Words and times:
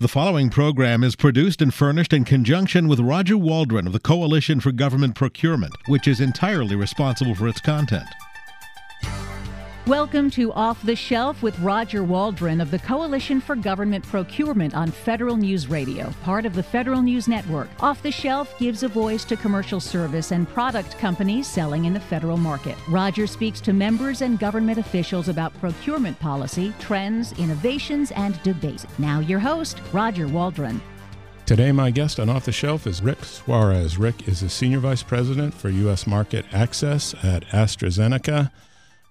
The 0.00 0.08
following 0.08 0.50
program 0.50 1.04
is 1.04 1.14
produced 1.14 1.62
and 1.62 1.72
furnished 1.72 2.12
in 2.12 2.24
conjunction 2.24 2.88
with 2.88 2.98
Roger 2.98 3.38
Waldron 3.38 3.86
of 3.86 3.92
the 3.92 4.00
Coalition 4.00 4.58
for 4.58 4.72
Government 4.72 5.14
Procurement, 5.14 5.72
which 5.86 6.08
is 6.08 6.20
entirely 6.20 6.74
responsible 6.74 7.36
for 7.36 7.46
its 7.46 7.60
content. 7.60 8.08
Welcome 9.86 10.30
to 10.30 10.50
Off 10.54 10.82
the 10.82 10.96
Shelf 10.96 11.42
with 11.42 11.58
Roger 11.58 12.04
Waldron 12.04 12.62
of 12.62 12.70
the 12.70 12.78
Coalition 12.78 13.38
for 13.38 13.54
Government 13.54 14.02
Procurement 14.02 14.74
on 14.74 14.90
Federal 14.90 15.36
News 15.36 15.66
Radio, 15.66 16.10
part 16.22 16.46
of 16.46 16.54
the 16.54 16.62
Federal 16.62 17.02
News 17.02 17.28
Network. 17.28 17.68
Off 17.82 18.02
the 18.02 18.10
Shelf 18.10 18.58
gives 18.58 18.82
a 18.82 18.88
voice 18.88 19.26
to 19.26 19.36
commercial 19.36 19.80
service 19.80 20.30
and 20.30 20.48
product 20.48 20.96
companies 20.96 21.46
selling 21.46 21.84
in 21.84 21.92
the 21.92 22.00
federal 22.00 22.38
market. 22.38 22.78
Roger 22.88 23.26
speaks 23.26 23.60
to 23.60 23.74
members 23.74 24.22
and 24.22 24.38
government 24.38 24.78
officials 24.78 25.28
about 25.28 25.52
procurement 25.60 26.18
policy, 26.18 26.72
trends, 26.78 27.38
innovations, 27.38 28.10
and 28.12 28.42
debates. 28.42 28.86
Now, 28.98 29.20
your 29.20 29.38
host, 29.38 29.82
Roger 29.92 30.26
Waldron. 30.26 30.80
Today, 31.44 31.72
my 31.72 31.90
guest 31.90 32.18
on 32.18 32.30
Off 32.30 32.46
the 32.46 32.52
Shelf 32.52 32.86
is 32.86 33.02
Rick 33.02 33.22
Suarez. 33.22 33.98
Rick 33.98 34.28
is 34.28 34.40
the 34.40 34.48
Senior 34.48 34.78
Vice 34.78 35.02
President 35.02 35.52
for 35.52 35.68
U.S. 35.68 36.06
Market 36.06 36.46
Access 36.54 37.12
at 37.22 37.44
AstraZeneca. 37.48 38.50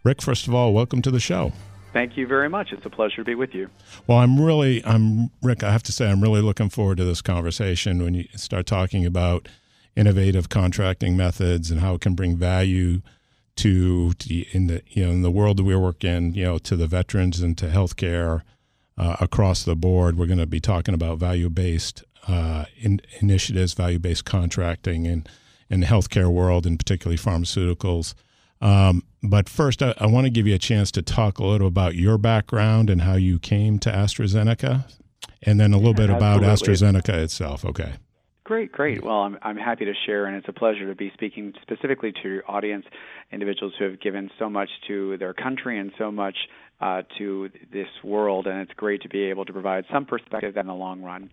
Rick, 0.03 0.21
first 0.21 0.47
of 0.47 0.53
all, 0.53 0.73
welcome 0.73 1.01
to 1.01 1.11
the 1.11 1.19
show. 1.19 1.53
Thank 1.93 2.17
you 2.17 2.27
very 2.27 2.49
much. 2.49 2.73
It's 2.73 2.85
a 2.85 2.89
pleasure 2.89 3.17
to 3.17 3.23
be 3.23 3.35
with 3.35 3.53
you. 3.53 3.69
Well, 4.07 4.17
I'm 4.17 4.41
really, 4.41 4.83
I'm 4.83 5.29
Rick. 5.41 5.63
I 5.63 5.71
have 5.71 5.83
to 5.83 5.91
say, 5.91 6.09
I'm 6.09 6.21
really 6.21 6.41
looking 6.41 6.69
forward 6.69 6.97
to 6.97 7.05
this 7.05 7.21
conversation 7.21 8.03
when 8.03 8.13
you 8.15 8.25
start 8.35 8.65
talking 8.65 9.05
about 9.05 9.47
innovative 9.95 10.49
contracting 10.49 11.15
methods 11.15 11.69
and 11.69 11.79
how 11.79 11.93
it 11.93 12.01
can 12.01 12.15
bring 12.15 12.35
value 12.35 13.01
to, 13.55 14.13
to 14.13 14.45
in 14.51 14.65
the 14.65 14.81
you 14.87 15.05
know 15.05 15.11
in 15.11 15.21
the 15.21 15.29
world 15.29 15.57
that 15.57 15.63
we 15.63 15.75
work 15.75 16.03
in, 16.03 16.33
you 16.33 16.43
know, 16.43 16.57
to 16.57 16.75
the 16.75 16.87
veterans 16.87 17.39
and 17.39 17.55
to 17.59 17.67
healthcare 17.67 18.41
uh, 18.97 19.17
across 19.21 19.63
the 19.63 19.75
board. 19.75 20.17
We're 20.17 20.25
going 20.25 20.39
to 20.39 20.47
be 20.47 20.59
talking 20.59 20.95
about 20.95 21.19
value 21.19 21.49
based 21.49 22.03
uh, 22.27 22.65
in, 22.77 22.99
initiatives, 23.19 23.73
value 23.73 23.99
based 23.99 24.25
contracting, 24.25 25.05
and 25.05 25.29
in 25.69 25.81
the 25.81 25.85
healthcare 25.85 26.29
world, 26.29 26.65
and 26.65 26.79
particularly 26.79 27.17
pharmaceuticals. 27.17 28.15
Um, 28.59 29.03
but 29.23 29.47
first, 29.47 29.81
I, 29.81 29.93
I 29.97 30.05
want 30.05 30.25
to 30.25 30.29
give 30.29 30.45
you 30.45 30.55
a 30.55 30.59
chance 30.59 30.91
to 30.91 31.01
talk 31.01 31.39
a 31.39 31.45
little 31.45 31.67
about 31.67 31.95
your 31.95 32.17
background 32.17 32.89
and 32.89 33.01
how 33.01 33.15
you 33.15 33.39
came 33.39 33.79
to 33.79 33.89
AstraZeneca, 33.91 34.85
and 35.41 35.59
then 35.59 35.73
a 35.73 35.77
little 35.77 35.93
bit 35.93 36.09
about 36.09 36.43
Absolutely. 36.43 36.87
AstraZeneca 36.87 37.23
itself. 37.23 37.65
Okay. 37.65 37.93
Great, 38.43 38.73
great. 38.73 39.01
Well, 39.01 39.21
I'm, 39.21 39.37
I'm 39.41 39.55
happy 39.55 39.85
to 39.85 39.93
share, 40.05 40.25
and 40.25 40.35
it's 40.35 40.49
a 40.49 40.53
pleasure 40.53 40.85
to 40.89 40.95
be 40.95 41.11
speaking 41.13 41.53
specifically 41.61 42.11
to 42.11 42.29
your 42.29 42.51
audience, 42.51 42.85
individuals 43.31 43.73
who 43.79 43.85
have 43.85 44.01
given 44.01 44.29
so 44.37 44.49
much 44.49 44.69
to 44.87 45.15
their 45.17 45.33
country 45.33 45.79
and 45.79 45.93
so 45.97 46.11
much 46.11 46.35
uh, 46.81 47.03
to 47.17 47.49
this 47.71 47.87
world, 48.03 48.45
and 48.45 48.59
it's 48.59 48.73
great 48.73 49.01
to 49.03 49.09
be 49.09 49.23
able 49.23 49.45
to 49.45 49.53
provide 49.53 49.85
some 49.93 50.05
perspective 50.05 50.57
in 50.57 50.67
the 50.67 50.73
long 50.73 51.01
run. 51.01 51.29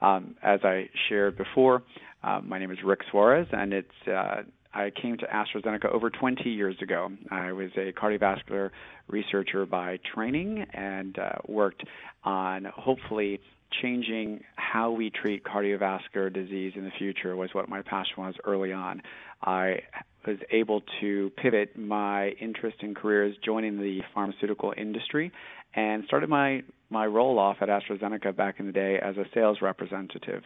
Um, 0.00 0.36
as 0.40 0.60
I 0.62 0.88
shared 1.08 1.36
before, 1.36 1.82
uh, 2.22 2.40
my 2.44 2.60
name 2.60 2.70
is 2.70 2.78
Rick 2.84 3.00
Suarez, 3.10 3.48
and 3.50 3.72
it's 3.72 4.08
uh, 4.08 4.42
I 4.74 4.90
came 4.90 5.18
to 5.18 5.26
AstraZeneca 5.26 5.92
over 5.92 6.10
20 6.10 6.48
years 6.48 6.76
ago. 6.80 7.10
I 7.30 7.52
was 7.52 7.70
a 7.76 7.92
cardiovascular 7.92 8.70
researcher 9.08 9.66
by 9.66 9.98
training 10.14 10.64
and 10.72 11.18
uh, 11.18 11.32
worked 11.46 11.84
on 12.24 12.66
hopefully 12.74 13.40
changing 13.80 14.42
how 14.56 14.90
we 14.90 15.10
treat 15.10 15.44
cardiovascular 15.44 16.32
disease 16.32 16.72
in 16.76 16.84
the 16.84 16.90
future 16.98 17.36
was 17.36 17.50
what 17.52 17.68
my 17.68 17.82
passion 17.82 18.14
was 18.18 18.34
early 18.44 18.72
on. 18.72 19.02
I 19.42 19.80
was 20.26 20.36
able 20.50 20.82
to 21.00 21.30
pivot 21.36 21.76
my 21.76 22.28
interest 22.40 22.76
and 22.80 22.94
careers 22.94 23.34
joining 23.44 23.78
the 23.78 24.00
pharmaceutical 24.14 24.72
industry 24.76 25.32
and 25.74 26.04
started 26.06 26.28
my 26.28 26.62
my 26.90 27.06
role 27.06 27.38
off 27.38 27.56
at 27.62 27.68
AstraZeneca 27.68 28.36
back 28.36 28.56
in 28.60 28.66
the 28.66 28.72
day 28.72 28.98
as 29.02 29.16
a 29.16 29.24
sales 29.32 29.58
representative 29.62 30.42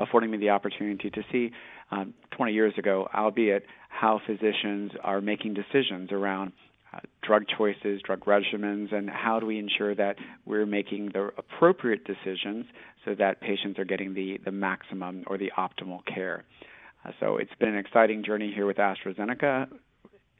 affording 0.00 0.30
me 0.30 0.38
the 0.38 0.50
opportunity 0.50 1.10
to 1.10 1.22
see 1.30 1.50
um, 1.90 2.14
20 2.32 2.52
years 2.52 2.74
ago, 2.78 3.08
albeit 3.14 3.64
how 3.88 4.20
physicians 4.26 4.92
are 5.02 5.20
making 5.20 5.54
decisions 5.54 6.10
around 6.12 6.52
uh, 6.92 6.98
drug 7.22 7.44
choices, 7.56 8.00
drug 8.02 8.24
regimens, 8.24 8.92
and 8.92 9.08
how 9.08 9.38
do 9.38 9.46
we 9.46 9.58
ensure 9.58 9.94
that 9.94 10.16
we're 10.44 10.66
making 10.66 11.10
the 11.12 11.30
appropriate 11.36 12.04
decisions 12.04 12.66
so 13.04 13.14
that 13.14 13.40
patients 13.40 13.78
are 13.78 13.84
getting 13.84 14.14
the, 14.14 14.38
the 14.44 14.50
maximum 14.50 15.22
or 15.26 15.38
the 15.38 15.52
optimal 15.56 16.04
care. 16.06 16.44
Uh, 17.04 17.12
so 17.20 17.36
it's 17.36 17.54
been 17.60 17.68
an 17.68 17.78
exciting 17.78 18.24
journey 18.24 18.52
here 18.52 18.66
with 18.66 18.78
AstraZeneca, 18.78 19.68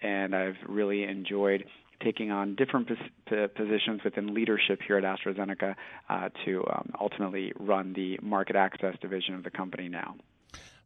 and 0.02 0.34
I've 0.34 0.56
really 0.66 1.04
enjoyed 1.04 1.64
taking 2.02 2.30
on 2.30 2.54
different 2.54 2.88
pos- 2.88 3.50
positions 3.54 4.02
within 4.04 4.34
leadership 4.34 4.80
here 4.86 4.96
at 4.96 5.04
AstraZeneca 5.04 5.74
uh, 6.08 6.28
to 6.44 6.64
um, 6.72 6.90
ultimately 7.00 7.52
run 7.58 7.92
the 7.92 8.18
market 8.22 8.56
access 8.56 8.96
division 9.00 9.34
of 9.34 9.44
the 9.44 9.50
company 9.50 9.88
now. 9.88 10.14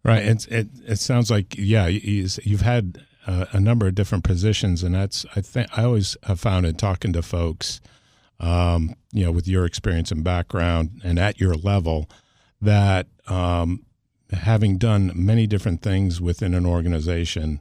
Right. 0.03 0.23
It 0.23 0.47
it, 0.49 0.69
it 0.87 0.97
sounds 0.97 1.31
like 1.31 1.55
yeah, 1.57 1.87
you've 1.87 2.61
had 2.61 3.03
uh, 3.27 3.47
a 3.53 3.61
number 3.61 3.87
of 3.87 3.95
different 3.95 4.23
positions, 4.23 4.83
and 4.83 4.95
that's 4.95 5.25
I 5.35 5.41
think 5.41 5.67
I 5.77 5.85
always 5.85 6.17
have 6.25 6.39
found 6.39 6.67
in 6.67 6.75
talking 6.75 7.15
to 7.15 7.23
folks, 7.23 7.81
um, 8.39 8.95
you 9.13 9.25
know, 9.25 9.33
with 9.33 9.49
your 9.49 9.65
experience 9.65 10.11
and 10.11 10.23
background 10.23 11.01
and 11.03 11.19
at 11.19 11.41
your 11.41 11.55
level, 11.55 12.11
that 12.61 13.07
um, 13.29 13.87
having 14.31 14.77
done 14.77 15.11
many 15.15 15.47
different 15.47 15.81
things 15.81 16.21
within 16.21 16.53
an 16.53 16.67
organization 16.67 17.61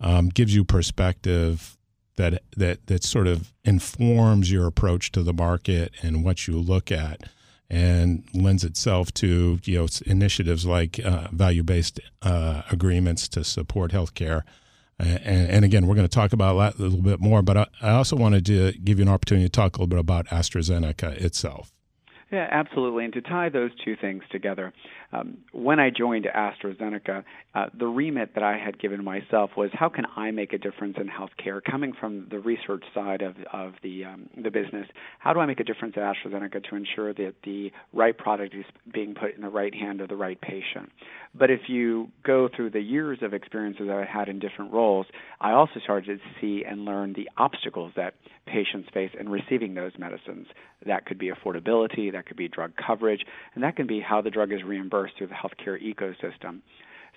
um, 0.00 0.28
gives 0.28 0.54
you 0.54 0.64
perspective 0.64 1.76
that 2.20 2.42
that 2.56 2.86
that 2.86 3.02
sort 3.02 3.26
of 3.26 3.52
informs 3.64 4.52
your 4.52 4.66
approach 4.66 5.10
to 5.12 5.22
the 5.22 5.32
market 5.32 5.92
and 6.02 6.22
what 6.22 6.46
you 6.46 6.58
look 6.58 6.92
at 6.92 7.22
and 7.70 8.24
lends 8.34 8.64
itself 8.64 9.12
to 9.14 9.58
you 9.64 9.78
know 9.78 9.86
initiatives 10.06 10.66
like 10.66 11.00
uh, 11.04 11.28
value-based 11.32 12.00
uh, 12.22 12.62
agreements 12.70 13.28
to 13.28 13.42
support 13.44 13.92
healthcare. 13.92 14.42
And, 14.98 15.48
and 15.48 15.64
again, 15.64 15.86
we're 15.86 15.94
going 15.94 16.06
to 16.06 16.14
talk 16.14 16.34
about 16.34 16.58
that 16.58 16.78
a 16.78 16.82
little 16.82 17.00
bit 17.00 17.20
more. 17.20 17.40
But 17.40 17.56
I, 17.56 17.66
I 17.80 17.90
also 17.92 18.16
wanted 18.16 18.44
to 18.46 18.72
give 18.72 18.98
you 18.98 19.06
an 19.06 19.08
opportunity 19.08 19.46
to 19.46 19.50
talk 19.50 19.76
a 19.76 19.80
little 19.80 19.86
bit 19.86 19.98
about 19.98 20.26
AstraZeneca 20.26 21.12
itself. 21.24 21.72
Yeah, 22.30 22.46
absolutely. 22.50 23.04
And 23.04 23.12
to 23.14 23.22
tie 23.22 23.48
those 23.48 23.70
two 23.82 23.96
things 23.96 24.22
together, 24.30 24.74
um, 25.12 25.38
when 25.52 25.80
I 25.80 25.90
joined 25.90 26.26
AstraZeneca, 26.26 27.24
uh, 27.54 27.66
the 27.76 27.86
remit 27.86 28.34
that 28.34 28.44
I 28.44 28.56
had 28.58 28.78
given 28.78 29.02
myself 29.02 29.50
was 29.56 29.70
how 29.72 29.88
can 29.88 30.04
I 30.16 30.30
make 30.30 30.52
a 30.52 30.58
difference 30.58 30.96
in 31.00 31.08
healthcare? 31.08 31.60
Coming 31.68 31.92
from 31.98 32.28
the 32.30 32.38
research 32.38 32.84
side 32.94 33.22
of, 33.22 33.34
of 33.52 33.74
the 33.82 34.04
um, 34.04 34.28
the 34.36 34.50
business, 34.50 34.86
how 35.18 35.32
do 35.32 35.40
I 35.40 35.46
make 35.46 35.60
a 35.60 35.64
difference 35.64 35.94
at 35.96 36.02
AstraZeneca 36.02 36.68
to 36.70 36.76
ensure 36.76 37.12
that 37.14 37.34
the 37.44 37.72
right 37.92 38.16
product 38.16 38.54
is 38.54 38.64
being 38.92 39.14
put 39.14 39.34
in 39.34 39.42
the 39.42 39.48
right 39.48 39.74
hand 39.74 40.00
of 40.00 40.08
the 40.08 40.16
right 40.16 40.40
patient? 40.40 40.90
But 41.34 41.50
if 41.50 41.62
you 41.68 42.08
go 42.24 42.48
through 42.54 42.70
the 42.70 42.80
years 42.80 43.18
of 43.22 43.34
experiences 43.34 43.86
that 43.88 43.96
I 43.96 44.04
had 44.04 44.28
in 44.28 44.38
different 44.38 44.72
roles, 44.72 45.06
I 45.40 45.52
also 45.52 45.80
started 45.82 46.18
to 46.18 46.40
see 46.40 46.64
and 46.64 46.84
learn 46.84 47.14
the 47.14 47.28
obstacles 47.36 47.92
that 47.96 48.14
patients 48.46 48.88
face 48.92 49.10
in 49.18 49.28
receiving 49.28 49.74
those 49.74 49.92
medicines. 49.98 50.46
That 50.86 51.06
could 51.06 51.18
be 51.18 51.30
affordability, 51.30 52.12
that 52.12 52.26
could 52.26 52.36
be 52.36 52.48
drug 52.48 52.72
coverage, 52.76 53.24
and 53.54 53.62
that 53.62 53.76
can 53.76 53.86
be 53.86 54.00
how 54.00 54.20
the 54.20 54.30
drug 54.30 54.52
is 54.52 54.62
reimbursed 54.64 54.99
through 55.16 55.28
the 55.28 55.34
healthcare 55.34 55.78
ecosystem. 55.82 56.60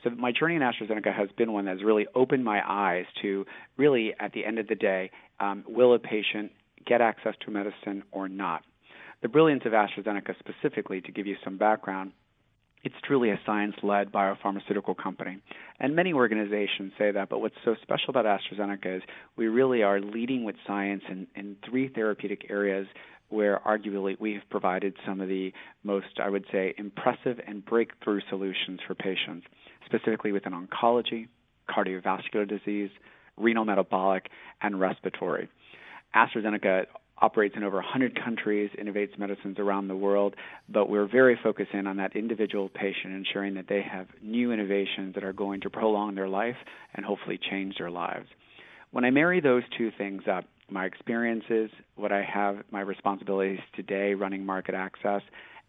So 0.03 0.09
my 0.09 0.31
journey 0.31 0.55
in 0.55 0.61
AstraZeneca 0.61 1.15
has 1.15 1.29
been 1.37 1.53
one 1.53 1.65
that's 1.65 1.83
really 1.83 2.07
opened 2.13 2.43
my 2.43 2.61
eyes 2.67 3.05
to 3.21 3.45
really, 3.77 4.13
at 4.19 4.33
the 4.33 4.45
end 4.45 4.59
of 4.59 4.67
the 4.67 4.75
day, 4.75 5.11
um, 5.39 5.63
will 5.67 5.93
a 5.93 5.99
patient 5.99 6.51
get 6.85 7.01
access 7.01 7.35
to 7.45 7.51
medicine 7.51 8.03
or 8.11 8.27
not? 8.27 8.63
The 9.21 9.29
brilliance 9.29 9.63
of 9.65 9.71
AstraZeneca 9.71 10.35
specifically, 10.39 10.99
to 11.01 11.11
give 11.11 11.25
you 11.25 11.37
some 11.43 11.57
background, 11.57 12.11
it's 12.83 12.95
truly 13.05 13.29
a 13.29 13.39
science 13.45 13.75
led 13.81 14.11
biopharmaceutical 14.11 14.97
company. 15.01 15.39
And 15.79 15.95
many 15.95 16.11
organizations 16.11 16.91
say 16.97 17.11
that, 17.11 17.29
but 17.29 17.39
what's 17.39 17.55
so 17.63 17.75
special 17.81 18.09
about 18.09 18.25
AstraZeneca 18.25 18.97
is 18.97 19.03
we 19.37 19.47
really 19.47 19.83
are 19.83 20.01
leading 20.01 20.43
with 20.43 20.55
science 20.67 21.03
in, 21.09 21.27
in 21.35 21.55
three 21.67 21.87
therapeutic 21.87 22.47
areas 22.49 22.85
where 23.33 23.59
arguably 23.67 24.19
we 24.19 24.33
have 24.33 24.43
provided 24.49 24.95
some 25.05 25.19
of 25.19 25.27
the 25.27 25.51
most, 25.83 26.19
I 26.23 26.29
would 26.29 26.45
say, 26.51 26.73
impressive 26.77 27.39
and 27.45 27.65
breakthrough 27.65 28.21
solutions 28.29 28.79
for 28.87 28.95
patients, 28.95 29.47
specifically 29.85 30.31
within 30.31 30.53
oncology, 30.53 31.27
cardiovascular 31.69 32.47
disease, 32.47 32.91
renal 33.37 33.65
metabolic, 33.65 34.29
and 34.61 34.79
respiratory. 34.79 35.49
AstraZeneca 36.15 36.85
operates 37.17 37.55
in 37.55 37.63
over 37.63 37.77
100 37.77 38.19
countries, 38.23 38.69
innovates 38.79 39.17
medicines 39.17 39.57
around 39.57 39.87
the 39.87 39.95
world, 39.95 40.35
but 40.69 40.89
we're 40.89 41.07
very 41.07 41.39
focused 41.41 41.71
in 41.73 41.87
on 41.87 41.97
that 41.97 42.15
individual 42.15 42.69
patient, 42.69 43.13
ensuring 43.13 43.55
that 43.55 43.67
they 43.67 43.81
have 43.81 44.07
new 44.21 44.51
innovations 44.51 45.15
that 45.15 45.23
are 45.23 45.33
going 45.33 45.61
to 45.61 45.69
prolong 45.69 46.15
their 46.15 46.27
life 46.27 46.57
and 46.95 47.05
hopefully 47.05 47.39
change 47.49 47.75
their 47.77 47.91
lives. 47.91 48.27
When 48.91 49.05
I 49.05 49.09
marry 49.09 49.41
those 49.41 49.63
two 49.77 49.91
things 49.97 50.23
up, 50.29 50.45
my 50.73 50.85
experiences, 50.85 51.69
what 51.95 52.11
I 52.11 52.23
have, 52.23 52.63
my 52.71 52.81
responsibilities 52.81 53.59
today 53.75 54.15
running 54.15 54.45
market 54.45 54.75
access, 54.75 55.21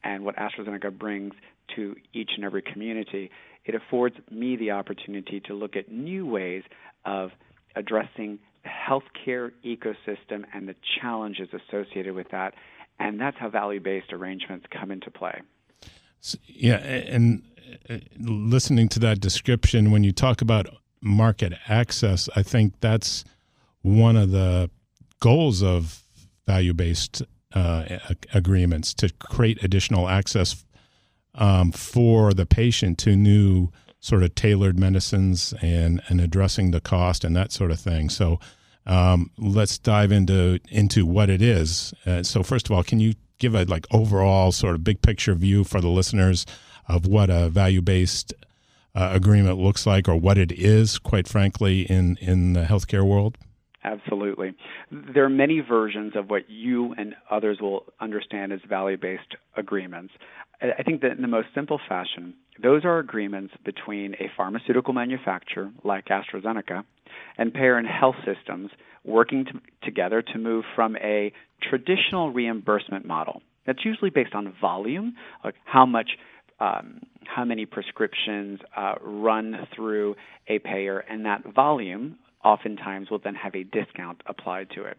and 0.03 0.25
what 0.25 0.37
AstraZeneca 0.37 0.97
brings 0.99 1.35
to 1.77 1.95
each 2.13 2.31
and 2.37 2.45
every 2.45 2.63
community, 2.63 3.31
it 3.65 3.75
affords 3.75 4.17
me 4.31 4.57
the 4.57 4.71
opportunity 4.71 5.41
to 5.41 5.55
look 5.55 5.77
at 5.77 5.91
new 5.91 6.27
ways 6.27 6.63
of 7.05 7.31
addressing 7.77 8.39
the 8.63 8.71
healthcare 8.71 9.53
ecosystem 9.65 10.45
and 10.53 10.69
the 10.69 10.75
challenges 11.01 11.49
associated 11.53 12.15
with 12.15 12.31
that. 12.31 12.55
And 12.99 13.21
that's 13.21 13.37
how 13.39 13.51
value 13.51 13.81
based 13.81 14.13
arrangements 14.13 14.67
come 14.71 14.91
into 14.91 15.11
play. 15.11 15.41
Yeah, 16.47 16.77
and 16.77 17.43
uh, 17.91 17.99
listening 18.19 18.89
to 18.91 18.99
that 19.01 19.21
description, 19.21 19.91
when 19.91 20.05
you 20.05 20.13
talk 20.13 20.41
about 20.41 20.67
market 21.01 21.53
access, 21.69 22.29
I 22.35 22.43
think 22.43 22.81
that's 22.81 23.25
one 23.83 24.17
of 24.17 24.31
the 24.31 24.71
goals 25.25 25.63
of 25.63 26.03
value 26.47 26.75
based 26.75 27.23
uh, 27.55 27.99
agreements 28.35 28.93
to 28.93 29.09
create 29.19 29.65
additional 29.65 30.07
access 30.07 30.67
um, 31.37 31.73
for 31.73 32.35
the 32.35 32.45
patient 32.45 32.99
to 32.99 33.17
new 33.17 33.71
sort 34.01 34.23
of 34.23 34.35
tailored 34.35 34.79
medicines 34.79 35.55
and, 35.63 36.03
and 36.09 36.21
addressing 36.21 36.73
the 36.73 36.81
cost 36.81 37.25
and 37.25 37.35
that 37.35 37.53
sort 37.53 37.71
of 37.71 37.81
thing. 37.81 38.11
So 38.11 38.39
um, 38.85 39.31
let's 39.39 39.79
dive 39.79 40.13
into 40.13 40.61
into 40.69 41.07
what 41.07 41.31
it 41.31 41.41
is. 41.41 41.95
Uh, 42.05 42.23
so 42.23 42.43
first 42.43 42.67
of 42.67 42.73
all, 42.77 42.83
can 42.83 43.01
you 43.01 43.15
give 43.39 43.55
a 43.55 43.65
like 43.65 43.87
overall 43.91 44.53
sort 44.53 44.75
of 44.75 44.85
big 44.85 45.01
picture 45.01 45.35
view 45.35 45.65
for 45.65 45.81
the 45.81 45.89
listeners 45.89 46.45
of 46.87 47.07
what 47.07 47.31
a 47.31 47.49
value 47.49 47.81
based 47.81 48.35
uh, 48.95 49.09
agreement 49.15 49.57
looks 49.57 49.87
like 49.87 50.07
or 50.07 50.17
what 50.17 50.37
it 50.37 50.53
is, 50.53 50.99
quite 50.99 51.27
frankly, 51.27 51.81
in 51.91 52.19
in 52.21 52.53
the 52.53 52.65
healthcare 52.65 53.07
world? 53.07 53.39
Absolutely. 53.85 54.55
There 54.91 55.25
are 55.25 55.31
many 55.31 55.61
versions 55.61 56.15
of 56.17 56.31
what 56.31 56.49
you 56.49 56.95
and 56.97 57.15
others 57.31 57.59
will 57.61 57.85
understand 58.01 58.53
as 58.53 58.61
value 58.67 58.97
based 58.97 59.37
agreements. 59.57 60.15
I 60.63 60.83
think 60.83 61.03
that 61.03 61.13
in 61.13 61.23
the 61.23 61.29
most 61.29 61.49
simple 61.55 61.79
fashion, 61.87 62.35
those 62.63 62.85
are 62.85 62.99
agreements 62.99 63.53
between 63.65 64.15
a 64.15 64.31
pharmaceutical 64.37 64.95
manufacturer 64.95 65.71
like 65.85 66.07
AstraZeneca 66.07 66.85
and 67.37 67.53
payer 67.53 67.77
and 67.77 67.87
health 67.87 68.15
systems 68.25 68.71
working 69.05 69.45
to, 69.45 69.53
together 69.83 70.23
to 70.23 70.39
move 70.39 70.65
from 70.75 70.97
a 70.97 71.33
traditional 71.69 72.33
reimbursement 72.33 73.05
model 73.05 73.43
that's 73.67 73.85
usually 73.85 74.11
based 74.11 74.35
on 74.35 74.55
volume, 74.61 75.15
like 75.45 75.55
how 75.65 75.85
much 75.85 76.11
um, 76.61 77.01
how 77.27 77.45
many 77.45 77.67
prescriptions 77.67 78.61
uh, 78.77 78.95
run 79.03 79.67
through 79.75 80.15
a 80.49 80.59
payer, 80.61 81.01
and 81.01 81.27
that 81.27 81.43
volume 81.53 82.17
oftentimes 82.45 83.11
will 83.11 83.19
then 83.19 83.35
have 83.35 83.55
a 83.55 83.65
discount 83.65 84.23
applied 84.27 84.71
to 84.71 84.85
it. 84.85 84.99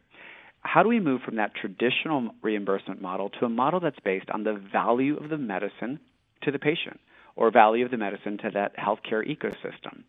How 0.61 0.81
do 0.81 0.89
we 0.89 0.99
move 0.99 1.21
from 1.21 1.35
that 1.35 1.53
traditional 1.53 2.31
reimbursement 2.41 3.01
model 3.01 3.29
to 3.39 3.45
a 3.45 3.49
model 3.49 3.79
that's 3.79 3.99
based 4.03 4.29
on 4.31 4.43
the 4.43 4.53
value 4.53 5.15
of 5.17 5.29
the 5.29 5.37
medicine 5.37 5.99
to 6.41 6.51
the 6.51 6.59
patient 6.59 6.99
or 7.35 7.51
value 7.51 7.85
of 7.85 7.91
the 7.91 7.97
medicine 7.97 8.37
to 8.39 8.49
that 8.51 8.75
healthcare 8.75 9.23
ecosystem? 9.23 10.03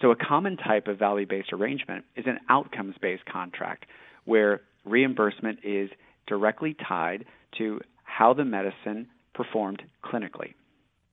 So, 0.00 0.12
a 0.12 0.16
common 0.16 0.56
type 0.56 0.86
of 0.86 0.98
value 0.98 1.26
based 1.26 1.52
arrangement 1.52 2.04
is 2.14 2.26
an 2.26 2.38
outcomes 2.48 2.94
based 3.00 3.24
contract 3.26 3.86
where 4.24 4.60
reimbursement 4.84 5.58
is 5.64 5.90
directly 6.28 6.76
tied 6.86 7.24
to 7.58 7.80
how 8.04 8.32
the 8.34 8.44
medicine 8.44 9.08
performed 9.34 9.82
clinically. 10.04 10.54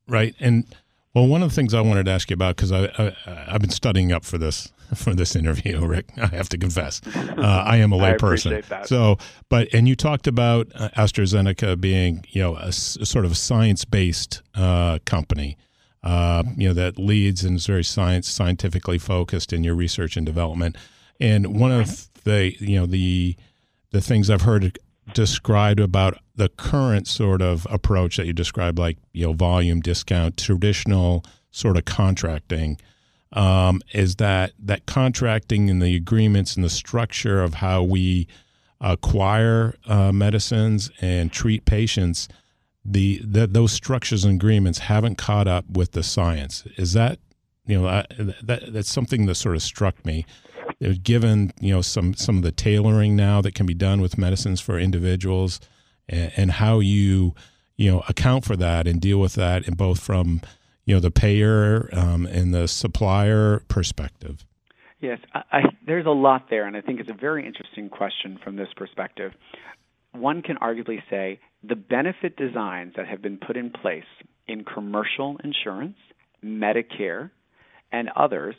Right. 0.07 0.35
And 0.39 0.65
well, 1.15 1.27
one 1.27 1.41
of 1.41 1.50
the 1.50 1.56
things 1.56 1.73
I 1.73 1.79
wanted 1.79 2.06
to 2.07 2.12
ask 2.12 2.29
you 2.29 2.33
about 2.33 2.57
because 2.57 2.73
I, 2.73 2.91
I 2.97 3.51
have 3.51 3.62
been 3.62 3.69
studying 3.69 4.12
up 4.12 4.25
for 4.25 4.38
this 4.38 4.71
for 4.95 5.15
this 5.15 5.35
interview, 5.35 5.83
Rick. 5.83 6.09
I 6.17 6.27
have 6.27 6.50
to 6.50 6.57
confess, 6.57 7.01
uh, 7.15 7.63
I 7.65 7.77
am 7.77 7.94
a 7.94 7.97
layperson. 7.97 8.85
So, 8.85 9.17
but 9.50 9.73
and 9.73 9.88
you 9.88 9.95
talked 9.95 10.27
about 10.27 10.67
uh, 10.75 10.89
AstraZeneca 10.97 11.79
being 11.79 12.25
you 12.29 12.41
know 12.41 12.57
a, 12.57 12.67
a 12.67 12.71
sort 12.73 13.23
of 13.23 13.38
science 13.38 13.85
based 13.85 14.41
uh, 14.53 15.00
company, 15.06 15.57
uh, 16.03 16.44
you 16.57 16.67
know 16.67 16.73
that 16.73 17.00
leads 17.00 17.45
and 17.45 17.56
is 17.56 17.65
very 17.65 17.83
science 17.83 18.27
scientifically 18.27 18.97
focused 18.97 19.53
in 19.53 19.63
your 19.63 19.75
research 19.75 20.18
and 20.18 20.25
development. 20.25 20.75
And 21.21 21.57
one 21.57 21.71
of 21.71 22.09
the 22.25 22.53
you 22.59 22.77
know 22.77 22.85
the 22.85 23.38
the 23.91 24.01
things 24.01 24.29
I've 24.29 24.41
heard 24.41 24.77
described 25.13 25.80
about 25.80 26.18
the 26.36 26.50
current 26.50 27.07
sort 27.07 27.42
of 27.42 27.66
approach 27.69 28.18
that 28.18 28.25
you 28.25 28.34
described, 28.34 28.78
like 28.78 28.98
you 29.13 29.25
know 29.25 29.34
volume 29.34 29.81
discount, 29.81 30.38
traditional 30.38 31.24
sort 31.52 31.78
of 31.78 31.86
contracting, 31.86 32.78
um, 33.34 33.81
is 33.94 34.16
that 34.16 34.54
that 34.60 34.86
contracting 34.86 35.69
and 35.69 35.81
the 35.81 35.96
agreements 35.96 36.56
and 36.56 36.63
the 36.63 36.69
structure 36.69 37.42
of 37.42 37.56
how 37.56 37.84
we 37.84 38.28
acquire 38.81 39.75
uh, 39.88 40.12
medicines 40.12 40.92
and 41.02 41.31
treat 41.31 41.66
patients, 41.66 42.28
the, 42.84 43.19
the, 43.24 43.48
those 43.48 43.72
structures 43.72 44.25
and 44.25 44.36
agreements 44.36 44.80
haven't 44.80 45.18
caught 45.18 45.48
up 45.48 45.66
with 45.69 45.94
the 45.94 46.04
science. 46.04 46.63
Is 46.78 46.94
that 46.94 47.19
you 47.66 47.81
know 47.81 48.04
that 48.44 48.74
that's 48.74 48.92
something 48.92 49.25
that 49.25 49.36
sort 49.36 49.56
of 49.56 49.63
struck 49.63 50.06
me 50.06 50.25
given 51.04 51.51
you 51.60 51.74
know 51.74 51.81
some 51.81 52.13
some 52.13 52.38
of 52.38 52.44
the 52.44 52.51
tailoring 52.51 53.16
now 53.16 53.42
that 53.42 53.56
can 53.56 53.66
be 53.66 53.74
done 53.74 54.01
with 54.01 54.18
medicines 54.18 54.60
for 54.60 54.80
individuals 54.80 55.60
and, 56.10 56.31
and 56.36 56.51
how 56.51 56.80
you 56.80 57.33
you 57.77 57.92
know 57.92 58.04
account 58.10 58.45
for 58.45 58.56
that 58.56 58.88
and 58.88 59.01
deal 59.01 59.19
with 59.19 59.33
that 59.33 59.66
and 59.68 59.77
both 59.77 60.00
from 60.00 60.42
you 60.86 60.94
know 60.94 61.00
the 61.00 61.12
payer 61.12 61.89
um, 61.94 62.25
and 62.25 62.54
the 62.54 62.68
supplier 62.68 63.60
perspective. 63.68 64.45
Yes 65.00 65.19
I, 65.33 65.44
I, 65.51 65.62
there's 65.86 66.06
a 66.06 66.12
lot 66.12 66.50
there 66.50 66.66
and 66.68 66.75
i 66.75 66.81
think 66.81 67.00
it's 67.00 67.10
a 67.10 67.19
very 67.19 67.45
interesting 67.45 67.89
question 67.89 68.39
from 68.44 68.56
this 68.56 68.69
perspective. 68.75 69.31
One 70.12 70.42
can 70.42 70.57
arguably 70.57 71.01
say 71.10 71.39
the 71.62 71.75
benefit 71.75 72.38
designs 72.38 72.94
that 72.95 73.07
have 73.07 73.21
been 73.21 73.38
put 73.38 73.57
in 73.57 73.69
place 73.69 74.04
in 74.48 74.63
commercial 74.63 75.38
insurance 75.44 75.98
medicare 76.44 77.31
and 77.92 78.10
others 78.16 78.56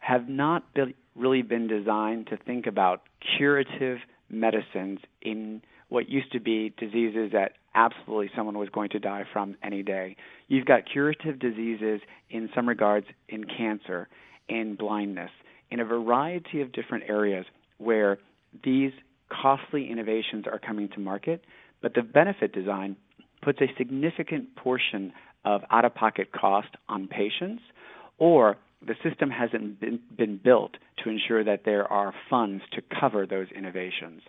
have 0.00 0.28
not 0.28 0.74
been, 0.74 0.94
really 1.14 1.42
been 1.42 1.68
designed 1.68 2.26
to 2.28 2.36
think 2.36 2.66
about 2.66 3.02
curative 3.36 3.98
medicines 4.28 4.98
in 5.22 5.62
what 5.88 6.08
used 6.08 6.32
to 6.32 6.40
be 6.40 6.72
diseases 6.78 7.30
that 7.32 7.52
absolutely 7.74 8.30
someone 8.34 8.58
was 8.58 8.68
going 8.70 8.88
to 8.90 8.98
die 8.98 9.24
from 9.32 9.56
any 9.62 9.82
day. 9.82 10.16
You've 10.48 10.66
got 10.66 10.82
curative 10.90 11.38
diseases 11.38 12.00
in 12.30 12.48
some 12.54 12.68
regards 12.68 13.06
in 13.28 13.44
cancer, 13.44 14.08
in 14.48 14.74
blindness, 14.76 15.30
in 15.70 15.80
a 15.80 15.84
variety 15.84 16.60
of 16.60 16.72
different 16.72 17.04
areas 17.08 17.46
where 17.78 18.18
these 18.64 18.92
costly 19.30 19.90
innovations 19.90 20.46
are 20.46 20.58
coming 20.58 20.88
to 20.88 21.00
market, 21.00 21.44
but 21.82 21.94
the 21.94 22.02
benefit 22.02 22.52
design 22.52 22.96
puts 23.42 23.60
a 23.60 23.66
significant 23.78 24.54
portion 24.56 25.12
of 25.44 25.62
out 25.70 25.84
of 25.84 25.94
pocket 25.94 26.32
cost 26.32 26.68
on 26.88 27.06
patients 27.06 27.62
or 28.18 28.56
the 28.86 28.94
system 29.02 29.30
hasn't 29.30 29.80
been, 29.80 30.00
been 30.16 30.38
built 30.42 30.76
to 31.02 31.10
ensure 31.10 31.44
that 31.44 31.64
there 31.64 31.90
are 31.92 32.14
funds 32.28 32.62
to 32.72 32.82
cover 33.00 33.26
those 33.26 33.48
innovations. 33.54 34.22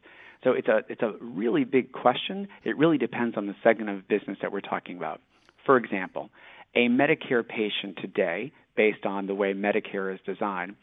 So 0.43 0.51
it's 0.51 0.67
a 0.67 0.81
it's 0.89 1.03
a 1.03 1.13
really 1.21 1.63
big 1.63 1.91
question. 1.91 2.47
It 2.63 2.77
really 2.77 2.97
depends 2.97 3.37
on 3.37 3.45
the 3.45 3.55
segment 3.63 3.89
of 3.91 4.07
business 4.07 4.39
that 4.41 4.51
we're 4.51 4.61
talking 4.61 4.97
about. 4.97 5.21
For 5.65 5.77
example, 5.77 6.29
a 6.75 6.87
Medicare 6.87 7.47
patient 7.47 7.97
today, 8.01 8.51
based 8.75 9.05
on 9.05 9.27
the 9.27 9.35
way 9.35 9.53
Medicare 9.53 10.13
is 10.13 10.19
designed, 10.25 10.75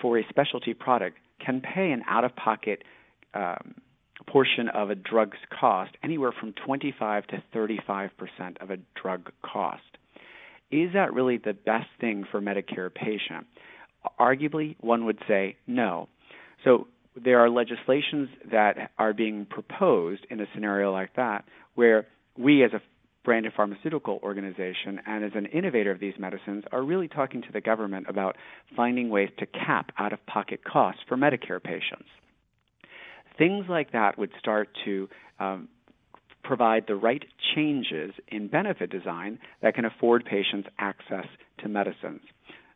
for 0.00 0.18
a 0.18 0.24
specialty 0.28 0.74
product 0.74 1.16
can 1.44 1.60
pay 1.60 1.92
an 1.92 2.02
out-of-pocket 2.08 2.82
um, 3.32 3.74
portion 4.26 4.68
of 4.68 4.90
a 4.90 4.94
drug's 4.94 5.38
cost 5.58 5.92
anywhere 6.02 6.32
from 6.38 6.52
25 6.52 7.26
to 7.28 7.42
35 7.52 8.10
percent 8.18 8.58
of 8.60 8.70
a 8.70 8.76
drug 9.00 9.30
cost. 9.42 9.97
Is 10.70 10.92
that 10.92 11.14
really 11.14 11.38
the 11.38 11.54
best 11.54 11.88
thing 12.00 12.24
for 12.30 12.40
Medicare 12.40 12.92
patient? 12.92 13.46
Arguably, 14.20 14.76
one 14.80 15.06
would 15.06 15.18
say 15.26 15.56
no. 15.66 16.08
So 16.64 16.88
there 17.16 17.40
are 17.40 17.50
legislations 17.50 18.28
that 18.50 18.90
are 18.98 19.12
being 19.12 19.46
proposed 19.46 20.26
in 20.30 20.40
a 20.40 20.46
scenario 20.54 20.92
like 20.92 21.14
that 21.16 21.44
where 21.74 22.06
we 22.36 22.62
as 22.64 22.72
a 22.72 22.82
branded 23.24 23.52
pharmaceutical 23.54 24.20
organization 24.22 25.00
and 25.06 25.24
as 25.24 25.32
an 25.34 25.46
innovator 25.46 25.90
of 25.90 26.00
these 26.00 26.14
medicines 26.18 26.64
are 26.72 26.82
really 26.82 27.08
talking 27.08 27.42
to 27.42 27.52
the 27.52 27.60
government 27.60 28.06
about 28.08 28.36
finding 28.76 29.10
ways 29.10 29.28
to 29.38 29.46
cap 29.46 29.92
out 29.98 30.12
of 30.12 30.24
pocket 30.26 30.64
costs 30.64 31.00
for 31.08 31.16
Medicare 31.16 31.62
patients. 31.62 32.08
Things 33.36 33.66
like 33.68 33.92
that 33.92 34.18
would 34.18 34.30
start 34.38 34.68
to 34.84 35.08
um, 35.38 35.68
provide 36.48 36.86
the 36.88 36.96
right 36.96 37.24
changes 37.54 38.12
in 38.28 38.48
benefit 38.48 38.90
design 38.90 39.38
that 39.60 39.74
can 39.74 39.84
afford 39.84 40.24
patients 40.24 40.66
access 40.78 41.26
to 41.58 41.68
medicines. 41.68 42.22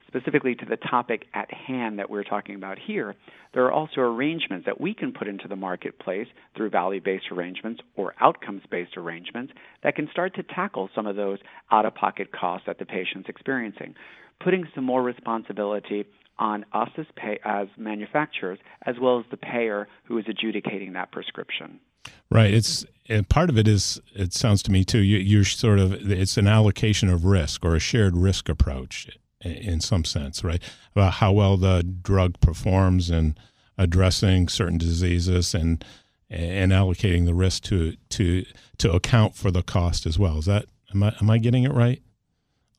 Specifically 0.07 0.55
to 0.55 0.67
the 0.67 0.77
topic 0.77 1.25
at 1.33 1.51
hand 1.51 1.99
that 1.99 2.11
we're 2.11 2.23
talking 2.23 2.55
about 2.55 2.79
here, 2.79 3.15
there 3.55 3.65
are 3.65 3.73
also 3.73 4.03
arrangements 4.03 4.67
that 4.67 4.79
we 4.79 4.93
can 4.93 5.11
put 5.11 5.27
into 5.27 5.49
the 5.49 5.57
marketplace 5.57 6.27
through 6.55 6.69
value 6.69 7.01
based 7.01 7.33
arrangements 7.33 7.81
or 7.97 8.13
outcomes 8.21 8.61
based 8.71 8.99
arrangements 8.99 9.55
that 9.83 9.97
can 9.97 10.07
start 10.13 10.35
to 10.35 10.43
tackle 10.43 10.91
some 10.95 11.07
of 11.07 11.17
those 11.17 11.39
out 11.71 11.87
of 11.87 11.95
pocket 11.95 12.31
costs 12.31 12.67
that 12.67 12.79
the 12.79 12.85
patient's 12.85 13.31
experiencing, 13.31 13.95
putting 14.45 14.69
some 14.75 14.85
more 14.85 15.03
responsibility 15.03 16.05
on 16.39 16.67
us 16.75 16.91
as, 16.99 17.07
pay, 17.17 17.39
as 17.43 17.69
manufacturers 17.79 18.59
as 18.85 18.97
well 19.01 19.19
as 19.19 19.25
the 19.31 19.39
payer 19.39 19.89
who 20.05 20.19
is 20.19 20.27
adjudicating 20.29 20.93
that 20.93 21.11
prescription. 21.11 21.81
Right. 22.31 22.53
It's 22.53 22.85
and 23.09 23.29
part 23.29 23.51
of 23.51 23.59
it 23.59 23.69
is. 23.69 24.01
It 24.15 24.33
sounds 24.33 24.63
to 24.65 24.73
me 24.73 24.85
too. 24.85 25.01
You, 25.01 25.19
you're 25.19 25.45
sort 25.45 25.79
of. 25.79 26.11
It's 26.11 26.37
an 26.37 26.49
allocation 26.49 27.09
of 27.09 27.25
risk 27.25 27.65
or 27.65 27.75
a 27.75 27.81
shared 27.81 28.17
risk 28.17 28.49
approach, 28.49 29.09
in 29.43 29.81
some 29.81 30.05
sense, 30.05 30.43
right? 30.45 30.63
About 30.95 31.15
how 31.15 31.33
well 31.33 31.57
the 31.57 31.83
drug 31.83 32.41
performs 32.41 33.11
in 33.11 33.37
addressing 33.77 34.49
certain 34.49 34.79
diseases 34.79 35.55
and 35.55 35.85
and 36.31 36.73
allocating 36.73 37.27
the 37.27 37.35
risk 37.35 37.65
to 37.65 37.97
to 38.11 38.45
to 38.79 38.93
account 38.93 39.35
for 39.35 39.51
the 39.51 39.63
cost 39.63 40.07
as 40.07 40.19
well. 40.19 40.39
Is 40.39 40.47
that 40.47 40.67
Am 40.95 41.03
I 41.03 41.15
am 41.21 41.31
I 41.31 41.39
getting 41.39 41.65
it 41.65 41.73
right? 41.73 42.01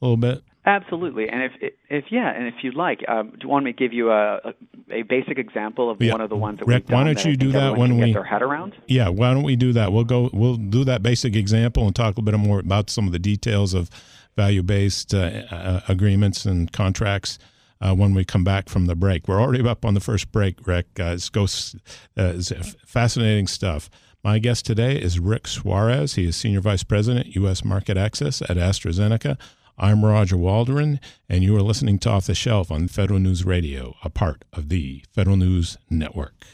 A 0.02 0.06
little 0.06 0.18
bit. 0.18 0.44
Absolutely, 0.66 1.28
and 1.28 1.44
if 1.44 1.74
if 1.90 2.06
yeah, 2.10 2.32
and 2.34 2.48
if 2.48 2.54
you'd 2.64 2.76
like, 2.76 3.04
um, 3.10 3.32
do 3.32 3.38
you 3.42 3.50
want 3.50 3.66
me 3.66 3.74
to 3.74 3.78
give 3.78 3.92
you 3.92 4.12
a 4.12 4.38
a, 4.38 4.54
a 4.92 5.02
basic 5.02 5.38
example 5.38 5.90
of 5.90 6.02
Yeah. 6.02 6.14
one 6.14 6.22
of 6.22 6.30
the 6.30 6.38
ones 6.38 6.60
that 6.60 6.68
Rick, 6.68 6.84
we've 6.84 6.88
done 6.88 6.98
why 7.00 7.14
don't 7.14 7.26
you 7.26 7.36
do 7.36 7.52
that 7.52 7.76
when 7.78 7.98
we- 7.98 8.06
get 8.08 8.14
their 8.14 8.24
head 8.24 8.42
around? 8.42 8.74
Yeah, 8.88 9.10
why 9.10 9.34
don't 9.34 9.44
we 9.44 9.58
do 9.58 9.74
that? 9.74 9.92
We'll 9.92 10.06
go. 10.06 10.30
We'll 10.32 10.56
do 10.56 10.86
that 10.86 11.04
basic 11.04 11.36
example 11.36 11.86
and 11.86 11.94
talk 11.94 12.16
a 12.18 12.22
little 12.22 12.40
bit 12.40 12.48
more 12.48 12.60
about 12.60 12.90
some 12.90 13.06
of 13.08 13.12
the 13.12 13.20
details 13.20 13.74
of 13.74 13.90
value-based 14.38 15.14
uh, 15.14 15.18
uh, 15.52 15.82
agreements 15.90 16.46
and 16.46 16.72
contracts 16.72 17.38
uh, 17.82 17.94
when 17.94 18.14
we 18.14 18.24
come 18.24 18.44
back 18.46 18.70
from 18.70 18.86
the 18.86 18.96
break. 18.96 19.28
We're 19.28 19.42
already 19.42 19.68
up 19.68 19.84
on 19.86 19.94
the 19.96 20.00
first 20.00 20.32
break, 20.32 20.66
Rick. 20.66 20.88
Uh, 21.00 21.14
it's 21.16 21.30
goes, 21.30 21.76
uh, 22.18 22.34
it's 22.36 22.52
fascinating 22.86 23.48
stuff. 23.48 23.90
My 24.24 24.40
guest 24.40 24.66
today 24.66 24.96
is 24.96 25.20
Rick 25.20 25.48
Suarez. 25.48 26.16
He 26.16 26.26
is 26.26 26.38
Senior 26.38 26.62
Vice 26.62 26.84
President, 26.84 27.36
U.S. 27.36 27.66
Market 27.66 27.98
Access 27.98 28.42
at 28.42 28.56
AstraZeneca. 28.56 29.38
I'm 29.78 30.06
Roger 30.06 30.38
Waldron, 30.38 31.00
and 31.28 31.44
you 31.44 31.56
are 31.56 31.62
listening 31.62 31.98
to 32.00 32.10
Off 32.12 32.28
the 32.28 32.36
Shelf 32.36 32.72
on 32.72 32.88
Federal 32.88 33.20
News 33.20 33.44
Radio, 33.44 33.96
a 34.04 34.10
part 34.10 34.46
of 34.54 34.70
the 34.70 35.04
Federal 35.12 35.36
News 35.36 35.78
Network. 35.90 36.46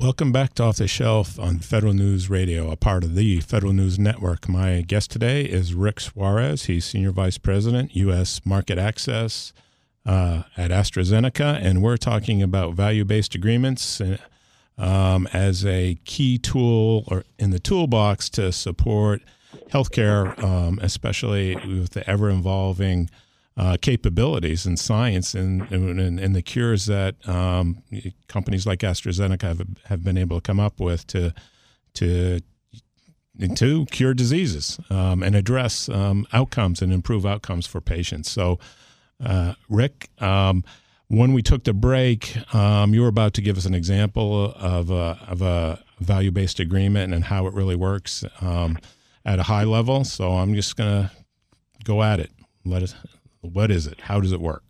Welcome 0.00 0.32
back 0.32 0.54
to 0.54 0.64
Off 0.64 0.78
the 0.78 0.88
Shelf 0.88 1.38
on 1.38 1.60
Federal 1.60 1.92
News 1.92 2.28
Radio, 2.28 2.68
a 2.72 2.76
part 2.76 3.04
of 3.04 3.14
the 3.14 3.38
Federal 3.40 3.72
News 3.72 3.96
Network. 3.96 4.48
My 4.48 4.80
guest 4.80 5.12
today 5.12 5.44
is 5.44 5.72
Rick 5.72 6.00
Suarez. 6.00 6.64
He's 6.64 6.84
Senior 6.84 7.12
Vice 7.12 7.38
President, 7.38 7.94
U.S. 7.94 8.40
Market 8.44 8.76
Access 8.76 9.52
uh, 10.04 10.42
at 10.56 10.72
AstraZeneca, 10.72 11.60
and 11.62 11.80
we're 11.80 11.96
talking 11.96 12.42
about 12.42 12.74
value 12.74 13.04
based 13.04 13.36
agreements 13.36 14.00
uh, 14.00 14.16
um, 14.76 15.28
as 15.32 15.64
a 15.64 15.96
key 16.04 16.38
tool 16.38 17.04
or 17.06 17.22
in 17.38 17.50
the 17.50 17.60
toolbox 17.60 18.28
to 18.30 18.50
support 18.50 19.22
healthcare, 19.70 20.42
um, 20.42 20.78
especially 20.82 21.56
with 21.56 21.90
the 21.90 22.08
ever 22.08 22.30
evolving 22.30 23.10
uh, 23.56 23.76
capabilities 23.80 24.66
in 24.66 24.76
science 24.76 25.34
and, 25.34 25.62
and, 25.72 26.20
and 26.20 26.34
the 26.34 26.42
cures 26.42 26.86
that 26.86 27.14
um, 27.26 27.82
companies 28.28 28.66
like 28.66 28.80
AstraZeneca 28.80 29.42
have, 29.42 29.66
have 29.86 30.04
been 30.04 30.18
able 30.18 30.38
to 30.38 30.42
come 30.42 30.60
up 30.60 30.78
with 30.78 31.06
to 31.06 31.32
to 31.94 32.40
to 33.56 33.86
cure 33.86 34.14
diseases 34.14 34.78
um, 34.90 35.22
and 35.22 35.34
address 35.34 35.88
um, 35.88 36.26
outcomes 36.32 36.80
and 36.80 36.92
improve 36.92 37.26
outcomes 37.26 37.66
for 37.66 37.80
patients. 37.80 38.30
So, 38.30 38.58
uh, 39.24 39.54
Rick, 39.68 40.10
um, 40.18 40.64
when 41.08 41.32
we 41.32 41.42
took 41.42 41.64
the 41.64 41.74
break, 41.74 42.36
um, 42.54 42.94
you 42.94 43.02
were 43.02 43.08
about 43.08 43.34
to 43.34 43.42
give 43.42 43.56
us 43.56 43.64
an 43.64 43.74
example 43.74 44.54
of 44.56 44.90
a, 44.90 45.18
of 45.28 45.42
a 45.42 45.82
value 46.00 46.30
based 46.30 46.60
agreement 46.60 47.14
and 47.14 47.24
how 47.24 47.46
it 47.46 47.54
really 47.54 47.76
works 47.76 48.24
um, 48.40 48.78
at 49.26 49.38
a 49.38 49.42
high 49.42 49.64
level. 49.64 50.04
So, 50.04 50.32
I'm 50.32 50.54
just 50.54 50.76
going 50.76 50.90
to 50.90 51.10
go 51.84 52.02
at 52.02 52.20
it. 52.20 52.30
Let 52.64 52.82
us. 52.82 52.94
What 53.42 53.70
is 53.70 53.86
it? 53.86 54.00
How 54.00 54.20
does 54.20 54.32
it 54.32 54.40
work? 54.40 54.62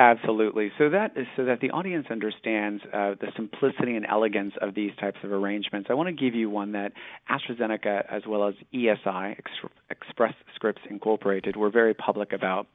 Absolutely. 0.00 0.72
So 0.78 0.88
that 0.88 1.12
is 1.14 1.26
so 1.36 1.44
that 1.44 1.60
the 1.60 1.70
audience 1.72 2.06
understands 2.10 2.82
uh, 2.84 3.16
the 3.20 3.26
simplicity 3.36 3.96
and 3.96 4.06
elegance 4.08 4.54
of 4.62 4.74
these 4.74 4.92
types 4.98 5.18
of 5.22 5.30
arrangements. 5.30 5.88
I 5.90 5.94
want 5.94 6.06
to 6.08 6.14
give 6.14 6.34
you 6.34 6.48
one 6.48 6.72
that 6.72 6.92
AstraZeneca, 7.28 8.06
as 8.10 8.22
well 8.26 8.48
as 8.48 8.54
ESI, 8.72 9.32
Ex- 9.32 9.72
Express 9.90 10.32
Scripts 10.54 10.80
Incorporated, 10.88 11.56
were 11.56 11.68
very 11.68 11.92
public 11.92 12.32
about. 12.32 12.68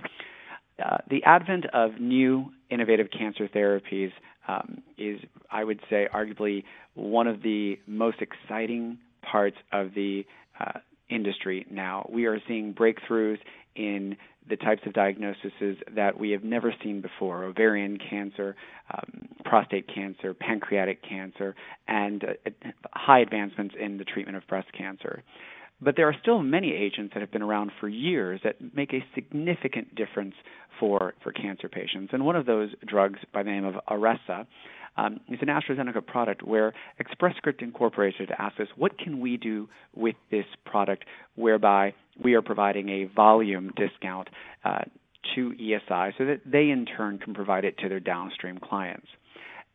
Uh, 0.78 0.98
the 1.10 1.24
advent 1.24 1.66
of 1.74 2.00
new 2.00 2.52
innovative 2.70 3.08
cancer 3.18 3.48
therapies 3.48 4.12
um, 4.48 4.84
is, 4.98 5.20
I 5.50 5.64
would 5.64 5.80
say, 5.90 6.08
arguably 6.14 6.64
one 6.94 7.26
of 7.26 7.42
the 7.42 7.80
most 7.88 8.18
exciting 8.22 9.00
parts 9.32 9.58
of 9.72 9.94
the 9.94 10.26
uh, 10.60 10.80
industry 11.10 11.66
now. 11.70 12.08
We 12.12 12.26
are 12.26 12.40
seeing 12.48 12.74
breakthroughs 12.74 13.40
in 13.76 14.18
the 14.48 14.56
types 14.56 14.82
of 14.86 14.94
diagnoses 14.94 15.78
that 15.96 16.20
we 16.20 16.32
have 16.32 16.44
never 16.44 16.74
seen 16.84 17.02
before 17.02 17.44
ovarian 17.44 17.98
cancer, 17.98 18.56
um, 18.94 19.28
prostate 19.44 19.88
cancer, 19.94 20.34
pancreatic 20.34 21.02
cancer, 21.08 21.56
and 21.88 22.24
uh, 22.24 22.52
high 22.94 23.20
advancements 23.20 23.76
in 23.80 23.98
the 23.98 24.04
treatment 24.04 24.38
of 24.38 24.46
breast 24.48 24.68
cancer. 24.78 25.24
But 25.82 25.96
there 25.98 26.08
are 26.08 26.16
still 26.22 26.42
many 26.42 26.74
agents 26.74 27.14
that 27.14 27.22
have 27.22 27.32
been 27.32 27.42
around 27.42 27.72
for 27.80 27.90
years 27.90 28.40
that 28.44 28.56
make 28.76 28.94
a 28.94 29.04
significant 29.14 29.94
difference 29.96 30.36
for, 30.80 31.16
for 31.22 31.32
cancer 31.32 31.68
patients. 31.68 32.12
And 32.14 32.26
one 32.26 32.36
of 32.36 32.46
those 32.46 32.70
drugs, 32.88 33.20
by 33.34 33.44
the 33.44 33.50
name 33.50 33.66
of 33.66 33.76
Iressa, 33.90 34.46
um, 34.98 35.20
is 35.30 35.40
an 35.42 35.48
AstraZeneca 35.48 36.06
product 36.06 36.44
where 36.44 36.74
Express 37.00 37.36
Script 37.38 37.62
Incorporated 37.62 38.32
asked 38.38 38.60
us, 38.60 38.68
what 38.76 38.98
can 38.98 39.20
we 39.20 39.38
do 39.38 39.68
with 39.96 40.16
this 40.32 40.46
product 40.66 41.06
whereby 41.36 41.94
we 42.24 42.34
are 42.34 42.42
providing 42.42 42.90
a 42.90 43.06
volume 43.06 43.72
discount 43.76 44.30
uh, 44.64 44.84
to 45.34 45.54
ESI 45.54 46.14
so 46.18 46.26
that 46.26 46.42
they 46.46 46.70
in 46.70 46.86
turn 46.86 47.18
can 47.18 47.34
provide 47.34 47.66
it 47.66 47.78
to 47.80 47.90
their 47.90 48.00
downstream 48.00 48.58
clients. 48.58 49.08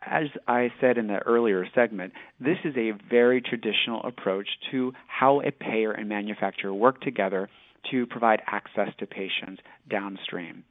As 0.02 0.26
I 0.48 0.72
said 0.80 0.96
in 0.96 1.08
the 1.08 1.18
earlier 1.18 1.66
segment, 1.74 2.12
this 2.38 2.56
is 2.64 2.74
a 2.76 2.92
very 3.10 3.42
traditional 3.42 4.02
approach 4.04 4.48
to 4.70 4.92
how 5.06 5.42
a 5.42 5.50
payer 5.50 5.92
and 5.92 6.08
manufacturer 6.08 6.72
work 6.72 7.02
together 7.02 7.48
to 7.90 8.06
provide 8.06 8.40
access 8.46 8.88
to 8.98 9.06
patients 9.06 9.60
downstream. 9.90 10.64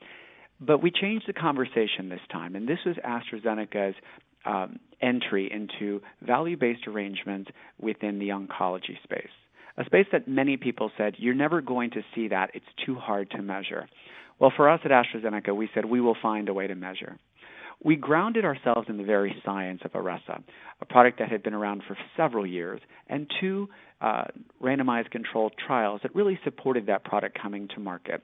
But 0.59 0.81
we 0.81 0.91
changed 0.91 1.25
the 1.27 1.33
conversation 1.33 2.09
this 2.09 2.19
time, 2.31 2.55
and 2.55 2.67
this 2.67 2.79
was 2.85 2.95
AstraZeneca's 2.97 3.95
um, 4.45 4.79
entry 5.01 5.51
into 5.51 6.01
value 6.21 6.57
based 6.57 6.87
arrangements 6.87 7.49
within 7.79 8.19
the 8.19 8.29
oncology 8.29 9.01
space. 9.03 9.29
A 9.77 9.85
space 9.85 10.07
that 10.11 10.27
many 10.27 10.57
people 10.57 10.91
said, 10.97 11.15
you're 11.17 11.33
never 11.33 11.61
going 11.61 11.91
to 11.91 12.01
see 12.13 12.27
that, 12.27 12.51
it's 12.53 12.65
too 12.85 12.95
hard 12.95 13.31
to 13.31 13.41
measure. 13.41 13.87
Well, 14.39 14.51
for 14.55 14.69
us 14.69 14.81
at 14.83 14.91
AstraZeneca, 14.91 15.55
we 15.55 15.69
said 15.73 15.85
we 15.85 16.01
will 16.01 16.17
find 16.21 16.49
a 16.49 16.53
way 16.53 16.67
to 16.67 16.75
measure. 16.75 17.17
We 17.81 17.95
grounded 17.95 18.43
ourselves 18.43 18.87
in 18.89 18.97
the 18.97 19.05
very 19.05 19.41
science 19.45 19.81
of 19.85 19.93
Iressa, 19.93 20.43
a 20.81 20.85
product 20.85 21.19
that 21.19 21.31
had 21.31 21.43
been 21.43 21.53
around 21.53 21.83
for 21.87 21.97
several 22.17 22.45
years, 22.45 22.81
and 23.07 23.29
two 23.39 23.69
uh, 24.01 24.25
randomized 24.61 25.11
controlled 25.11 25.53
trials 25.65 26.01
that 26.03 26.13
really 26.13 26.37
supported 26.43 26.87
that 26.87 27.05
product 27.05 27.37
coming 27.41 27.69
to 27.69 27.79
market. 27.79 28.21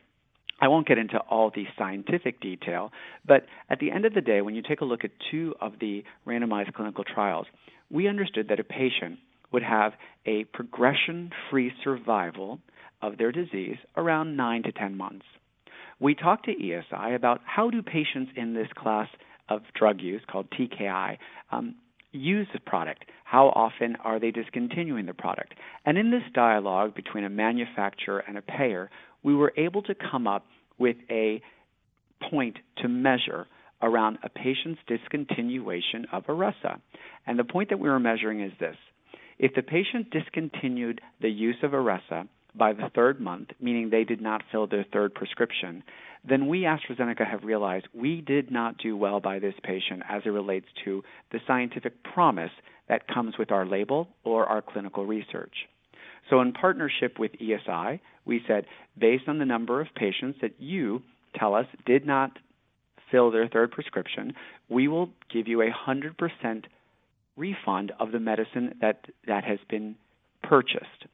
I 0.61 0.67
won't 0.69 0.87
get 0.87 0.97
into 0.97 1.17
all 1.17 1.51
the 1.53 1.65
scientific 1.77 2.39
detail, 2.39 2.91
but 3.27 3.45
at 3.69 3.79
the 3.79 3.91
end 3.91 4.05
of 4.05 4.13
the 4.13 4.21
day, 4.21 4.41
when 4.41 4.55
you 4.55 4.61
take 4.61 4.81
a 4.81 4.85
look 4.85 5.03
at 5.03 5.11
two 5.31 5.53
of 5.59 5.73
the 5.79 6.03
randomized 6.25 6.73
clinical 6.73 7.03
trials, 7.03 7.45
we 7.91 8.07
understood 8.07 8.47
that 8.49 8.59
a 8.59 8.63
patient 8.63 9.19
would 9.51 9.63
have 9.63 9.93
a 10.25 10.45
progression 10.45 11.31
free 11.49 11.71
survival 11.83 12.59
of 13.01 13.17
their 13.17 13.31
disease 13.31 13.77
around 13.97 14.35
9 14.35 14.63
to 14.63 14.71
10 14.71 14.97
months. 14.97 15.25
We 15.99 16.15
talked 16.15 16.45
to 16.45 16.55
ESI 16.55 17.15
about 17.15 17.41
how 17.45 17.69
do 17.69 17.81
patients 17.81 18.31
in 18.35 18.53
this 18.53 18.67
class 18.75 19.07
of 19.49 19.61
drug 19.77 20.01
use 20.01 20.21
called 20.29 20.49
TKI 20.51 21.17
um, 21.51 21.75
use 22.11 22.47
the 22.53 22.59
product? 22.59 23.05
How 23.23 23.47
often 23.47 23.95
are 24.03 24.19
they 24.19 24.31
discontinuing 24.31 25.05
the 25.05 25.13
product? 25.13 25.53
And 25.85 25.97
in 25.97 26.11
this 26.11 26.23
dialogue 26.33 26.95
between 26.95 27.23
a 27.23 27.29
manufacturer 27.29 28.19
and 28.19 28.37
a 28.37 28.41
payer, 28.41 28.89
we 29.25 29.35
were 29.35 29.51
able 29.57 29.81
to 29.81 29.95
come 29.95 30.27
up 30.27 30.45
with 30.77 30.97
a 31.09 31.41
point 32.29 32.57
to 32.77 32.87
measure 32.87 33.47
around 33.81 34.19
a 34.23 34.29
patient's 34.29 34.79
discontinuation 34.87 36.05
of 36.13 36.23
Iressa. 36.27 36.79
And 37.25 37.37
the 37.37 37.43
point 37.43 37.69
that 37.69 37.79
we 37.79 37.89
were 37.89 37.99
measuring 37.99 38.41
is 38.41 38.51
this. 38.59 38.77
If 39.39 39.55
the 39.55 39.63
patient 39.63 40.11
discontinued 40.11 41.01
the 41.21 41.29
use 41.29 41.57
of 41.63 41.71
Iressa 41.71 42.27
by 42.53 42.73
the 42.73 42.89
third 42.93 43.19
month, 43.19 43.49
meaning 43.59 43.89
they 43.89 44.03
did 44.03 44.21
not 44.21 44.43
fill 44.51 44.67
their 44.67 44.85
third 44.93 45.15
prescription, 45.15 45.83
then 46.27 46.47
we, 46.47 46.61
AstraZeneca, 46.61 47.29
have 47.29 47.43
realized 47.43 47.87
we 47.93 48.21
did 48.21 48.51
not 48.51 48.77
do 48.77 48.95
well 48.95 49.19
by 49.19 49.39
this 49.39 49.55
patient 49.63 50.03
as 50.07 50.21
it 50.25 50.29
relates 50.29 50.67
to 50.85 51.03
the 51.31 51.39
scientific 51.47 52.03
promise 52.03 52.51
that 52.87 53.07
comes 53.07 53.37
with 53.39 53.51
our 53.51 53.65
label 53.65 54.07
or 54.23 54.45
our 54.45 54.61
clinical 54.61 55.05
research. 55.05 55.53
So, 56.29 56.41
in 56.41 56.53
partnership 56.53 57.19
with 57.19 57.31
ESI, 57.33 57.99
we 58.25 58.41
said, 58.47 58.65
based 58.97 59.27
on 59.27 59.37
the 59.37 59.45
number 59.45 59.79
of 59.79 59.87
patients 59.95 60.39
that 60.41 60.59
you 60.59 61.01
tell 61.35 61.53
us 61.53 61.67
did 61.85 62.05
not 62.05 62.31
fill 63.11 63.31
their 63.31 63.47
third 63.47 63.71
prescription, 63.71 64.33
we 64.69 64.87
will 64.87 65.09
give 65.31 65.47
you 65.47 65.61
a 65.61 65.69
100% 65.69 66.63
refund 67.37 67.91
of 67.99 68.11
the 68.11 68.19
medicine 68.19 68.75
that, 68.81 69.05
that 69.27 69.43
has 69.43 69.59
been 69.69 69.95
purchased. 70.41 71.05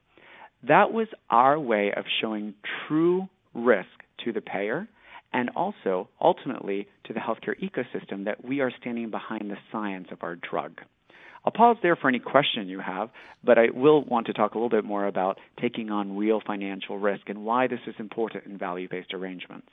That 0.67 0.93
was 0.93 1.07
our 1.29 1.59
way 1.59 1.91
of 1.95 2.05
showing 2.21 2.53
true 2.87 3.27
risk 3.53 3.87
to 4.23 4.31
the 4.31 4.41
payer 4.41 4.87
and 5.33 5.49
also 5.55 6.09
ultimately 6.21 6.87
to 7.05 7.13
the 7.13 7.19
healthcare 7.19 7.55
ecosystem 7.61 8.25
that 8.25 8.43
we 8.45 8.59
are 8.59 8.71
standing 8.79 9.09
behind 9.09 9.49
the 9.49 9.57
science 9.71 10.07
of 10.11 10.19
our 10.21 10.35
drug. 10.35 10.81
I'll 11.43 11.51
pause 11.51 11.77
there 11.81 11.95
for 11.95 12.07
any 12.07 12.19
question 12.19 12.67
you 12.67 12.79
have, 12.79 13.09
but 13.43 13.57
I 13.57 13.69
will 13.73 14.03
want 14.03 14.27
to 14.27 14.33
talk 14.33 14.53
a 14.53 14.57
little 14.57 14.69
bit 14.69 14.85
more 14.85 15.07
about 15.07 15.39
taking 15.59 15.89
on 15.89 16.15
real 16.15 16.39
financial 16.45 16.99
risk 16.99 17.29
and 17.29 17.43
why 17.43 17.67
this 17.67 17.79
is 17.87 17.95
important 17.97 18.45
in 18.45 18.57
value 18.57 18.87
based 18.87 19.13
arrangements. 19.13 19.67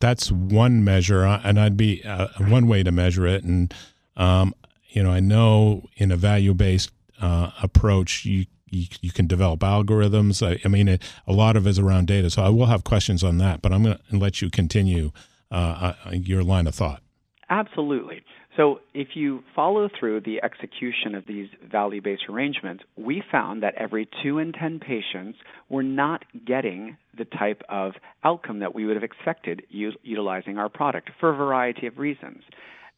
That's 0.00 0.30
one 0.30 0.84
measure, 0.84 1.26
uh, 1.26 1.40
and 1.42 1.58
I'd 1.58 1.76
be 1.76 2.04
uh, 2.04 2.28
one 2.38 2.68
way 2.68 2.84
to 2.84 2.92
measure 2.92 3.26
it. 3.26 3.42
And, 3.42 3.74
um, 4.16 4.54
you 4.90 5.02
know, 5.02 5.10
I 5.10 5.18
know 5.18 5.88
in 5.96 6.12
a 6.12 6.16
value 6.16 6.54
based 6.54 6.92
uh, 7.20 7.50
approach, 7.60 8.24
you 8.24 8.46
you, 8.70 8.86
you 9.00 9.10
can 9.10 9.26
develop 9.26 9.60
algorithms. 9.60 10.46
I, 10.46 10.60
I 10.64 10.68
mean, 10.68 10.88
it, 10.88 11.02
a 11.26 11.32
lot 11.32 11.56
of 11.56 11.66
it 11.66 11.70
is 11.70 11.78
around 11.78 12.06
data. 12.06 12.28
So 12.30 12.42
I 12.42 12.50
will 12.50 12.66
have 12.66 12.84
questions 12.84 13.24
on 13.24 13.38
that, 13.38 13.62
but 13.62 13.72
I'm 13.72 13.82
going 13.82 13.98
to 14.10 14.18
let 14.18 14.42
you 14.42 14.50
continue 14.50 15.10
uh, 15.50 15.94
uh, 16.04 16.10
your 16.12 16.42
line 16.42 16.66
of 16.66 16.74
thought. 16.74 17.02
Absolutely. 17.50 18.22
So, 18.58 18.80
if 18.92 19.10
you 19.14 19.44
follow 19.54 19.88
through 19.88 20.22
the 20.22 20.42
execution 20.42 21.14
of 21.14 21.24
these 21.28 21.46
value 21.70 22.02
based 22.02 22.24
arrangements, 22.28 22.82
we 22.96 23.22
found 23.30 23.62
that 23.62 23.76
every 23.76 24.08
two 24.20 24.38
in 24.38 24.52
10 24.52 24.80
patients 24.80 25.38
were 25.68 25.84
not 25.84 26.24
getting 26.44 26.96
the 27.16 27.24
type 27.24 27.62
of 27.68 27.92
outcome 28.24 28.58
that 28.58 28.74
we 28.74 28.84
would 28.84 28.96
have 28.96 29.04
expected 29.04 29.62
u- 29.70 29.92
utilizing 30.02 30.58
our 30.58 30.68
product 30.68 31.10
for 31.20 31.30
a 31.30 31.36
variety 31.36 31.86
of 31.86 31.98
reasons. 31.98 32.42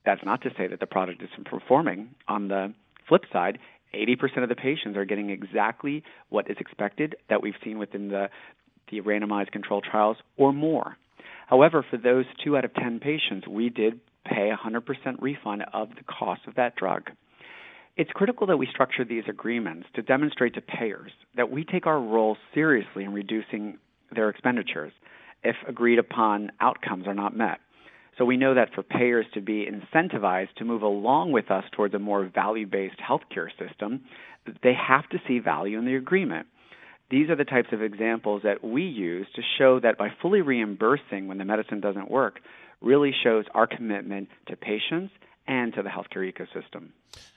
That's 0.06 0.24
not 0.24 0.40
to 0.44 0.50
say 0.56 0.66
that 0.66 0.80
the 0.80 0.86
product 0.86 1.22
isn't 1.22 1.46
performing. 1.46 2.14
On 2.26 2.48
the 2.48 2.72
flip 3.06 3.24
side, 3.30 3.58
80% 3.94 4.42
of 4.42 4.48
the 4.48 4.54
patients 4.54 4.96
are 4.96 5.04
getting 5.04 5.28
exactly 5.28 6.02
what 6.30 6.50
is 6.50 6.56
expected 6.58 7.16
that 7.28 7.42
we've 7.42 7.52
seen 7.62 7.78
within 7.78 8.08
the, 8.08 8.30
the 8.90 9.02
randomized 9.02 9.52
control 9.52 9.82
trials 9.82 10.16
or 10.38 10.54
more. 10.54 10.96
However, 11.48 11.84
for 11.90 11.98
those 11.98 12.24
two 12.42 12.56
out 12.56 12.64
of 12.64 12.72
10 12.72 13.00
patients, 13.00 13.46
we 13.46 13.68
did 13.68 14.00
pay 14.30 14.50
100% 14.50 14.82
refund 15.20 15.64
of 15.72 15.90
the 15.90 16.04
cost 16.04 16.42
of 16.46 16.54
that 16.54 16.76
drug. 16.76 17.10
It's 17.96 18.10
critical 18.12 18.46
that 18.46 18.56
we 18.56 18.66
structure 18.66 19.04
these 19.04 19.24
agreements 19.28 19.88
to 19.94 20.02
demonstrate 20.02 20.54
to 20.54 20.60
payers 20.60 21.12
that 21.36 21.50
we 21.50 21.64
take 21.64 21.86
our 21.86 22.00
role 22.00 22.36
seriously 22.54 23.04
in 23.04 23.12
reducing 23.12 23.78
their 24.14 24.30
expenditures 24.30 24.92
if 25.42 25.56
agreed 25.68 25.98
upon 25.98 26.50
outcomes 26.60 27.06
are 27.06 27.14
not 27.14 27.36
met. 27.36 27.58
So 28.18 28.24
we 28.24 28.36
know 28.36 28.54
that 28.54 28.74
for 28.74 28.82
payers 28.82 29.26
to 29.34 29.40
be 29.40 29.66
incentivized 29.66 30.54
to 30.56 30.64
move 30.64 30.82
along 30.82 31.32
with 31.32 31.50
us 31.50 31.64
towards 31.72 31.94
a 31.94 31.98
more 31.98 32.30
value 32.32 32.66
based 32.66 32.96
healthcare 32.98 33.48
system, 33.58 34.02
they 34.62 34.74
have 34.74 35.08
to 35.10 35.18
see 35.26 35.38
value 35.38 35.78
in 35.78 35.86
the 35.86 35.94
agreement. 35.94 36.46
These 37.10 37.28
are 37.28 37.36
the 37.36 37.44
types 37.44 37.68
of 37.72 37.82
examples 37.82 38.42
that 38.44 38.62
we 38.62 38.82
use 38.82 39.26
to 39.34 39.42
show 39.58 39.80
that 39.80 39.98
by 39.98 40.08
fully 40.22 40.42
reimbursing 40.42 41.26
when 41.26 41.38
the 41.38 41.44
medicine 41.44 41.80
doesn't 41.80 42.10
work, 42.10 42.40
really 42.80 43.14
shows 43.22 43.44
our 43.54 43.66
commitment 43.66 44.28
to 44.46 44.56
patients 44.56 45.12
and 45.46 45.74
to 45.74 45.82
the 45.82 45.88
healthcare 45.88 46.30
ecosystem. 46.30 46.88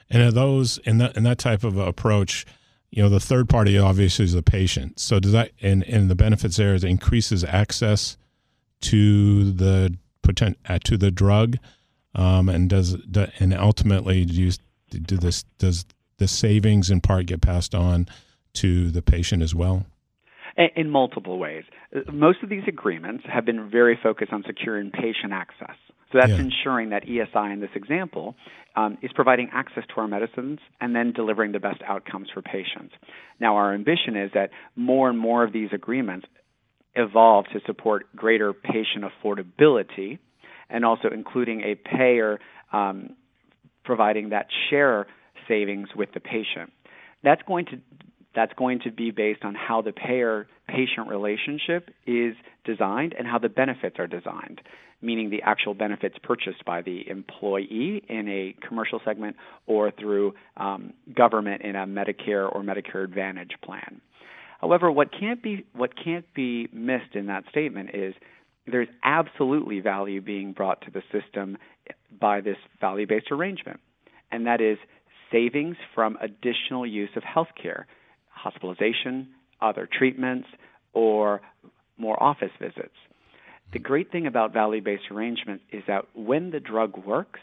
And 0.09 0.21
are 0.21 0.31
those 0.31 0.77
in 0.79 0.99
that 0.99 1.17
in 1.17 1.23
that 1.23 1.37
type 1.37 1.63
of 1.63 1.77
approach, 1.77 2.45
you 2.91 3.01
know, 3.01 3.09
the 3.09 3.19
third 3.19 3.49
party 3.49 3.77
obviously 3.77 4.25
is 4.25 4.33
the 4.33 4.43
patient. 4.43 4.99
So 4.99 5.19
does 5.19 5.31
that 5.31 5.51
and 5.61 5.83
and 5.83 6.09
the 6.09 6.15
benefits 6.15 6.57
there 6.57 6.75
is 6.75 6.83
increases 6.83 7.43
access 7.43 8.17
to 8.81 9.51
the 9.51 9.97
potent 10.21 10.57
uh, 10.67 10.79
to 10.83 10.97
the 10.97 11.11
drug, 11.11 11.57
um, 12.15 12.49
and 12.49 12.69
does 12.69 12.95
and 13.39 13.53
ultimately 13.53 14.25
do 14.25 14.33
you 14.33 14.51
do 14.89 15.17
this 15.17 15.43
does 15.57 15.85
the 16.17 16.27
savings 16.27 16.91
in 16.91 17.01
part 17.01 17.25
get 17.25 17.41
passed 17.41 17.73
on 17.73 18.07
to 18.53 18.91
the 18.91 19.01
patient 19.01 19.41
as 19.41 19.55
well? 19.55 19.85
In 20.75 20.89
multiple 20.89 21.39
ways. 21.39 21.63
Most 22.11 22.43
of 22.43 22.49
these 22.49 22.63
agreements 22.67 23.23
have 23.31 23.45
been 23.45 23.69
very 23.69 23.97
focused 24.01 24.31
on 24.31 24.43
securing 24.45 24.91
patient 24.91 25.33
access. 25.33 25.75
So 26.11 26.19
that's 26.19 26.29
yeah. 26.29 26.41
ensuring 26.41 26.91
that 26.91 27.05
ESI 27.07 27.53
in 27.53 27.59
this 27.59 27.71
example 27.73 28.35
um, 28.75 28.99
is 29.01 29.11
providing 29.13 29.49
access 29.51 29.83
to 29.87 30.01
our 30.01 30.07
medicines 30.07 30.59
and 30.79 30.95
then 30.95 31.11
delivering 31.11 31.53
the 31.53 31.59
best 31.59 31.81
outcomes 31.87 32.27
for 32.31 32.43
patients. 32.43 32.93
Now, 33.39 33.55
our 33.55 33.73
ambition 33.73 34.15
is 34.15 34.31
that 34.35 34.51
more 34.75 35.09
and 35.09 35.17
more 35.17 35.43
of 35.43 35.51
these 35.53 35.69
agreements 35.73 36.27
evolve 36.95 37.45
to 37.53 37.59
support 37.65 38.05
greater 38.15 38.53
patient 38.53 39.03
affordability 39.03 40.19
and 40.69 40.85
also 40.85 41.09
including 41.11 41.61
a 41.61 41.75
payer 41.75 42.39
um, 42.71 43.15
providing 43.83 44.29
that 44.29 44.47
share 44.69 45.07
savings 45.47 45.89
with 45.95 46.09
the 46.13 46.19
patient. 46.19 46.71
That's 47.23 47.41
going 47.47 47.65
to 47.65 47.79
that's 48.35 48.53
going 48.53 48.79
to 48.81 48.91
be 48.91 49.11
based 49.11 49.43
on 49.43 49.55
how 49.55 49.81
the 49.81 49.91
payer 49.91 50.47
patient 50.67 51.07
relationship 51.07 51.89
is 52.05 52.35
designed 52.65 53.13
and 53.17 53.27
how 53.27 53.37
the 53.37 53.49
benefits 53.49 53.97
are 53.99 54.07
designed, 54.07 54.61
meaning 55.01 55.29
the 55.29 55.41
actual 55.43 55.73
benefits 55.73 56.15
purchased 56.23 56.63
by 56.65 56.81
the 56.81 57.07
employee 57.09 58.03
in 58.07 58.27
a 58.27 58.55
commercial 58.67 58.99
segment 59.05 59.35
or 59.67 59.91
through 59.91 60.33
um, 60.57 60.93
government 61.15 61.61
in 61.61 61.75
a 61.75 61.85
Medicare 61.85 62.53
or 62.53 62.61
Medicare 62.61 63.03
Advantage 63.03 63.51
plan. 63.63 64.01
However, 64.59 64.91
what 64.91 65.09
can't 65.11 65.43
be 65.43 65.65
what 65.73 65.91
can't 66.01 66.25
be 66.33 66.69
missed 66.71 67.15
in 67.15 67.25
that 67.27 67.43
statement 67.49 67.89
is 67.93 68.13
there's 68.65 68.87
absolutely 69.03 69.81
value 69.81 70.21
being 70.21 70.53
brought 70.53 70.81
to 70.83 70.91
the 70.91 71.01
system 71.11 71.57
by 72.17 72.39
this 72.39 72.55
value-based 72.79 73.29
arrangement, 73.29 73.81
and 74.31 74.47
that 74.47 74.61
is 74.61 74.77
savings 75.33 75.75
from 75.93 76.17
additional 76.21 76.85
use 76.85 77.09
of 77.17 77.23
healthcare 77.23 77.83
hospitalization, 78.43 79.29
other 79.61 79.87
treatments, 79.91 80.47
or 80.93 81.41
more 81.97 82.21
office 82.21 82.51
visits. 82.59 82.95
The 83.71 83.79
great 83.79 84.11
thing 84.11 84.27
about 84.27 84.53
value 84.53 84.81
based 84.81 85.09
arrangements 85.09 85.63
is 85.71 85.83
that 85.87 86.05
when 86.13 86.51
the 86.51 86.59
drug 86.59 86.97
works, 87.05 87.39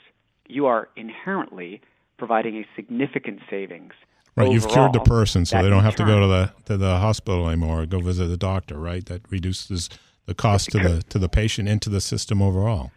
you 0.46 0.66
are 0.66 0.88
inherently 0.96 1.80
providing 2.18 2.56
a 2.56 2.66
significant 2.76 3.40
savings. 3.48 3.92
Right, 4.36 4.44
Overall, 4.44 4.54
you've 4.54 4.68
cured 4.68 4.92
the 4.92 5.00
person, 5.00 5.44
so 5.44 5.60
they 5.62 5.70
don't 5.70 5.82
have 5.82 5.96
to 5.96 6.04
go 6.04 6.20
to 6.20 6.26
the 6.26 6.52
to 6.66 6.76
the 6.76 6.98
hospital 6.98 7.48
anymore 7.48 7.82
or 7.82 7.86
go 7.86 7.98
visit 7.98 8.26
the 8.26 8.36
doctor. 8.36 8.78
Right, 8.78 9.04
that 9.06 9.22
reduces 9.30 9.88
the 10.26 10.34
cost 10.34 10.70
to 10.70 10.78
the 10.78 11.02
to 11.08 11.18
the 11.18 11.28
patient 11.28 11.68
and 11.68 11.82
to 11.82 11.90
the 11.90 12.00
system 12.00 12.40
overall. 12.40 12.92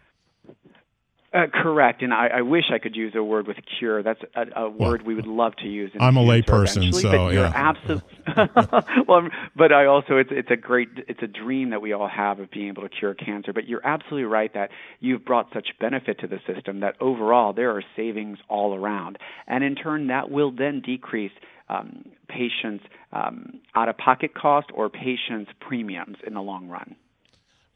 Uh, 1.34 1.46
correct, 1.52 2.00
and 2.02 2.14
I, 2.14 2.28
I, 2.28 2.42
wish 2.42 2.66
I 2.72 2.78
could 2.78 2.94
use 2.94 3.12
a 3.16 3.22
word 3.22 3.48
with 3.48 3.56
cure. 3.78 4.04
That's 4.04 4.20
a, 4.36 4.62
a 4.66 4.70
word 4.70 5.02
well, 5.02 5.08
we 5.08 5.14
would 5.16 5.26
love 5.26 5.56
to 5.56 5.66
use. 5.66 5.90
I'm 5.98 6.16
a 6.16 6.22
layperson, 6.22 6.94
so 6.94 7.28
yeah. 7.28 7.50
Absolutely. 7.52 9.02
well, 9.08 9.28
but 9.56 9.72
I 9.72 9.86
also 9.86 10.18
it's 10.18 10.30
it's 10.30 10.50
a 10.52 10.56
great 10.56 10.90
it's 11.08 11.22
a 11.24 11.26
dream 11.26 11.70
that 11.70 11.82
we 11.82 11.92
all 11.92 12.06
have 12.06 12.38
of 12.38 12.52
being 12.52 12.68
able 12.68 12.82
to 12.82 12.88
cure 12.88 13.14
cancer. 13.14 13.52
But 13.52 13.66
you're 13.66 13.84
absolutely 13.84 14.26
right 14.26 14.54
that 14.54 14.70
you've 15.00 15.24
brought 15.24 15.48
such 15.52 15.70
benefit 15.80 16.20
to 16.20 16.28
the 16.28 16.38
system 16.46 16.78
that 16.80 16.94
overall 17.00 17.52
there 17.52 17.76
are 17.76 17.82
savings 17.96 18.38
all 18.48 18.72
around, 18.72 19.18
and 19.48 19.64
in 19.64 19.74
turn 19.74 20.06
that 20.06 20.30
will 20.30 20.52
then 20.52 20.82
decrease 20.82 21.32
um, 21.68 22.04
patients' 22.28 22.84
um, 23.12 23.60
out-of-pocket 23.74 24.34
cost 24.34 24.68
or 24.72 24.88
patients' 24.88 25.50
premiums 25.60 26.18
in 26.24 26.34
the 26.34 26.42
long 26.42 26.68
run. 26.68 26.94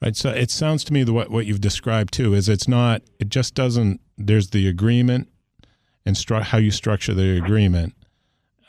Right. 0.01 0.15
So 0.15 0.31
it 0.31 0.51
sounds 0.51 0.85
to 0.85 0.93
me 0.93 1.03
the 1.03 1.13
what 1.13 1.31
what 1.31 1.47
you've 1.47 1.61
described 1.61 2.13
too 2.13 2.35
is 2.35 2.49
it's 2.49 2.69
not 2.69 3.03
it 3.19 3.29
just 3.29 3.55
doesn't 3.55 4.01
there's 4.17 4.51
the 4.51 4.69
agreement 4.69 5.29
and 6.07 6.15
stru- 6.15 6.43
how 6.43 6.59
you 6.59 6.71
structure 6.71 7.15
the 7.15 7.37
agreement. 7.37 7.95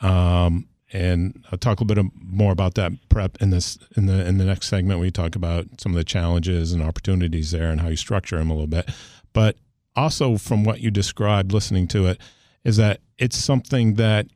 Um, 0.00 0.68
and 0.92 1.44
I'll 1.50 1.58
talk 1.58 1.80
a 1.80 1.84
little 1.84 2.04
bit 2.04 2.12
more 2.20 2.52
about 2.52 2.74
that 2.74 2.92
prep 3.08 3.40
in 3.40 3.50
this 3.50 3.78
in 3.96 4.06
the 4.06 4.26
in 4.26 4.38
the 4.38 4.44
next 4.44 4.68
segment. 4.68 4.98
We 4.98 5.10
talk 5.12 5.36
about 5.36 5.66
some 5.80 5.92
of 5.92 5.96
the 5.96 6.04
challenges 6.04 6.72
and 6.72 6.82
opportunities 6.82 7.52
there 7.52 7.70
and 7.70 7.80
how 7.80 7.88
you 7.88 7.96
structure 7.96 8.36
them 8.36 8.50
a 8.50 8.54
little 8.54 8.66
bit. 8.66 8.90
But 9.32 9.56
also 9.94 10.36
from 10.36 10.64
what 10.64 10.80
you 10.80 10.90
described, 10.90 11.52
listening 11.52 11.86
to 11.88 12.06
it, 12.06 12.20
is 12.64 12.76
that 12.78 13.00
it's 13.18 13.36
something 13.36 13.94
that 13.94 14.26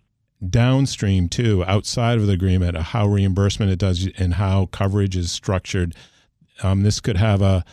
downstream 0.49 1.29
too, 1.29 1.65
outside 1.67 2.19
of 2.19 2.27
the 2.27 2.33
agreement, 2.33 2.77
how 2.77 3.07
reimbursement 3.07 3.73
it 3.73 3.79
does 3.79 4.09
and 4.19 4.35
how 4.35 4.67
coverage 4.67 5.17
is 5.17 5.33
structured 5.33 5.95
um, 6.63 6.83
this 6.83 7.01
could 7.01 7.17
have 7.17 7.43
a 7.43 7.65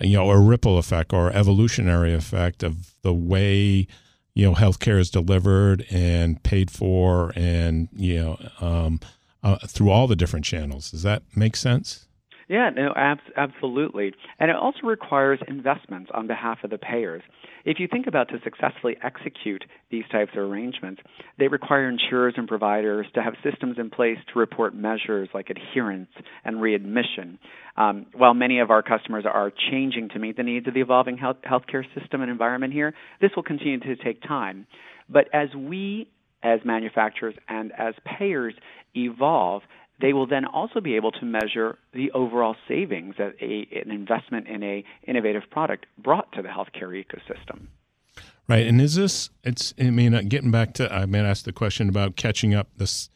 you 0.00 0.16
know 0.16 0.30
a 0.30 0.38
ripple 0.38 0.78
effect 0.78 1.12
or 1.12 1.30
evolutionary 1.32 2.12
effect 2.12 2.62
of 2.62 2.94
the 3.02 3.14
way 3.14 3.86
you 4.34 4.44
know 4.44 4.54
healthcare 4.54 4.98
is 4.98 5.10
delivered 5.10 5.86
and 5.90 6.42
paid 6.42 6.70
for 6.70 7.32
and 7.34 7.88
you 7.92 8.16
know 8.16 8.38
um, 8.60 9.00
uh, 9.42 9.56
through 9.66 9.90
all 9.90 10.06
the 10.06 10.16
different 10.16 10.44
channels. 10.44 10.90
Does 10.90 11.02
that 11.02 11.22
make 11.34 11.56
sense? 11.56 12.06
Yeah, 12.48 12.70
no, 12.70 12.92
ab- 12.94 13.18
absolutely. 13.36 14.12
And 14.38 14.50
it 14.50 14.56
also 14.56 14.80
requires 14.84 15.40
investments 15.48 16.10
on 16.14 16.28
behalf 16.28 16.58
of 16.62 16.70
the 16.70 16.78
payers. 16.78 17.22
If 17.64 17.80
you 17.80 17.88
think 17.90 18.06
about 18.06 18.28
to 18.28 18.38
successfully 18.44 18.96
execute 19.02 19.64
these 19.90 20.04
types 20.12 20.30
of 20.36 20.38
arrangements, 20.38 21.02
they 21.38 21.48
require 21.48 21.88
insurers 21.88 22.34
and 22.36 22.46
providers 22.46 23.06
to 23.14 23.22
have 23.22 23.34
systems 23.42 23.78
in 23.78 23.90
place 23.90 24.18
to 24.32 24.38
report 24.38 24.76
measures 24.76 25.28
like 25.34 25.50
adherence 25.50 26.10
and 26.44 26.62
readmission. 26.62 27.38
Um, 27.76 28.06
while 28.14 28.34
many 28.34 28.60
of 28.60 28.70
our 28.70 28.82
customers 28.82 29.24
are 29.26 29.52
changing 29.70 30.10
to 30.10 30.20
meet 30.20 30.36
the 30.36 30.44
needs 30.44 30.68
of 30.68 30.74
the 30.74 30.80
evolving 30.80 31.18
health 31.18 31.38
healthcare 31.44 31.84
system 31.98 32.22
and 32.22 32.30
environment 32.30 32.72
here, 32.72 32.94
this 33.20 33.32
will 33.34 33.42
continue 33.42 33.80
to 33.80 33.96
take 33.96 34.22
time. 34.22 34.66
But 35.08 35.26
as 35.34 35.48
we 35.56 36.08
as 36.42 36.60
manufacturers 36.64 37.34
and 37.48 37.72
as 37.76 37.94
payers 38.18 38.54
evolve, 38.94 39.62
they 40.00 40.12
will 40.12 40.26
then 40.26 40.44
also 40.44 40.80
be 40.80 40.94
able 40.96 41.12
to 41.12 41.24
measure 41.24 41.78
the 41.92 42.10
overall 42.12 42.56
savings 42.68 43.14
that 43.18 43.34
a, 43.40 43.66
an 43.84 43.90
investment 43.90 44.46
in 44.46 44.62
a 44.62 44.84
innovative 45.06 45.44
product 45.50 45.86
brought 45.98 46.30
to 46.32 46.42
the 46.42 46.48
healthcare 46.48 46.92
ecosystem. 46.92 47.68
Right, 48.48 48.66
and 48.66 48.80
is 48.80 48.94
this? 48.94 49.30
It's. 49.42 49.74
I 49.80 49.90
mean, 49.90 50.14
uh, 50.14 50.22
getting 50.28 50.52
back 50.52 50.74
to, 50.74 50.92
I 50.92 51.04
mean, 51.06 51.24
ask 51.24 51.44
the 51.44 51.52
question 51.52 51.88
about 51.88 52.14
catching 52.14 52.54
up 52.54 52.68
this, 52.76 53.08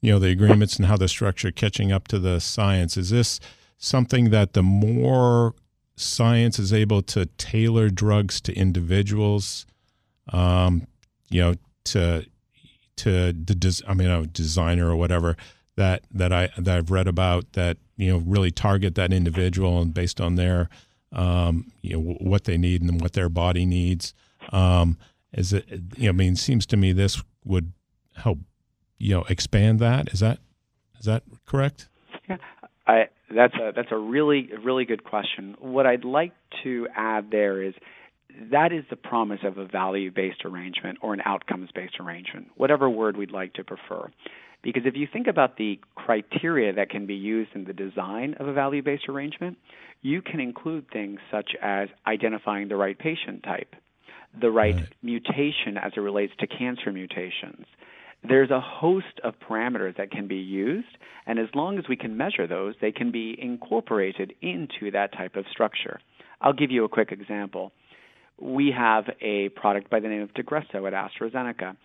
you 0.00 0.10
know, 0.10 0.18
the 0.18 0.30
agreements 0.30 0.76
and 0.76 0.86
how 0.86 0.96
the 0.96 1.06
structure 1.06 1.52
catching 1.52 1.92
up 1.92 2.08
to 2.08 2.18
the 2.18 2.40
science. 2.40 2.96
Is 2.96 3.10
this 3.10 3.38
something 3.78 4.30
that 4.30 4.54
the 4.54 4.62
more 4.62 5.54
science 5.94 6.58
is 6.58 6.72
able 6.72 7.00
to 7.02 7.26
tailor 7.26 7.90
drugs 7.90 8.40
to 8.40 8.52
individuals, 8.54 9.66
um, 10.32 10.88
you 11.30 11.42
know, 11.42 11.54
to 11.84 12.26
to 12.96 13.32
the 13.32 13.82
I 13.86 13.94
mean 13.94 14.08
a 14.08 14.26
designer 14.26 14.90
or 14.90 14.96
whatever 14.96 15.36
that 15.76 16.04
that 16.10 16.32
I 16.32 16.50
that 16.58 16.78
I've 16.78 16.90
read 16.90 17.08
about 17.08 17.52
that 17.52 17.78
you 17.96 18.12
know 18.12 18.18
really 18.18 18.50
target 18.50 18.94
that 18.96 19.12
individual 19.12 19.80
and 19.80 19.92
based 19.94 20.20
on 20.20 20.36
their 20.36 20.68
um, 21.12 21.70
you 21.82 21.94
know 21.94 22.16
what 22.20 22.44
they 22.44 22.56
need 22.56 22.82
and 22.82 23.00
what 23.00 23.12
their 23.12 23.28
body 23.28 23.66
needs. 23.66 24.14
Um, 24.50 24.98
is 25.32 25.52
it? 25.52 25.66
You 25.96 26.04
know, 26.04 26.08
I 26.10 26.12
mean, 26.12 26.36
seems 26.36 26.66
to 26.66 26.76
me 26.76 26.92
this 26.92 27.22
would 27.44 27.72
help 28.16 28.38
you 28.98 29.14
know 29.14 29.24
expand 29.28 29.78
that. 29.80 30.12
Is 30.12 30.20
that 30.20 30.38
is 30.98 31.06
that 31.06 31.22
correct? 31.46 31.88
Yeah, 32.28 32.36
I, 32.86 33.08
that's 33.34 33.54
a 33.54 33.72
that's 33.74 33.92
a 33.92 33.98
really 33.98 34.50
really 34.64 34.84
good 34.84 35.04
question. 35.04 35.56
What 35.58 35.86
I'd 35.86 36.04
like 36.04 36.32
to 36.64 36.88
add 36.94 37.30
there 37.30 37.62
is 37.62 37.74
that 38.50 38.72
is 38.72 38.84
the 38.90 38.96
promise 38.96 39.40
of 39.44 39.58
a 39.58 39.66
value 39.66 40.10
based 40.10 40.44
arrangement 40.44 40.98
or 41.02 41.14
an 41.14 41.22
outcomes 41.24 41.70
based 41.74 41.96
arrangement, 42.00 42.48
whatever 42.56 42.88
word 42.88 43.16
we'd 43.16 43.30
like 43.30 43.54
to 43.54 43.64
prefer. 43.64 44.10
Because 44.62 44.82
if 44.86 44.94
you 44.96 45.08
think 45.12 45.26
about 45.26 45.56
the 45.56 45.80
criteria 45.96 46.72
that 46.72 46.88
can 46.88 47.06
be 47.06 47.14
used 47.14 47.50
in 47.54 47.64
the 47.64 47.72
design 47.72 48.34
of 48.38 48.46
a 48.46 48.52
value 48.52 48.82
based 48.82 49.08
arrangement, 49.08 49.58
you 50.02 50.22
can 50.22 50.40
include 50.40 50.86
things 50.92 51.20
such 51.30 51.52
as 51.60 51.88
identifying 52.06 52.68
the 52.68 52.76
right 52.76 52.98
patient 52.98 53.42
type, 53.42 53.74
the 54.40 54.50
right, 54.50 54.74
right. 54.74 54.88
mutation 55.02 55.76
as 55.80 55.92
it 55.96 56.00
relates 56.00 56.32
to 56.38 56.46
cancer 56.46 56.92
mutations. 56.92 57.66
There's 58.24 58.50
a 58.50 58.60
host 58.60 59.20
of 59.24 59.34
parameters 59.40 59.96
that 59.96 60.12
can 60.12 60.28
be 60.28 60.36
used, 60.36 60.96
and 61.26 61.40
as 61.40 61.48
long 61.54 61.78
as 61.78 61.84
we 61.88 61.96
can 61.96 62.16
measure 62.16 62.46
those, 62.46 62.74
they 62.80 62.92
can 62.92 63.10
be 63.10 63.36
incorporated 63.40 64.32
into 64.40 64.92
that 64.92 65.12
type 65.12 65.34
of 65.34 65.44
structure. 65.50 65.98
I'll 66.40 66.52
give 66.52 66.70
you 66.70 66.84
a 66.84 66.88
quick 66.88 67.10
example. 67.10 67.72
We 68.40 68.72
have 68.76 69.04
a 69.20 69.48
product 69.50 69.90
by 69.90 69.98
the 69.98 70.08
name 70.08 70.22
of 70.22 70.32
Tagrisso 70.34 70.86
at 70.86 70.92
AstraZeneca. 70.92 71.76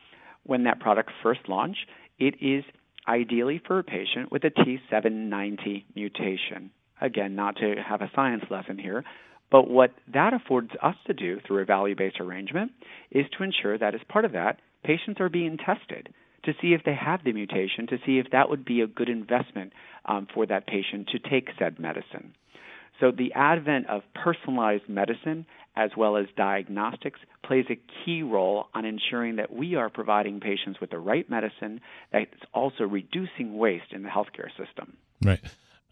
When 0.43 0.63
that 0.63 0.79
product 0.79 1.11
first 1.23 1.41
launched, 1.49 1.87
it 2.19 2.35
is 2.41 2.63
ideally 3.07 3.61
for 3.65 3.79
a 3.79 3.83
patient 3.83 4.31
with 4.31 4.43
a 4.43 4.51
T790 4.51 5.85
mutation. 5.95 6.71
Again, 6.99 7.35
not 7.35 7.57
to 7.57 7.75
have 7.87 8.01
a 8.01 8.11
science 8.15 8.43
lesson 8.49 8.77
here, 8.77 9.03
but 9.49 9.69
what 9.69 9.91
that 10.13 10.33
affords 10.33 10.71
us 10.81 10.95
to 11.05 11.13
do 11.13 11.39
through 11.45 11.61
a 11.61 11.65
value 11.65 11.95
based 11.95 12.19
arrangement 12.19 12.71
is 13.11 13.25
to 13.37 13.43
ensure 13.43 13.77
that 13.77 13.95
as 13.95 14.01
part 14.09 14.25
of 14.25 14.33
that, 14.33 14.59
patients 14.83 15.21
are 15.21 15.29
being 15.29 15.57
tested 15.57 16.13
to 16.43 16.53
see 16.61 16.73
if 16.73 16.83
they 16.83 16.95
have 16.95 17.23
the 17.23 17.33
mutation, 17.33 17.87
to 17.87 17.97
see 18.05 18.19
if 18.19 18.27
that 18.31 18.49
would 18.49 18.65
be 18.65 18.81
a 18.81 18.87
good 18.87 19.09
investment 19.09 19.73
um, 20.05 20.27
for 20.33 20.45
that 20.45 20.67
patient 20.67 21.07
to 21.09 21.19
take 21.19 21.49
said 21.57 21.79
medicine. 21.79 22.33
So 22.99 23.11
the 23.11 23.33
advent 23.33 23.87
of 23.87 24.01
personalized 24.15 24.89
medicine 24.89 25.45
as 25.77 25.91
well 25.95 26.17
as 26.17 26.25
diagnostics 26.35 27.19
plays 27.45 27.65
a 27.69 27.79
key 28.03 28.23
role 28.23 28.65
on 28.73 28.83
ensuring 28.83 29.35
that 29.35 29.53
we 29.53 29.75
are 29.75 29.89
providing 29.89 30.39
patients 30.39 30.81
with 30.81 30.89
the 30.89 30.97
right 30.97 31.29
medicine 31.29 31.79
that's 32.11 32.31
also 32.53 32.83
reducing 32.83 33.57
waste 33.57 33.91
in 33.91 34.01
the 34.01 34.09
healthcare 34.09 34.49
system. 34.57 34.97
Right. 35.23 35.39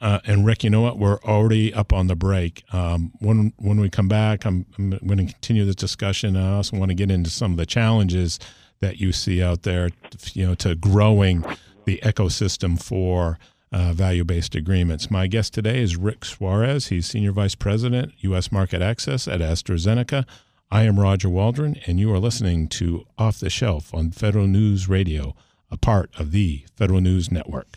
Uh, 0.02 0.20
and 0.26 0.46
Rick, 0.46 0.64
you 0.64 0.70
know 0.72 0.82
what? 0.82 0.98
We're 0.98 1.20
already 1.20 1.74
up 1.74 1.94
on 1.94 2.08
the 2.08 2.16
break. 2.16 2.64
Um, 2.74 3.14
when 3.20 3.54
when 3.58 3.80
we 3.80 3.90
come 3.90 4.10
back, 4.10 4.46
I'm, 4.46 4.66
I'm 4.78 4.90
going 4.90 5.26
to 5.26 5.32
continue 5.32 5.64
this 5.66 5.76
discussion. 5.76 6.36
I 6.36 6.56
also 6.56 6.78
want 6.78 6.90
to 6.90 6.96
get 6.96 7.10
into 7.10 7.30
some 7.30 7.52
of 7.52 7.58
the 7.58 7.66
challenges 7.66 8.40
that 8.82 9.00
you 9.00 9.14
see 9.14 9.42
out 9.42 9.62
there, 9.62 9.92
you 10.34 10.46
know, 10.46 10.56
to 10.56 10.76
growing 10.76 11.46
the 11.86 12.00
ecosystem 12.04 12.82
for 12.82 13.38
uh, 13.76 13.92
value-based 13.92 14.56
agreements. 14.56 15.12
My 15.12 15.28
guest 15.28 15.54
today 15.54 15.82
is 15.82 15.98
Rick 15.98 16.24
Suarez. 16.24 16.88
He's 16.88 17.08
Senior 17.08 17.34
Vice 17.34 17.56
President, 17.56 18.14
U.S. 18.20 18.50
Market 18.50 18.82
Access 18.82 19.28
at 19.28 19.42
AstraZeneca. 19.42 20.26
I 20.72 20.84
am 20.84 20.98
Roger 20.98 21.30
Waldron, 21.30 21.76
and 21.86 22.00
you 22.00 22.12
are 22.14 22.20
listening 22.20 22.70
to 22.70 23.06
Off 23.18 23.42
the 23.42 23.50
Shelf 23.50 23.94
on 23.94 24.12
Federal 24.12 24.48
News 24.48 24.88
Radio, 24.88 25.36
a 25.70 25.76
part 25.76 26.10
of 26.18 26.32
the 26.32 26.66
Federal 26.78 27.02
News 27.02 27.30
Network. 27.30 27.68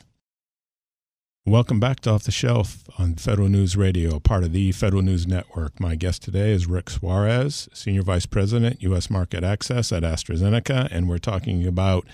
Welcome 1.44 1.80
back 1.80 1.98
to 2.00 2.10
Off 2.10 2.22
the 2.22 2.30
Shelf 2.30 2.84
on 2.96 3.16
Federal 3.16 3.48
News 3.48 3.76
Radio, 3.76 4.14
a 4.14 4.20
part 4.20 4.44
of 4.44 4.52
the 4.52 4.70
Federal 4.70 5.02
News 5.02 5.26
Network. 5.26 5.80
My 5.80 5.96
guest 5.96 6.22
today 6.22 6.52
is 6.52 6.68
Rick 6.68 6.90
Suarez, 6.90 7.68
Senior 7.72 8.02
Vice 8.02 8.26
President, 8.26 8.80
U.S. 8.82 9.10
Market 9.10 9.42
Access 9.42 9.90
at 9.90 10.04
AstraZeneca, 10.04 10.86
and 10.92 11.08
we're 11.08 11.18
talking 11.18 11.66
about 11.66 12.06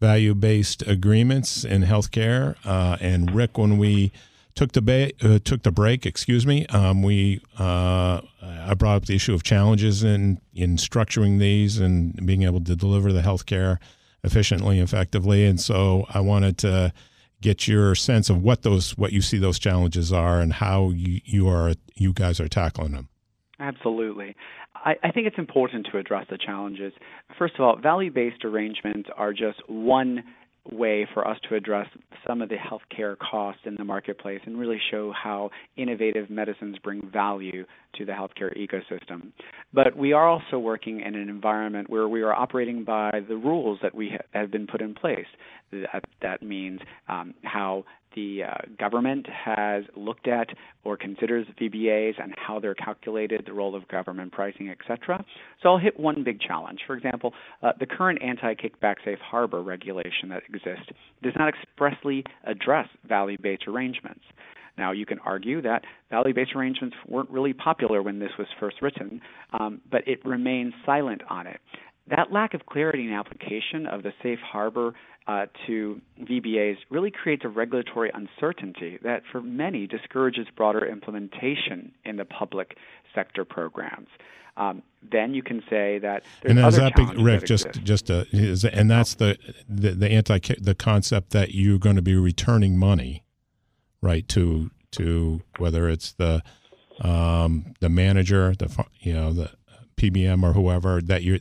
value 0.00 0.34
based 0.34 0.82
agreements 0.86 1.64
in 1.64 1.82
healthcare. 1.82 2.56
Uh, 2.64 2.96
and 3.00 3.34
Rick, 3.34 3.58
when 3.58 3.78
we 3.78 4.12
took 4.54 4.72
the 4.72 4.82
ba- 4.82 5.12
uh, 5.22 5.38
took 5.44 5.62
the 5.62 5.70
break, 5.70 6.06
excuse 6.06 6.46
me, 6.46 6.66
um, 6.66 7.02
we 7.02 7.40
uh, 7.58 8.20
I 8.42 8.74
brought 8.74 8.96
up 8.96 9.06
the 9.06 9.14
issue 9.14 9.34
of 9.34 9.42
challenges 9.42 10.02
in 10.02 10.40
in 10.54 10.76
structuring 10.76 11.38
these 11.38 11.78
and 11.78 12.14
being 12.26 12.42
able 12.42 12.60
to 12.64 12.76
deliver 12.76 13.12
the 13.12 13.22
healthcare 13.22 13.78
efficiently, 14.24 14.80
effectively. 14.80 15.44
And 15.44 15.60
so 15.60 16.06
I 16.10 16.20
wanted 16.20 16.58
to 16.58 16.92
get 17.40 17.68
your 17.68 17.94
sense 17.94 18.30
of 18.30 18.42
what 18.42 18.62
those 18.62 18.96
what 18.98 19.12
you 19.12 19.22
see 19.22 19.38
those 19.38 19.58
challenges 19.58 20.12
are 20.12 20.40
and 20.40 20.52
how 20.52 20.90
you, 20.90 21.20
you 21.24 21.48
are 21.48 21.74
you 21.94 22.12
guys 22.12 22.40
are 22.40 22.48
tackling 22.48 22.92
them. 22.92 23.08
Absolutely. 23.60 24.36
I, 24.88 24.94
I 25.02 25.12
think 25.12 25.26
it's 25.26 25.38
important 25.38 25.86
to 25.92 25.98
address 25.98 26.26
the 26.30 26.38
challenges. 26.38 26.94
First 27.38 27.54
of 27.56 27.60
all, 27.60 27.76
value 27.76 28.10
based 28.10 28.44
arrangements 28.44 29.10
are 29.16 29.32
just 29.32 29.60
one 29.68 30.24
way 30.70 31.06
for 31.14 31.26
us 31.26 31.38
to 31.48 31.54
address 31.54 31.86
some 32.26 32.42
of 32.42 32.48
the 32.48 32.56
healthcare 32.56 33.16
costs 33.18 33.62
in 33.64 33.74
the 33.76 33.84
marketplace 33.84 34.40
and 34.44 34.58
really 34.58 34.80
show 34.90 35.12
how 35.12 35.50
innovative 35.76 36.28
medicines 36.28 36.76
bring 36.82 37.08
value 37.10 37.64
to 37.96 38.04
the 38.04 38.12
healthcare 38.12 38.54
ecosystem. 38.56 39.32
But 39.72 39.96
we 39.96 40.12
are 40.12 40.26
also 40.26 40.58
working 40.58 41.00
in 41.00 41.14
an 41.14 41.28
environment 41.28 41.88
where 41.88 42.08
we 42.08 42.22
are 42.22 42.34
operating 42.34 42.84
by 42.84 43.10
the 43.28 43.36
rules 43.36 43.78
that 43.82 43.94
we 43.94 44.16
have 44.32 44.50
been 44.50 44.66
put 44.66 44.80
in 44.80 44.94
place. 44.94 45.26
That, 45.70 46.04
that 46.22 46.42
means 46.42 46.80
um, 47.08 47.34
how 47.44 47.84
the 48.14 48.44
uh, 48.44 48.54
government 48.78 49.26
has 49.26 49.84
looked 49.96 50.28
at 50.28 50.48
or 50.84 50.96
considers 50.96 51.46
VBAs 51.60 52.22
and 52.22 52.34
how 52.36 52.58
they're 52.58 52.74
calculated, 52.74 53.44
the 53.46 53.52
role 53.52 53.74
of 53.74 53.86
government 53.88 54.32
pricing, 54.32 54.70
etc. 54.70 55.24
So 55.62 55.68
I'll 55.70 55.78
hit 55.78 55.98
one 55.98 56.24
big 56.24 56.40
challenge. 56.40 56.80
For 56.86 56.96
example, 56.96 57.32
uh, 57.62 57.72
the 57.78 57.86
current 57.86 58.22
anti-kickback 58.22 58.96
safe 59.04 59.18
harbor 59.20 59.62
regulation 59.62 60.28
that 60.30 60.42
exists 60.48 60.90
does 61.22 61.34
not 61.38 61.48
expressly 61.48 62.24
address 62.44 62.88
value-based 63.06 63.68
arrangements. 63.68 64.22
Now, 64.78 64.92
you 64.92 65.04
can 65.04 65.18
argue 65.18 65.60
that 65.62 65.82
value 66.08 66.32
based 66.32 66.52
arrangements 66.54 66.96
weren't 67.08 67.30
really 67.30 67.52
popular 67.52 68.00
when 68.02 68.20
this 68.20 68.30
was 68.38 68.46
first 68.60 68.80
written, 68.80 69.20
um, 69.58 69.80
but 69.90 70.06
it 70.06 70.24
remains 70.24 70.72
silent 70.86 71.22
on 71.28 71.48
it. 71.48 71.60
That 72.08 72.32
lack 72.32 72.54
of 72.54 72.64
clarity 72.64 73.04
in 73.04 73.12
application 73.12 73.86
of 73.86 74.02
the 74.02 74.12
safe 74.22 74.38
harbor 74.38 74.94
uh, 75.28 75.44
to 75.66 76.00
VBAs 76.22 76.78
really 76.88 77.10
creates 77.10 77.44
a 77.44 77.48
regulatory 77.48 78.10
uncertainty 78.14 78.98
that, 79.02 79.22
for 79.30 79.42
many, 79.42 79.86
discourages 79.86 80.46
broader 80.56 80.86
implementation 80.86 81.92
in 82.04 82.16
the 82.16 82.24
public 82.24 82.76
sector 83.14 83.44
programs. 83.44 84.08
Um, 84.56 84.82
then 85.12 85.34
you 85.34 85.42
can 85.42 85.62
say 85.70 85.98
that 85.98 86.24
there's 86.42 86.50
and 86.50 86.58
other 86.58 86.78
that 86.78 86.96
big, 86.96 87.18
Rick, 87.18 87.40
that 87.40 87.46
just 87.46 87.70
just 87.84 88.10
a, 88.10 88.26
is, 88.32 88.64
and 88.64 88.90
that's 88.90 89.14
the, 89.14 89.38
the 89.68 89.90
the 89.90 90.10
anti 90.10 90.38
the 90.58 90.74
concept 90.74 91.30
that 91.30 91.54
you're 91.54 91.78
going 91.78 91.94
to 91.94 92.02
be 92.02 92.16
returning 92.16 92.76
money, 92.76 93.22
right 94.00 94.26
to 94.28 94.70
to 94.92 95.42
whether 95.58 95.88
it's 95.88 96.12
the 96.12 96.42
um, 97.02 97.74
the 97.78 97.88
manager, 97.88 98.54
the 98.58 98.84
you 98.98 99.12
know 99.12 99.32
the 99.32 99.50
PBM 99.96 100.42
or 100.42 100.54
whoever 100.54 101.00
that 101.02 101.22
you 101.22 101.38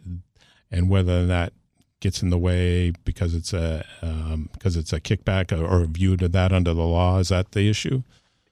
and 0.70 0.88
whether 0.88 1.26
that 1.26 1.54
gets 2.00 2.22
in 2.22 2.30
the 2.30 2.38
way 2.38 2.92
because 3.06 3.34
it's 3.34 3.54
a 3.54 3.86
um, 4.02 4.50
because 4.54 4.76
it's 4.76 4.94
a 4.94 5.02
kickback 5.02 5.52
or, 5.52 5.66
or 5.66 5.86
viewed 5.86 6.20
that 6.20 6.52
under 6.52 6.74
the 6.74 6.84
law. 6.84 7.20
Is 7.20 7.30
that 7.30 7.52
the 7.52 7.70
issue? 7.70 8.04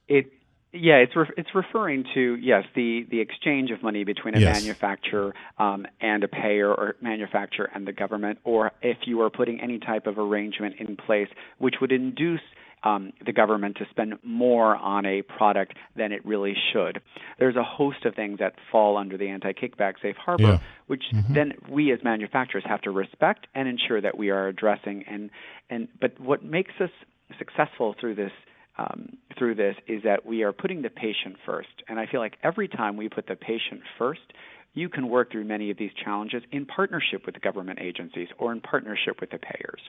It 0.07 0.31
yeah, 0.73 0.95
it's 0.95 1.15
re- 1.15 1.31
it's 1.37 1.55
referring 1.55 2.05
to 2.13 2.35
yes 2.35 2.65
the 2.75 3.05
the 3.09 3.19
exchange 3.21 3.71
of 3.71 3.81
money 3.81 4.03
between 4.03 4.35
a 4.35 4.39
Yes. 4.39 4.61
manufacturer 4.61 5.33
um, 5.57 5.85
and 6.01 6.23
a 6.23 6.27
payer, 6.27 6.69
or 6.69 6.95
manufacturer 7.01 7.69
and 7.73 7.87
the 7.87 7.93
government, 7.93 8.39
or 8.43 8.71
if 8.81 8.97
you 9.05 9.21
are 9.21 9.29
putting 9.29 9.61
any 9.61 9.79
type 9.79 10.05
of 10.07 10.17
arrangement 10.17 10.75
in 10.79 10.97
place 10.97 11.29
which 11.59 11.75
would 11.81 11.91
induce 11.91 12.41
um, 12.85 13.11
the 13.25 13.33
government 13.33 13.75
to 13.77 13.85
spend 13.89 14.13
more 14.23 14.75
on 14.75 15.05
a 15.05 15.23
product 15.23 15.73
than 15.95 16.11
it 16.11 16.23
really 16.25 16.55
should. 16.71 17.01
There's 17.39 17.55
a 17.55 17.63
host 17.63 18.05
of 18.05 18.13
things 18.15 18.39
that 18.39 18.53
fall 18.71 18.95
under 18.95 19.17
the 19.17 19.27
anti-kickback 19.27 19.95
safe 20.01 20.15
harbor, 20.15 20.43
Yeah. 20.43 20.59
which 20.87 21.03
then 21.29 21.53
we 21.67 21.91
as 21.91 21.99
manufacturers 22.03 22.63
have 22.65 22.81
to 22.83 22.91
respect 22.91 23.47
and 23.55 23.67
ensure 23.67 23.99
that 24.01 24.17
we 24.17 24.29
are 24.29 24.47
addressing. 24.47 25.03
And 25.07 25.31
and 25.69 25.87
but 25.99 26.19
what 26.19 26.43
makes 26.43 26.73
us 26.79 26.91
successful 27.39 27.95
through 27.99 28.15
this 28.15 28.31
um, 28.77 29.17
through 29.37 29.55
this 29.55 29.75
is 29.87 30.03
that 30.03 30.25
we 30.25 30.43
are 30.43 30.53
putting 30.53 30.81
the 30.81 30.89
patient 30.89 31.37
first. 31.45 31.69
And 31.87 31.99
I 31.99 32.05
feel 32.05 32.19
like 32.19 32.37
every 32.43 32.67
time 32.67 32.97
we 32.97 33.09
put 33.09 33.25
the 33.27 33.35
patient 33.35 33.81
first, 33.97 34.33
you 34.73 34.89
can 34.89 35.07
work 35.09 35.31
through 35.31 35.45
many 35.45 35.71
of 35.71 35.77
these 35.77 35.91
challenges 35.93 36.43
in 36.51 36.65
partnership 36.65 37.25
with 37.25 37.33
the 37.35 37.39
government 37.39 37.79
agencies 37.81 38.27
or 38.37 38.51
in 38.51 38.59
partnership 38.61 39.21
with 39.21 39.31
the 39.31 39.37
payers. 39.39 39.81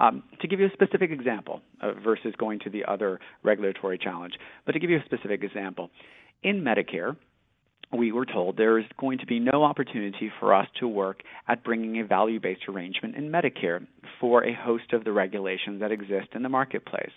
Um, 0.00 0.22
to 0.40 0.48
give 0.48 0.60
you 0.60 0.66
a 0.66 0.72
specific 0.72 1.10
example 1.10 1.60
uh, 1.82 1.92
versus 1.92 2.34
going 2.38 2.58
to 2.60 2.70
the 2.70 2.84
other 2.86 3.20
regulatory 3.42 3.98
challenge, 3.98 4.34
but 4.64 4.72
to 4.72 4.78
give 4.78 4.88
you 4.88 4.98
a 4.98 5.04
specific 5.04 5.44
example, 5.44 5.90
in 6.42 6.62
Medicare, 6.62 7.16
we 7.92 8.12
were 8.12 8.24
told 8.24 8.56
there 8.56 8.78
is 8.78 8.86
going 8.98 9.18
to 9.18 9.26
be 9.26 9.38
no 9.38 9.64
opportunity 9.64 10.32
for 10.38 10.54
us 10.54 10.66
to 10.78 10.88
work 10.88 11.22
at 11.48 11.64
bringing 11.64 12.00
a 12.00 12.04
value 12.06 12.40
based 12.40 12.62
arrangement 12.68 13.16
in 13.16 13.30
Medicare 13.30 13.86
for 14.20 14.44
a 14.44 14.54
host 14.54 14.92
of 14.92 15.04
the 15.04 15.12
regulations 15.12 15.80
that 15.80 15.92
exist 15.92 16.28
in 16.34 16.42
the 16.42 16.48
marketplace. 16.48 17.12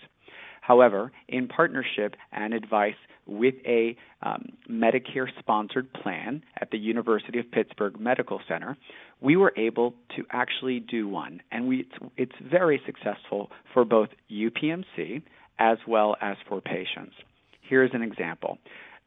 However, 0.66 1.12
in 1.28 1.46
partnership 1.46 2.16
and 2.32 2.54
advice 2.54 2.94
with 3.26 3.54
a 3.66 3.94
um, 4.22 4.54
Medicare 4.70 5.28
sponsored 5.38 5.92
plan 5.92 6.42
at 6.58 6.70
the 6.70 6.78
University 6.78 7.38
of 7.38 7.50
Pittsburgh 7.52 8.00
Medical 8.00 8.40
Center, 8.48 8.74
we 9.20 9.36
were 9.36 9.52
able 9.58 9.92
to 10.16 10.24
actually 10.30 10.80
do 10.80 11.06
one. 11.06 11.42
And 11.52 11.68
we, 11.68 11.80
it's, 11.80 12.12
it's 12.16 12.50
very 12.50 12.80
successful 12.86 13.50
for 13.74 13.84
both 13.84 14.08
UPMC 14.32 15.20
as 15.58 15.76
well 15.86 16.16
as 16.22 16.38
for 16.48 16.62
patients. 16.62 17.12
Here's 17.60 17.90
an 17.92 18.00
example. 18.00 18.56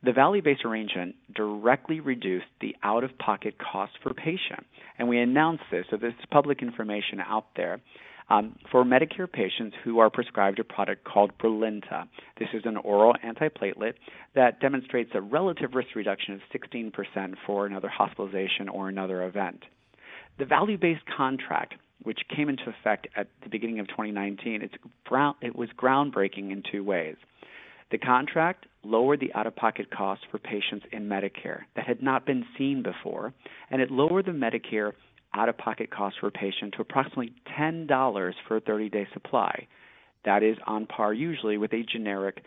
The 0.04 0.14
value 0.14 0.44
based 0.44 0.64
arrangement 0.64 1.16
directly 1.36 2.02
reduced 2.02 2.46
the 2.62 2.76
out 2.84 3.04
of 3.04 3.18
pocket 3.18 3.56
cost 3.58 3.94
for 4.04 4.14
patient. 4.14 4.64
And 5.00 5.08
we 5.08 5.18
announced 5.20 5.64
this, 5.72 5.88
so 5.90 5.98
this 5.98 6.14
is 6.20 6.26
public 6.30 6.62
information 6.62 7.20
out 7.20 7.48
there. 7.56 7.82
Um, 8.30 8.58
for 8.72 8.84
Medicare 8.84 9.32
patients 9.32 9.78
who 9.84 10.00
are 10.00 10.10
prescribed 10.10 10.60
a 10.60 10.64
product 10.66 11.06
called 11.06 11.32
Brilinta. 11.38 12.10
This 12.38 12.50
is 12.54 12.64
an 12.66 12.76
oral 12.76 13.16
antiplatelet 13.26 13.94
that 14.36 14.60
demonstrates 14.60 15.12
a 15.14 15.22
relative 15.22 15.76
risk 15.76 15.96
reduction 15.96 16.34
of 16.34 16.42
16% 16.54 17.36
for 17.46 17.66
another 17.66 17.88
hospitalization 17.88 18.68
or 18.68 18.90
another 18.90 19.24
event. 19.24 19.64
The 20.40 20.46
value 20.46 20.78
based 20.78 21.06
contract, 21.06 21.76
which 22.04 22.20
came 22.36 22.50
into 22.50 22.70
effect 22.70 23.08
at 23.16 23.28
the 23.44 23.50
beginning 23.50 23.80
of 23.80 23.88
2019, 23.88 24.62
it 24.62 25.56
was 25.56 25.70
groundbreaking 25.78 26.52
in 26.52 26.64
two 26.70 26.84
ways. 26.84 27.16
The 27.92 27.98
contract 27.98 28.66
lowered 28.84 29.22
the 29.22 29.34
out 29.34 29.48
of 29.48 29.56
pocket 29.56 29.90
costs 29.90 30.26
for 30.30 30.38
patients 30.38 30.86
in 30.92 31.08
Medicare 31.08 31.62
that 31.78 31.88
had 31.88 32.04
not 32.04 32.26
been 32.26 32.46
seen 32.58 32.84
before, 32.84 33.34
and 33.72 33.82
it 33.82 33.90
lowered 33.90 34.26
the 34.26 34.32
Medicare 34.32 34.92
out 35.38 35.50
of 35.50 35.58
pocket 35.58 35.92
cost 35.92 36.18
for 36.20 36.28
a 36.28 36.32
patient 36.32 36.74
to 36.76 36.82
approximately 36.82 37.34
$10 37.60 38.34
for 38.48 38.58
a 38.58 38.60
30 38.60 38.90
day 38.90 39.08
supply. 39.14 39.68
That 40.26 40.44
is 40.44 40.58
on 40.66 40.86
par 40.86 41.14
usually 41.14 41.58
with 41.58 41.74
a 41.74 41.84
generic 41.84 42.44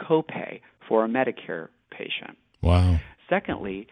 copay 0.00 0.60
for 0.88 1.04
a 1.04 1.08
Medicare 1.08 1.68
patient. 1.90 2.36
Wow. 2.62 3.00
Secondly, 3.28 3.88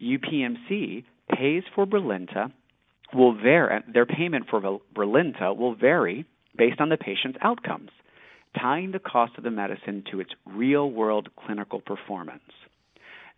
UPMC 0.00 1.04
pays 1.34 1.62
for 1.74 1.86
Brilinta 1.86 2.52
will 3.12 3.34
vary 3.34 3.80
their 3.92 4.06
payment 4.06 4.46
for 4.48 4.60
Brilinta 4.94 5.56
will 5.56 5.74
vary 5.74 6.24
based 6.56 6.80
on 6.80 6.90
the 6.90 6.96
patient's 6.96 7.38
outcomes 7.42 7.90
tying 8.58 8.92
the 8.92 8.98
cost 8.98 9.32
of 9.38 9.44
the 9.44 9.50
medicine 9.50 10.04
to 10.10 10.20
its 10.20 10.30
real 10.44 10.90
world 10.90 11.28
clinical 11.36 11.80
performance. 11.80 12.42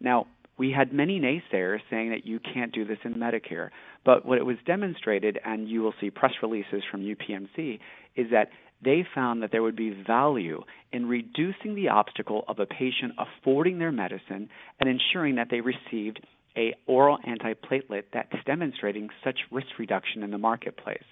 Now, 0.00 0.26
we 0.58 0.70
had 0.70 0.92
many 0.92 1.20
naysayers 1.20 1.80
saying 1.90 2.10
that 2.10 2.26
you 2.26 2.38
can't 2.38 2.72
do 2.72 2.84
this 2.84 2.98
in 3.04 3.14
Medicare, 3.14 3.70
but 4.04 4.26
what 4.26 4.38
it 4.38 4.44
was 4.44 4.56
demonstrated, 4.66 5.38
and 5.44 5.68
you 5.68 5.82
will 5.82 5.94
see 6.00 6.10
press 6.10 6.32
releases 6.42 6.82
from 6.90 7.02
UPMC, 7.02 7.78
is 8.16 8.26
that 8.30 8.48
they 8.84 9.06
found 9.14 9.42
that 9.42 9.52
there 9.52 9.62
would 9.62 9.76
be 9.76 9.90
value 10.06 10.60
in 10.92 11.06
reducing 11.06 11.74
the 11.74 11.88
obstacle 11.88 12.44
of 12.48 12.58
a 12.58 12.66
patient 12.66 13.12
affording 13.18 13.78
their 13.78 13.92
medicine 13.92 14.48
and 14.80 14.88
ensuring 14.88 15.36
that 15.36 15.48
they 15.50 15.60
received 15.60 16.20
a 16.56 16.74
oral 16.86 17.18
antiplatelet 17.26 18.04
that's 18.12 18.32
demonstrating 18.44 19.08
such 19.24 19.38
risk 19.50 19.68
reduction 19.78 20.22
in 20.22 20.30
the 20.30 20.38
marketplace 20.38 21.04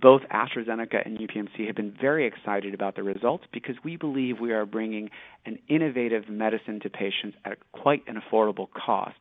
both 0.00 0.22
AstraZeneca 0.32 1.04
and 1.04 1.18
UPMC 1.18 1.66
have 1.66 1.76
been 1.76 1.96
very 2.00 2.26
excited 2.26 2.74
about 2.74 2.96
the 2.96 3.02
results 3.02 3.44
because 3.52 3.76
we 3.84 3.96
believe 3.96 4.40
we 4.40 4.52
are 4.52 4.66
bringing 4.66 5.10
an 5.44 5.58
innovative 5.68 6.28
medicine 6.28 6.80
to 6.80 6.90
patients 6.90 7.36
at 7.44 7.58
quite 7.72 8.02
an 8.06 8.20
affordable 8.20 8.68
cost, 8.72 9.18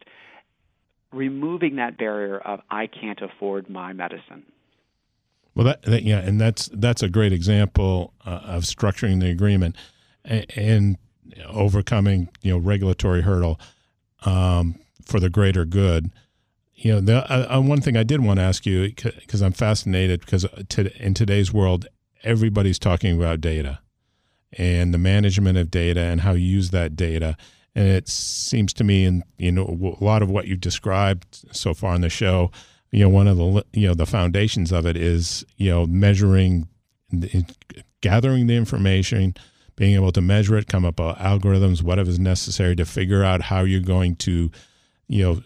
removing 1.12 1.78
that 1.78 1.98
barrier 1.98 2.38
of 2.38 2.62
I 2.70 2.88
can't 2.88 3.22
afford 3.22 3.70
my 3.70 3.94
medicine. 3.94 4.44
Well, 5.54 5.66
that, 5.66 5.84
that 5.84 6.04
yeah, 6.04 6.20
and 6.20 6.40
that's 6.40 6.70
that's 6.74 7.02
a 7.02 7.10
great 7.10 7.32
example 7.32 8.14
uh, 8.26 8.42
of 8.44 8.64
structuring 8.64 9.22
the 9.22 9.30
agreement 9.30 9.76
and, 10.24 10.46
and, 10.56 10.98
overcoming 11.48 12.30
you 12.44 12.52
know 12.52 12.58
regulatory 12.58 13.22
hurdle 13.22 13.60
um, 14.26 14.80
for 15.04 15.20
the 15.20 15.30
greater 15.30 15.66
good 15.66 16.12
you 16.76 16.92
know, 16.92 17.00
the, 17.00 17.32
uh, 17.32 17.58
uh, 17.58 17.62
one 17.62 17.82
thing 17.82 17.96
I 17.96 18.04
did 18.04 18.22
want 18.22 18.40
to 18.40 18.44
ask 18.44 18.66
you 18.66 18.90
because 18.90 19.42
I'm 19.42 19.54
fascinated 19.54 20.20
because 20.20 20.46
uh, 20.46 20.64
to, 20.70 21.04
in 21.04 21.14
today's 21.14 21.54
world, 21.54 21.88
everybody's 22.24 22.78
talking 22.78 23.18
about 23.18 23.40
data 23.40 23.80
and 24.58 24.94
the 24.94 24.98
management 24.98 25.58
of 25.58 25.72
data 25.72 26.02
and 26.02 26.22
how 26.22 26.34
you 26.34 26.46
use 26.46 26.72
that 26.72 26.96
data. 26.96 27.38
And 27.76 27.88
it 27.88 28.10
seems 28.10 28.74
to 28.74 28.84
me, 28.84 29.06
and 29.06 29.24
you 29.38 29.52
know, 29.52 29.96
a 30.00 30.04
lot 30.04 30.22
of 30.22 30.30
what 30.30 30.48
you've 30.48 30.62
described 30.62 31.46
so 31.52 31.74
far 31.74 31.96
in 31.96 32.02
the 32.02 32.10
show, 32.10 32.52
you 32.92 33.04
know, 33.04 33.10
one 33.10 33.28
of 33.28 33.38
the 33.38 33.66
you 33.74 33.88
know 33.88 33.94
the 33.94 34.06
foundations 34.06 34.72
of 34.72 34.86
it 34.86 34.96
is 34.96 35.46
you 35.58 35.70
know 35.70 35.86
measuring, 35.86 36.68
gathering 38.02 38.48
the 38.48 38.56
information, 38.56 39.34
being 39.76 39.96
able 39.96 40.14
to 40.14 40.22
measure 40.22 40.58
it, 40.58 40.68
come 40.68 40.86
up 40.86 41.00
with 41.00 41.18
algorithms, 41.18 41.82
whatever 41.82 42.10
is 42.10 42.20
necessary 42.20 42.76
to 42.78 42.86
figure 42.86 43.24
out 43.24 43.42
how 43.42 43.62
you're 43.62 43.82
going 43.82 44.16
to, 44.18 44.50
you 45.08 45.24
know, 45.24 45.42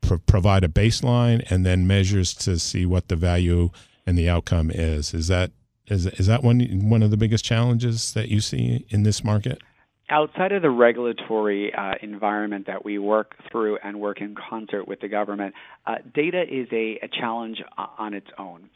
pro- 0.00 0.18
provide 0.18 0.64
a 0.64 0.68
baseline 0.68 1.48
and 1.50 1.64
then 1.64 1.86
measures 1.86 2.34
to 2.34 2.58
see 2.58 2.86
what 2.86 3.08
the 3.08 3.16
value 3.16 3.70
and 4.06 4.18
the 4.18 4.28
outcome 4.28 4.70
is. 4.70 5.14
Is 5.14 5.28
that 5.28 5.50
is 5.86 6.06
is 6.06 6.26
that 6.26 6.42
one 6.42 6.60
one 6.88 7.02
of 7.02 7.10
the 7.10 7.16
biggest 7.16 7.44
challenges 7.44 8.12
that 8.14 8.28
you 8.28 8.40
see 8.40 8.86
in 8.88 9.02
this 9.02 9.24
market? 9.24 9.60
Outside 10.08 10.50
of 10.50 10.62
the 10.62 10.70
regulatory 10.70 11.72
uh, 11.72 11.94
environment 12.02 12.66
that 12.66 12.84
we 12.84 12.98
work 12.98 13.36
through 13.50 13.78
and 13.84 14.00
work 14.00 14.20
in 14.20 14.34
concert 14.34 14.88
with 14.88 15.00
the 15.00 15.08
government, 15.08 15.54
uh, 15.86 15.96
data 16.12 16.42
is 16.42 16.66
a, 16.72 16.98
a 17.00 17.08
challenge 17.08 17.62
on 17.76 18.12
its 18.12 18.26
own. 18.36 18.68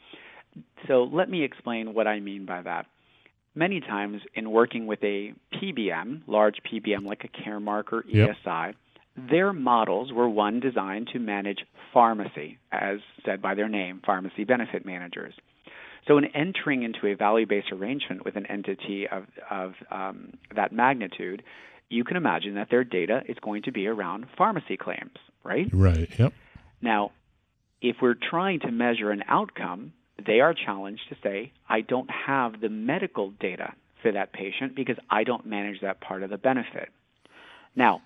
So 0.87 1.09
let 1.11 1.29
me 1.29 1.43
explain 1.43 1.93
what 1.93 2.07
I 2.07 2.21
mean 2.21 2.45
by 2.45 2.61
that. 2.61 2.85
Many 3.53 3.81
times 3.81 4.21
in 4.33 4.49
working 4.51 4.87
with 4.87 5.03
a 5.03 5.33
PBM, 5.53 6.21
large 6.27 6.55
PBM 6.71 7.05
like 7.05 7.25
a 7.25 7.27
Caremark 7.27 7.91
or 7.91 8.03
ESI, 8.03 8.67
yep. 8.67 8.75
Their 9.17 9.53
models 9.53 10.11
were 10.11 10.27
one 10.27 10.59
designed 10.59 11.09
to 11.13 11.19
manage 11.19 11.59
pharmacy, 11.93 12.57
as 12.71 12.99
said 13.25 13.41
by 13.41 13.55
their 13.55 13.69
name, 13.69 14.01
pharmacy 14.05 14.43
benefit 14.43 14.85
managers. 14.85 15.33
So, 16.07 16.17
in 16.17 16.25
entering 16.35 16.83
into 16.83 17.07
a 17.07 17.15
value 17.15 17.47
based 17.47 17.71
arrangement 17.71 18.25
with 18.25 18.35
an 18.35 18.45
entity 18.45 19.07
of, 19.07 19.25
of 19.49 19.73
um, 19.89 20.33
that 20.55 20.71
magnitude, 20.71 21.43
you 21.89 22.03
can 22.03 22.17
imagine 22.17 22.55
that 22.55 22.69
their 22.69 22.83
data 22.83 23.21
is 23.27 23.37
going 23.41 23.63
to 23.63 23.71
be 23.71 23.87
around 23.87 24.25
pharmacy 24.37 24.77
claims, 24.77 25.17
right? 25.43 25.67
Right, 25.71 26.09
yep. 26.19 26.33
Now, 26.81 27.11
if 27.81 27.97
we're 28.01 28.15
trying 28.15 28.59
to 28.61 28.71
measure 28.71 29.11
an 29.11 29.23
outcome, 29.27 29.93
they 30.25 30.39
are 30.41 30.53
challenged 30.53 31.03
to 31.09 31.15
say, 31.23 31.51
I 31.69 31.81
don't 31.81 32.09
have 32.09 32.61
the 32.61 32.69
medical 32.69 33.31
data 33.31 33.73
for 34.01 34.11
that 34.11 34.33
patient 34.33 34.75
because 34.75 34.97
I 35.09 35.23
don't 35.23 35.45
manage 35.45 35.81
that 35.81 36.01
part 36.01 36.23
of 36.23 36.29
the 36.29 36.37
benefit. 36.37 36.89
Now, 37.75 38.01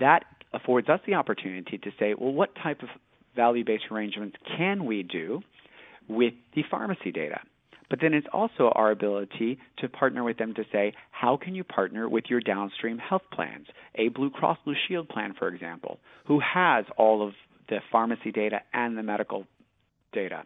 that 0.00 0.24
affords 0.52 0.88
us 0.88 1.00
the 1.06 1.14
opportunity 1.14 1.78
to 1.78 1.90
say, 1.98 2.14
well, 2.18 2.32
what 2.32 2.50
type 2.62 2.82
of 2.82 2.88
value 3.34 3.64
based 3.64 3.84
arrangements 3.90 4.36
can 4.56 4.84
we 4.84 5.02
do 5.02 5.40
with 6.08 6.34
the 6.54 6.62
pharmacy 6.70 7.12
data? 7.12 7.40
But 7.90 8.00
then 8.00 8.14
it's 8.14 8.26
also 8.32 8.72
our 8.74 8.90
ability 8.90 9.58
to 9.78 9.88
partner 9.88 10.24
with 10.24 10.38
them 10.38 10.54
to 10.54 10.64
say, 10.72 10.94
how 11.10 11.36
can 11.36 11.54
you 11.54 11.62
partner 11.62 12.08
with 12.08 12.24
your 12.28 12.40
downstream 12.40 12.96
health 12.96 13.22
plans? 13.30 13.66
A 13.96 14.08
Blue 14.08 14.30
Cross 14.30 14.58
Blue 14.64 14.74
Shield 14.88 15.10
plan, 15.10 15.34
for 15.38 15.48
example, 15.48 15.98
who 16.26 16.40
has 16.40 16.86
all 16.96 17.26
of 17.26 17.34
the 17.68 17.80
pharmacy 17.90 18.32
data 18.32 18.60
and 18.72 18.96
the 18.96 19.02
medical 19.02 19.46
data. 20.12 20.44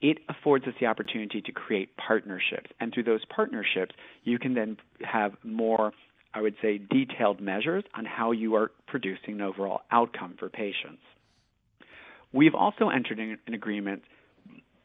It 0.00 0.18
affords 0.28 0.66
us 0.66 0.74
the 0.80 0.86
opportunity 0.86 1.40
to 1.40 1.50
create 1.50 1.96
partnerships. 1.96 2.70
And 2.78 2.94
through 2.94 3.02
those 3.02 3.24
partnerships, 3.24 3.96
you 4.22 4.38
can 4.38 4.54
then 4.54 4.76
have 5.02 5.32
more 5.42 5.92
I 6.38 6.40
would 6.40 6.54
say, 6.62 6.78
detailed 6.78 7.40
measures 7.40 7.82
on 7.96 8.04
how 8.04 8.30
you 8.30 8.54
are 8.54 8.70
producing 8.86 9.34
an 9.34 9.40
overall 9.40 9.80
outcome 9.90 10.36
for 10.38 10.48
patients. 10.48 11.02
We've 12.32 12.54
also 12.54 12.90
entered 12.90 13.18
an 13.18 13.38
agreement 13.52 14.02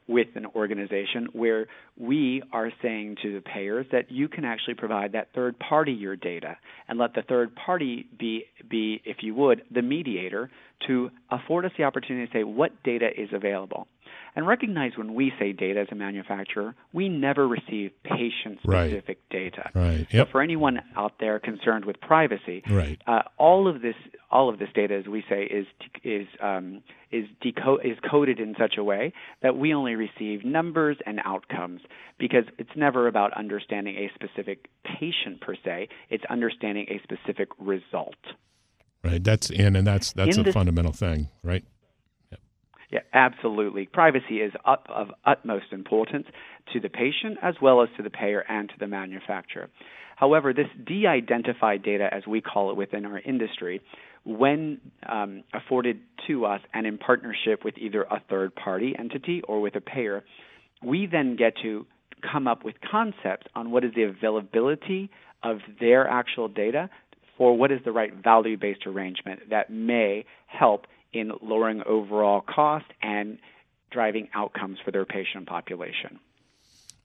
with 0.07 0.29
an 0.33 0.47
organization 0.55 1.27
where 1.33 1.67
we 1.95 2.41
are 2.51 2.71
saying 2.81 3.17
to 3.21 3.35
the 3.35 3.41
payers 3.41 3.85
that 3.91 4.11
you 4.11 4.27
can 4.27 4.45
actually 4.45 4.73
provide 4.73 5.11
that 5.11 5.27
third 5.35 5.57
party 5.59 5.91
your 5.91 6.15
data 6.15 6.57
and 6.87 6.97
let 6.97 7.13
the 7.13 7.21
third 7.21 7.55
party 7.55 8.07
be 8.17 8.45
be 8.67 8.99
if 9.05 9.17
you 9.21 9.35
would 9.35 9.61
the 9.71 9.83
mediator 9.83 10.49
to 10.87 11.11
afford 11.29 11.65
us 11.65 11.71
the 11.77 11.83
opportunity 11.83 12.25
to 12.25 12.33
say 12.33 12.43
what 12.43 12.71
data 12.83 13.09
is 13.15 13.29
available 13.31 13.87
and 14.36 14.48
recognize 14.48 14.93
when 14.98 15.13
we 15.13 15.32
say 15.39 15.52
data 15.54 15.82
as 15.82 15.88
a 15.91 15.96
manufacturer, 15.96 16.76
we 16.91 17.10
never 17.10 17.48
receive 17.48 17.91
patient 18.04 18.60
specific 18.63 19.19
right. 19.30 19.30
data. 19.30 19.69
Right. 19.74 20.08
Yep. 20.10 20.28
So 20.28 20.32
for 20.32 20.41
anyone 20.41 20.82
out 20.96 21.13
there 21.19 21.39
concerned 21.39 21.86
with 21.86 22.00
privacy, 22.02 22.63
right. 22.69 23.02
Uh, 23.06 23.24
all 23.38 23.67
of 23.67 23.82
this 23.82 23.96
all 24.32 24.50
of 24.50 24.58
this 24.58 24.69
data, 24.74 24.96
as 24.96 25.06
we 25.06 25.24
say, 25.30 25.43
is 25.43 25.67
is 26.04 26.28
um, 26.41 26.82
is 27.12 27.26
deco- 27.43 27.84
is 27.86 27.98
coded 28.10 28.39
in 28.39 28.56
such 28.60 28.76
a 28.78 28.84
way 28.84 29.13
that 29.41 29.58
we 29.58 29.74
only 29.74 29.96
receive 29.96 30.43
numbers 30.43 30.98
and 31.06 31.19
outcomes 31.24 31.82
because 32.17 32.46
it's 32.58 32.76
never 32.76 33.08
about 33.08 33.34
understanding 33.34 33.96
a 33.96 34.12
specific 34.15 34.67
patient 34.84 35.41
per 35.41 35.56
se. 35.63 35.89
It's 36.10 36.24
understanding 36.30 36.88
a 36.89 37.02
specific 37.04 37.50
result. 37.60 38.15
Right. 39.04 39.24
That's 39.24 39.50
and 39.52 39.78
and 39.78 39.86
that's 39.86 40.13
that's 40.13 40.38
In 40.38 40.41
a 40.41 40.46
the, 40.46 40.54
fundamental 40.54 40.93
thing, 40.93 41.30
right? 41.43 41.63
Yeah, 42.93 42.99
absolutely. 43.12 43.88
Privacy 43.88 44.36
is 44.36 44.53
up, 44.65 44.86
of 44.88 45.08
utmost 45.25 45.65
importance 45.71 46.27
to 46.73 46.79
the 46.79 46.89
patient 46.89 47.39
as 47.41 47.56
well 47.60 47.82
as 47.82 47.89
to 47.97 48.03
the 48.03 48.12
payer 48.12 48.41
and 48.47 48.69
to 48.69 48.75
the 48.79 48.86
manufacturer. 48.86 49.67
However, 50.15 50.53
this 50.53 50.67
de-identified 50.86 51.82
data, 51.82 52.08
as 52.12 52.27
we 52.27 52.39
call 52.39 52.69
it 52.69 52.77
within 52.77 53.03
our 53.08 53.17
industry, 53.17 53.82
when 54.25 54.79
um, 55.10 55.43
afforded 55.56 56.01
to 56.27 56.45
us 56.45 56.62
and 56.71 56.86
in 56.86 56.99
partnership 56.99 57.65
with 57.65 57.79
either 57.79 58.03
a 58.03 58.21
third 58.29 58.53
party 58.53 58.93
entity 58.97 59.41
or 59.47 59.60
with 59.60 59.75
a 59.75 59.82
payer, 59.82 60.23
we 60.84 61.08
then 61.12 61.36
get 61.36 61.56
to 61.63 61.88
come 62.32 62.47
up 62.47 62.63
with 62.63 62.75
concepts 62.89 63.47
on 63.56 63.71
what 63.71 63.84
is 63.84 63.91
the 63.95 64.03
availability 64.03 65.10
of 65.41 65.58
their 65.79 66.08
actual 66.08 66.47
data 66.47 66.91
for 67.39 67.58
what 67.58 67.71
is 67.71 67.79
the 67.86 67.91
right 67.91 68.13
value 68.23 68.56
based 68.56 68.86
arrangement 68.86 69.49
that 69.49 69.71
may 69.71 70.23
help 70.45 70.86
in 71.13 71.32
lowering 71.41 71.82
overall 71.86 72.41
cost 72.41 72.86
and 73.02 73.38
driving 73.91 74.28
outcomes 74.34 74.80
for 74.84 74.91
their 74.91 75.06
patient 75.06 75.47
population. 75.47 76.19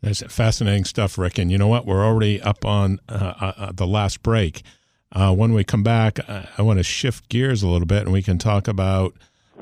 That's 0.02 0.22
fascinating 0.32 0.84
stuff, 0.84 1.18
Rick. 1.18 1.38
And 1.38 1.50
you 1.50 1.58
know 1.58 1.66
what? 1.66 1.86
We're 1.86 2.04
already 2.04 2.40
up 2.40 2.64
on 2.64 3.00
uh, 3.08 3.34
uh, 3.40 3.52
uh 3.56 3.72
the 3.72 3.86
last 3.86 4.22
break. 4.22 4.62
Uh, 5.10 5.34
when 5.34 5.54
we 5.54 5.64
come 5.64 5.82
back, 5.82 6.18
I 6.28 6.62
want 6.62 6.78
to 6.78 6.82
shift 6.82 7.28
gears 7.28 7.62
a 7.62 7.68
little 7.68 7.86
bit, 7.86 8.02
and 8.02 8.12
we 8.12 8.22
can 8.22 8.38
talk 8.38 8.68
about 8.68 9.14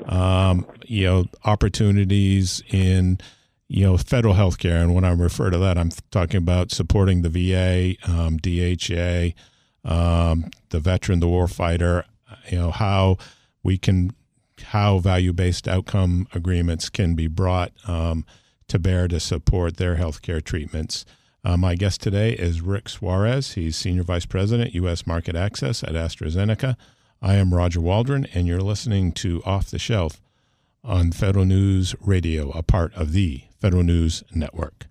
um, 0.05 0.67
you 0.85 1.05
know 1.05 1.25
opportunities 1.45 2.61
in 2.69 3.19
you 3.67 3.83
know 3.85 3.97
federal 3.97 4.33
health 4.33 4.57
care. 4.57 4.77
And 4.77 4.93
when 4.93 5.05
I 5.05 5.11
refer 5.11 5.49
to 5.49 5.57
that, 5.57 5.77
I'm 5.77 5.89
talking 6.11 6.37
about 6.37 6.71
supporting 6.71 7.21
the 7.21 7.29
VA, 7.29 7.95
um, 8.09 8.37
DHA, 8.37 9.31
um, 9.85 10.51
the 10.69 10.79
veteran, 10.79 11.19
the 11.19 11.27
warfighter. 11.27 12.03
You 12.49 12.57
know 12.57 12.71
how 12.71 13.17
we 13.63 13.77
can 13.77 14.13
how 14.61 14.99
value 14.99 15.33
based 15.33 15.67
outcome 15.67 16.27
agreements 16.33 16.89
can 16.89 17.15
be 17.15 17.27
brought 17.27 17.71
um, 17.87 18.25
to 18.67 18.79
bear 18.79 19.07
to 19.07 19.19
support 19.19 19.77
their 19.77 19.95
healthcare 19.95 20.43
treatments. 20.43 21.05
Uh, 21.43 21.55
my 21.55 21.75
guest 21.75 22.01
today 22.01 22.33
is 22.33 22.61
Rick 22.61 22.89
Suarez. 22.89 23.53
He's 23.53 23.75
Senior 23.75 24.03
Vice 24.03 24.25
President, 24.25 24.73
U.S. 24.75 25.07
Market 25.07 25.35
Access 25.35 25.83
at 25.83 25.93
AstraZeneca. 25.93 26.75
I 27.21 27.35
am 27.35 27.53
Roger 27.53 27.79
Waldron, 27.79 28.27
and 28.33 28.47
you're 28.47 28.59
listening 28.59 29.11
to 29.13 29.41
Off 29.45 29.71
the 29.71 29.79
Shelf 29.79 30.21
on 30.83 31.11
Federal 31.11 31.45
News 31.45 31.95
Radio, 32.01 32.51
a 32.51 32.63
part 32.63 32.93
of 32.95 33.13
the 33.13 33.43
Federal 33.59 33.83
News 33.83 34.23
Network. 34.33 34.87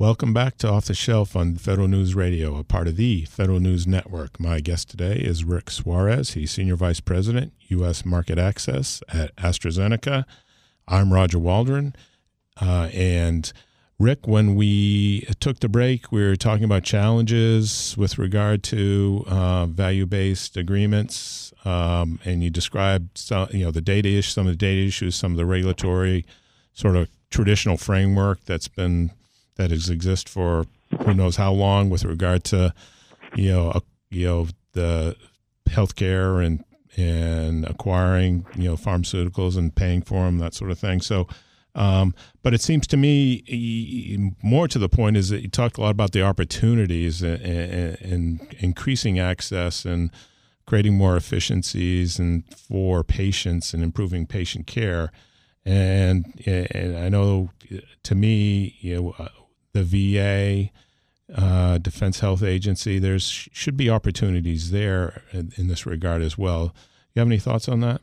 Welcome 0.00 0.32
back 0.32 0.58
to 0.58 0.68
Off 0.68 0.84
the 0.84 0.94
Shelf 0.94 1.34
on 1.34 1.56
Federal 1.56 1.88
News 1.88 2.14
Radio, 2.14 2.56
a 2.56 2.62
part 2.62 2.86
of 2.86 2.94
the 2.94 3.24
Federal 3.24 3.58
News 3.58 3.84
Network. 3.84 4.38
My 4.38 4.60
guest 4.60 4.88
today 4.88 5.16
is 5.16 5.42
Rick 5.42 5.70
Suarez. 5.70 6.34
He's 6.34 6.52
Senior 6.52 6.76
Vice 6.76 7.00
President, 7.00 7.52
U.S. 7.66 8.04
Market 8.04 8.38
Access 8.38 9.02
at 9.08 9.34
AstraZeneca. 9.34 10.24
I'm 10.86 11.12
Roger 11.12 11.40
Waldron, 11.40 11.96
uh, 12.60 12.90
and 12.94 13.52
Rick, 13.98 14.28
when 14.28 14.54
we 14.54 15.22
took 15.40 15.58
the 15.58 15.68
break, 15.68 16.12
we 16.12 16.22
were 16.22 16.36
talking 16.36 16.62
about 16.62 16.84
challenges 16.84 17.96
with 17.98 18.18
regard 18.18 18.62
to 18.62 19.24
uh, 19.26 19.66
value-based 19.66 20.56
agreements, 20.56 21.52
um, 21.64 22.20
and 22.24 22.44
you 22.44 22.50
described 22.50 23.18
some, 23.18 23.48
you 23.50 23.64
know 23.64 23.72
the 23.72 23.80
data 23.80 24.08
issues, 24.08 24.32
some 24.32 24.46
of 24.46 24.52
the 24.52 24.56
data 24.56 24.86
issues, 24.86 25.16
some 25.16 25.32
of 25.32 25.38
the 25.38 25.44
regulatory 25.44 26.24
sort 26.72 26.94
of 26.94 27.08
traditional 27.30 27.76
framework 27.76 28.44
that's 28.44 28.68
been 28.68 29.10
that 29.58 29.70
has 29.70 29.90
exist 29.90 30.28
for 30.28 30.66
who 31.04 31.12
knows 31.12 31.36
how 31.36 31.52
long 31.52 31.90
with 31.90 32.04
regard 32.04 32.42
to 32.44 32.72
you 33.36 33.52
know 33.52 33.80
you 34.10 34.26
know 34.26 34.48
the 34.72 35.14
healthcare 35.68 36.44
and 36.44 36.64
and 36.96 37.66
acquiring 37.66 38.46
you 38.56 38.64
know 38.64 38.76
pharmaceuticals 38.76 39.56
and 39.58 39.74
paying 39.74 40.00
for 40.00 40.24
them 40.24 40.38
that 40.38 40.54
sort 40.54 40.70
of 40.70 40.78
thing. 40.78 41.00
So 41.00 41.28
um, 41.74 42.12
but 42.42 42.54
it 42.54 42.60
seems 42.60 42.88
to 42.88 42.96
me 42.96 44.28
more 44.42 44.66
to 44.66 44.78
the 44.80 44.88
point 44.88 45.16
is 45.16 45.28
that 45.28 45.42
you 45.42 45.48
talked 45.48 45.78
a 45.78 45.80
lot 45.80 45.90
about 45.90 46.10
the 46.10 46.22
opportunities 46.22 47.22
and, 47.22 48.40
increasing 48.58 49.20
access 49.20 49.84
and 49.84 50.10
creating 50.66 50.96
more 50.96 51.16
efficiencies 51.16 52.18
and 52.18 52.42
for 52.56 53.04
patients 53.04 53.74
and 53.74 53.84
improving 53.84 54.26
patient 54.26 54.66
care. 54.66 55.12
And, 55.64 56.42
and 56.46 56.96
I 56.96 57.08
know 57.08 57.50
to 58.02 58.14
me, 58.14 58.76
you 58.80 58.96
know, 58.96 59.28
the 59.72 59.82
VA, 59.82 60.70
uh, 61.34 61.78
Defense 61.78 62.20
Health 62.20 62.42
Agency, 62.42 62.98
there's 62.98 63.48
should 63.52 63.76
be 63.76 63.90
opportunities 63.90 64.70
there 64.70 65.22
in, 65.32 65.52
in 65.56 65.68
this 65.68 65.86
regard 65.86 66.22
as 66.22 66.38
well. 66.38 66.74
You 67.14 67.20
have 67.20 67.28
any 67.28 67.38
thoughts 67.38 67.68
on 67.68 67.80
that? 67.80 68.00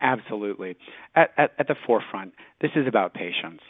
Absolutely. 0.00 0.76
At, 1.14 1.30
at, 1.36 1.52
at, 1.58 1.68
the 1.68 1.74
forefront, 1.86 2.32
this 2.60 2.70
is 2.74 2.86
about 2.86 3.12
patients. 3.12 3.62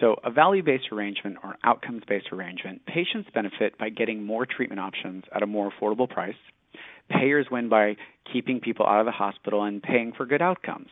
So, 0.00 0.16
a 0.24 0.30
value 0.30 0.62
based 0.62 0.90
arrangement 0.90 1.36
or 1.44 1.56
outcomes 1.62 2.02
based 2.08 2.28
arrangement, 2.32 2.86
patients 2.86 3.28
benefit 3.32 3.78
by 3.78 3.90
getting 3.90 4.24
more 4.24 4.46
treatment 4.46 4.80
options 4.80 5.24
at 5.32 5.42
a 5.42 5.46
more 5.46 5.70
affordable 5.70 6.08
price. 6.08 6.34
Payers 7.10 7.46
win 7.50 7.68
by 7.68 7.96
keeping 8.32 8.60
people 8.60 8.86
out 8.86 9.00
of 9.00 9.06
the 9.06 9.12
hospital 9.12 9.62
and 9.62 9.82
paying 9.82 10.12
for 10.16 10.26
good 10.26 10.42
outcomes. 10.42 10.88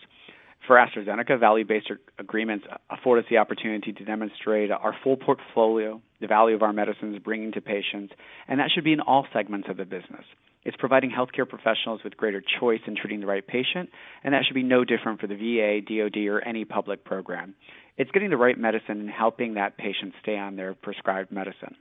For 0.66 0.76
AstraZeneca, 0.76 1.40
value 1.40 1.64
based 1.64 1.90
agreements 2.18 2.66
afford 2.90 3.24
us 3.24 3.24
the 3.30 3.38
opportunity 3.38 3.92
to 3.92 4.04
demonstrate 4.04 4.70
our 4.70 4.94
full 5.02 5.16
portfolio, 5.16 6.00
the 6.20 6.26
value 6.26 6.54
of 6.54 6.62
our 6.62 6.72
medicines 6.72 7.18
bringing 7.24 7.52
to 7.52 7.60
patients, 7.60 8.12
and 8.48 8.60
that 8.60 8.70
should 8.74 8.84
be 8.84 8.92
in 8.92 9.00
all 9.00 9.26
segments 9.32 9.68
of 9.70 9.78
the 9.78 9.84
business. 9.84 10.24
It's 10.64 10.76
providing 10.76 11.10
healthcare 11.10 11.48
professionals 11.48 12.00
with 12.04 12.16
greater 12.16 12.42
choice 12.60 12.80
in 12.86 12.96
treating 12.96 13.20
the 13.20 13.26
right 13.26 13.46
patient, 13.46 13.88
and 14.22 14.34
that 14.34 14.44
should 14.44 14.54
be 14.54 14.62
no 14.62 14.84
different 14.84 15.20
for 15.20 15.26
the 15.26 15.36
VA, 15.36 15.80
DoD, 15.80 16.26
or 16.26 16.40
any 16.42 16.66
public 16.66 17.04
program. 17.04 17.54
It's 17.96 18.10
getting 18.10 18.28
the 18.28 18.36
right 18.36 18.58
medicine 18.58 19.00
and 19.00 19.10
helping 19.10 19.54
that 19.54 19.78
patient 19.78 20.12
stay 20.22 20.36
on 20.36 20.56
their 20.56 20.74
prescribed 20.74 21.32
medicine. 21.32 21.76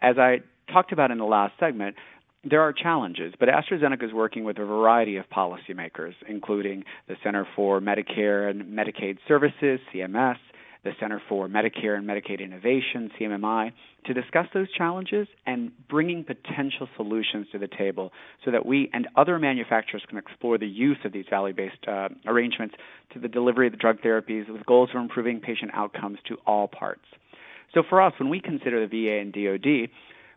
As 0.00 0.16
I 0.16 0.38
talked 0.72 0.92
about 0.92 1.10
in 1.10 1.18
the 1.18 1.24
last 1.24 1.54
segment, 1.60 1.96
there 2.44 2.62
are 2.62 2.72
challenges, 2.72 3.34
but 3.38 3.48
AstraZeneca 3.48 4.04
is 4.04 4.12
working 4.12 4.44
with 4.44 4.58
a 4.58 4.64
variety 4.64 5.16
of 5.16 5.28
policymakers, 5.28 6.14
including 6.28 6.84
the 7.08 7.16
Center 7.22 7.46
for 7.56 7.80
Medicare 7.80 8.48
and 8.48 8.62
Medicaid 8.64 9.18
Services, 9.26 9.80
CMS, 9.92 10.36
the 10.84 10.92
Center 11.00 11.20
for 11.28 11.48
Medicare 11.48 11.96
and 11.96 12.08
Medicaid 12.08 12.40
Innovation, 12.40 13.10
CMMI, 13.18 13.72
to 14.06 14.14
discuss 14.14 14.46
those 14.54 14.70
challenges 14.72 15.26
and 15.46 15.72
bringing 15.88 16.22
potential 16.22 16.88
solutions 16.96 17.48
to 17.50 17.58
the 17.58 17.66
table 17.66 18.12
so 18.44 18.52
that 18.52 18.64
we 18.64 18.88
and 18.92 19.08
other 19.16 19.38
manufacturers 19.40 20.02
can 20.08 20.16
explore 20.16 20.56
the 20.56 20.66
use 20.66 20.98
of 21.04 21.12
these 21.12 21.26
value 21.28 21.54
based 21.54 21.88
uh, 21.88 22.08
arrangements 22.26 22.76
to 23.12 23.18
the 23.18 23.28
delivery 23.28 23.66
of 23.66 23.72
the 23.72 23.78
drug 23.78 24.00
therapies 24.00 24.48
with 24.48 24.64
goals 24.64 24.90
of 24.94 25.00
improving 25.00 25.40
patient 25.40 25.72
outcomes 25.74 26.18
to 26.28 26.36
all 26.46 26.68
parts. 26.68 27.04
So 27.74 27.82
for 27.88 28.00
us, 28.00 28.12
when 28.18 28.28
we 28.30 28.40
consider 28.40 28.86
the 28.86 29.04
VA 29.04 29.20
and 29.20 29.32
DoD, 29.32 29.90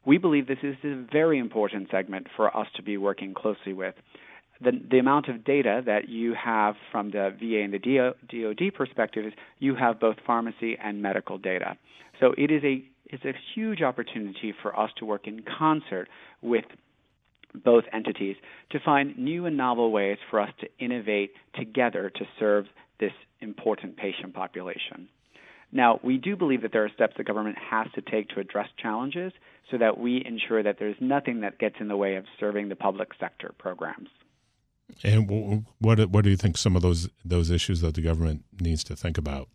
we 0.05 0.17
believe 0.17 0.47
this 0.47 0.57
is 0.63 0.75
a 0.83 1.05
very 1.11 1.39
important 1.39 1.89
segment 1.91 2.27
for 2.35 2.55
us 2.55 2.67
to 2.75 2.81
be 2.81 2.97
working 2.97 3.33
closely 3.33 3.73
with 3.73 3.95
the, 4.63 4.71
the 4.89 4.99
amount 4.99 5.27
of 5.27 5.43
data 5.43 5.81
that 5.85 6.07
you 6.07 6.33
have 6.33 6.75
from 6.91 7.11
the 7.11 7.33
VA 7.39 7.61
and 7.63 7.73
the 7.73 8.13
DoD 8.29 8.73
perspective 8.73 9.25
is 9.25 9.33
you 9.59 9.75
have 9.75 9.99
both 9.99 10.17
pharmacy 10.25 10.77
and 10.81 11.01
medical 11.01 11.37
data. 11.37 11.77
So 12.19 12.33
it 12.37 12.51
is 12.51 12.63
a 12.63 12.83
it's 13.05 13.25
a 13.25 13.33
huge 13.53 13.81
opportunity 13.81 14.53
for 14.61 14.79
us 14.79 14.89
to 14.97 15.05
work 15.05 15.27
in 15.27 15.43
concert 15.57 16.07
with 16.41 16.63
both 17.65 17.83
entities 17.91 18.37
to 18.69 18.79
find 18.79 19.17
new 19.17 19.45
and 19.45 19.57
novel 19.57 19.91
ways 19.91 20.17
for 20.29 20.39
us 20.39 20.49
to 20.61 20.67
innovate 20.79 21.33
together 21.53 22.09
to 22.09 22.25
serve 22.39 22.67
this 23.01 23.11
important 23.41 23.97
patient 23.97 24.33
population. 24.33 25.09
Now, 25.71 25.99
we 26.03 26.17
do 26.17 26.35
believe 26.35 26.63
that 26.63 26.71
there 26.73 26.83
are 26.83 26.89
steps 26.89 27.15
the 27.17 27.23
government 27.23 27.57
has 27.57 27.87
to 27.95 28.01
take 28.01 28.29
to 28.29 28.39
address 28.39 28.67
challenges 28.77 29.31
so 29.69 29.77
that 29.77 29.97
we 29.97 30.23
ensure 30.25 30.61
that 30.63 30.77
there's 30.79 30.97
nothing 30.99 31.41
that 31.41 31.59
gets 31.59 31.75
in 31.79 31.87
the 31.87 31.95
way 31.95 32.15
of 32.15 32.25
serving 32.39 32.69
the 32.69 32.75
public 32.75 33.09
sector 33.19 33.53
programs. 33.57 34.09
And 35.03 35.65
what 35.79 36.09
what 36.09 36.23
do 36.25 36.29
you 36.29 36.35
think 36.35 36.57
some 36.57 36.75
of 36.75 36.81
those 36.81 37.09
those 37.23 37.49
issues 37.49 37.79
that 37.79 37.95
the 37.95 38.01
government 38.01 38.43
needs 38.59 38.83
to 38.85 38.95
think 38.95 39.17
about? 39.17 39.47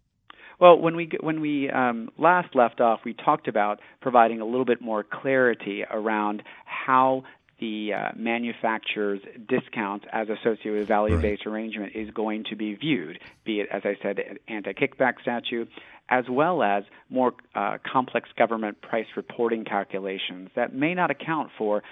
Well, 0.59 0.79
when 0.79 0.97
we 0.97 1.11
when 1.21 1.43
we 1.43 1.69
um, 1.71 2.09
last 2.17 2.55
left 2.55 2.81
off, 2.81 3.01
we 3.05 3.13
talked 3.13 3.47
about 3.47 3.81
providing 4.01 4.41
a 4.41 4.47
little 4.47 4.65
bit 4.65 4.81
more 4.81 5.05
clarity 5.05 5.85
around 5.91 6.43
how 6.65 7.25
the 7.59 7.93
uh, 7.95 8.13
manufacturer's 8.17 9.21
discount 9.49 10.05
as 10.13 10.29
associated 10.29 10.79
with 10.79 10.89
value-based 10.89 11.47
right. 11.47 11.53
arrangement 11.53 11.93
is 11.95 12.11
going 12.11 12.45
to 12.51 12.57
be 12.57 12.75
viewed, 12.75 13.19
be 13.45 13.61
it, 13.61 13.69
as 13.73 13.83
I 13.85 13.97
said, 14.03 14.39
anti-kickback 14.49 15.21
statute, 15.23 15.69
as 16.09 16.25
well 16.29 16.63
as 16.63 16.85
more 17.09 17.33
uh, 17.55 17.79
complex 17.91 18.29
government 18.37 18.81
price 18.83 19.07
reporting 19.17 19.65
calculations 19.65 20.51
that 20.55 20.75
may 20.75 20.95
not 20.95 21.11
account 21.11 21.51
for 21.57 21.83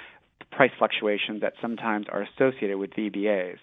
price 0.51 0.71
fluctuations 0.79 1.41
that 1.41 1.55
sometimes 1.61 2.07
are 2.11 2.23
associated 2.23 2.77
with 2.77 2.91
VBAs. 2.91 3.59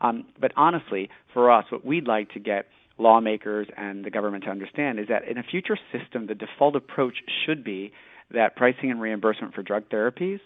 Um, 0.00 0.26
but 0.40 0.52
honestly, 0.56 1.10
for 1.32 1.50
us, 1.50 1.66
what 1.70 1.84
we'd 1.84 2.06
like 2.06 2.32
to 2.32 2.40
get 2.40 2.66
lawmakers 2.98 3.68
and 3.76 4.04
the 4.04 4.10
government 4.10 4.44
to 4.44 4.50
understand 4.50 4.98
is 4.98 5.08
that 5.08 5.28
in 5.28 5.38
a 5.38 5.42
future 5.42 5.78
system, 5.92 6.26
the 6.26 6.34
default 6.34 6.76
approach 6.76 7.16
should 7.44 7.62
be 7.62 7.92
that 8.30 8.56
pricing 8.56 8.90
and 8.90 9.00
reimbursement 9.00 9.54
for 9.54 9.62
drug 9.62 9.88
therapies 9.88 10.40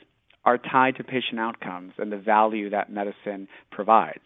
are 0.45 0.59
tied 0.59 0.97
to 0.97 1.05
patient 1.05 1.39
outcomes 1.39 1.93
and 1.99 2.11
the 2.11 2.17
value 2.17 2.71
that 2.71 2.91
medicine 2.91 3.49
provides. 3.71 4.23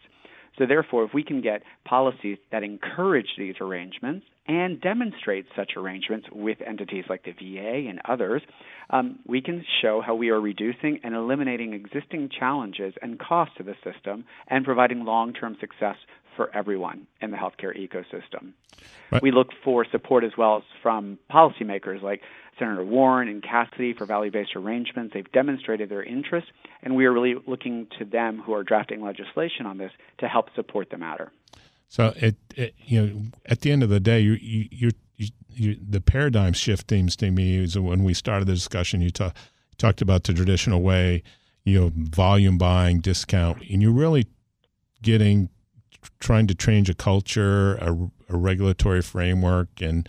So, 0.57 0.65
therefore, 0.65 1.03
if 1.03 1.13
we 1.13 1.23
can 1.23 1.41
get 1.41 1.63
policies 1.83 2.37
that 2.51 2.63
encourage 2.63 3.27
these 3.37 3.55
arrangements 3.59 4.25
and 4.47 4.79
demonstrate 4.79 5.45
such 5.55 5.71
arrangements 5.75 6.27
with 6.31 6.59
entities 6.65 7.05
like 7.09 7.23
the 7.25 7.31
VA 7.31 7.89
and 7.89 7.99
others, 8.05 8.41
um, 8.89 9.19
we 9.27 9.41
can 9.41 9.65
show 9.81 10.01
how 10.05 10.15
we 10.15 10.29
are 10.29 10.39
reducing 10.39 10.99
and 11.03 11.13
eliminating 11.13 11.73
existing 11.73 12.29
challenges 12.29 12.93
and 13.01 13.19
costs 13.19 13.55
to 13.57 13.63
the 13.63 13.75
system 13.83 14.23
and 14.47 14.63
providing 14.63 15.03
long 15.03 15.33
term 15.33 15.57
success 15.59 15.97
for 16.35 16.55
everyone 16.55 17.07
in 17.21 17.31
the 17.31 17.37
healthcare 17.37 17.75
ecosystem. 17.77 18.53
Right. 19.11 19.21
We 19.21 19.31
look 19.31 19.49
for 19.63 19.85
support 19.89 20.23
as 20.23 20.31
well 20.37 20.57
as 20.57 20.63
from 20.81 21.17
policymakers 21.31 22.01
like 22.01 22.21
Senator 22.57 22.83
Warren 22.83 23.27
and 23.27 23.43
Cassidy 23.43 23.93
for 23.93 24.05
value 24.05 24.31
based 24.31 24.55
arrangements. 24.55 25.13
They've 25.13 25.31
demonstrated 25.31 25.89
their 25.89 26.03
interest, 26.03 26.47
and 26.83 26.95
we 26.95 27.05
are 27.05 27.11
really 27.11 27.35
looking 27.47 27.87
to 27.99 28.05
them 28.05 28.39
who 28.39 28.53
are 28.53 28.63
drafting 28.63 29.01
legislation 29.01 29.65
on 29.65 29.77
this 29.77 29.91
to 30.19 30.27
help 30.27 30.49
support 30.55 30.89
the 30.89 30.97
matter. 30.97 31.31
So, 31.87 32.13
it, 32.15 32.35
it 32.55 32.75
you 32.85 33.01
know, 33.01 33.21
at 33.45 33.61
the 33.61 33.71
end 33.71 33.83
of 33.83 33.89
the 33.89 33.99
day, 33.99 34.19
you, 34.19 34.33
you, 34.41 34.91
you, 35.15 35.27
you 35.49 35.77
the 35.87 36.01
paradigm 36.01 36.53
shift 36.53 36.89
seems 36.89 37.15
to 37.17 37.31
me 37.31 37.57
is 37.57 37.77
when 37.77 38.03
we 38.03 38.13
started 38.13 38.47
the 38.47 38.53
discussion, 38.53 39.01
you 39.01 39.11
ta- 39.11 39.33
talked 39.77 40.01
about 40.01 40.23
the 40.23 40.33
traditional 40.33 40.81
way, 40.81 41.23
you 41.63 41.79
know, 41.79 41.91
volume 41.95 42.57
buying, 42.57 42.99
discount, 42.99 43.61
and 43.69 43.81
you're 43.81 43.91
really 43.91 44.27
getting 45.01 45.49
trying 46.19 46.47
to 46.47 46.55
change 46.55 46.89
a 46.89 46.93
culture, 46.93 47.75
a, 47.75 47.91
a 48.29 48.37
regulatory 48.37 49.01
framework, 49.01 49.69
and 49.81 50.07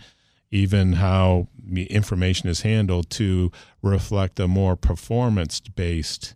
even 0.51 0.93
how 0.93 1.47
information 1.75 2.49
is 2.49 2.61
handled 2.61 3.09
to 3.09 3.51
reflect 3.81 4.39
a 4.39 4.47
more 4.47 4.75
performance 4.75 5.59
based 5.59 6.35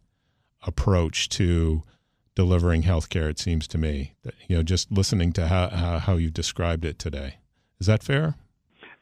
approach 0.66 1.30
to 1.30 1.82
delivering 2.36 2.84
healthcare. 2.84 3.30
It 3.30 3.40
seems 3.40 3.68
to 3.70 3.78
me, 3.78 4.14
that 4.24 4.34
you 4.48 4.58
know, 4.58 4.64
just 4.64 4.92
listening 4.92 5.34
to 5.34 5.48
how, 5.48 5.70
how, 5.70 6.00
how 6.00 6.16
you've 6.16 6.34
described 6.34 6.86
it 6.86 7.00
today. 7.00 7.38
Is 7.80 7.88
that 7.88 8.04
fair? 8.04 8.36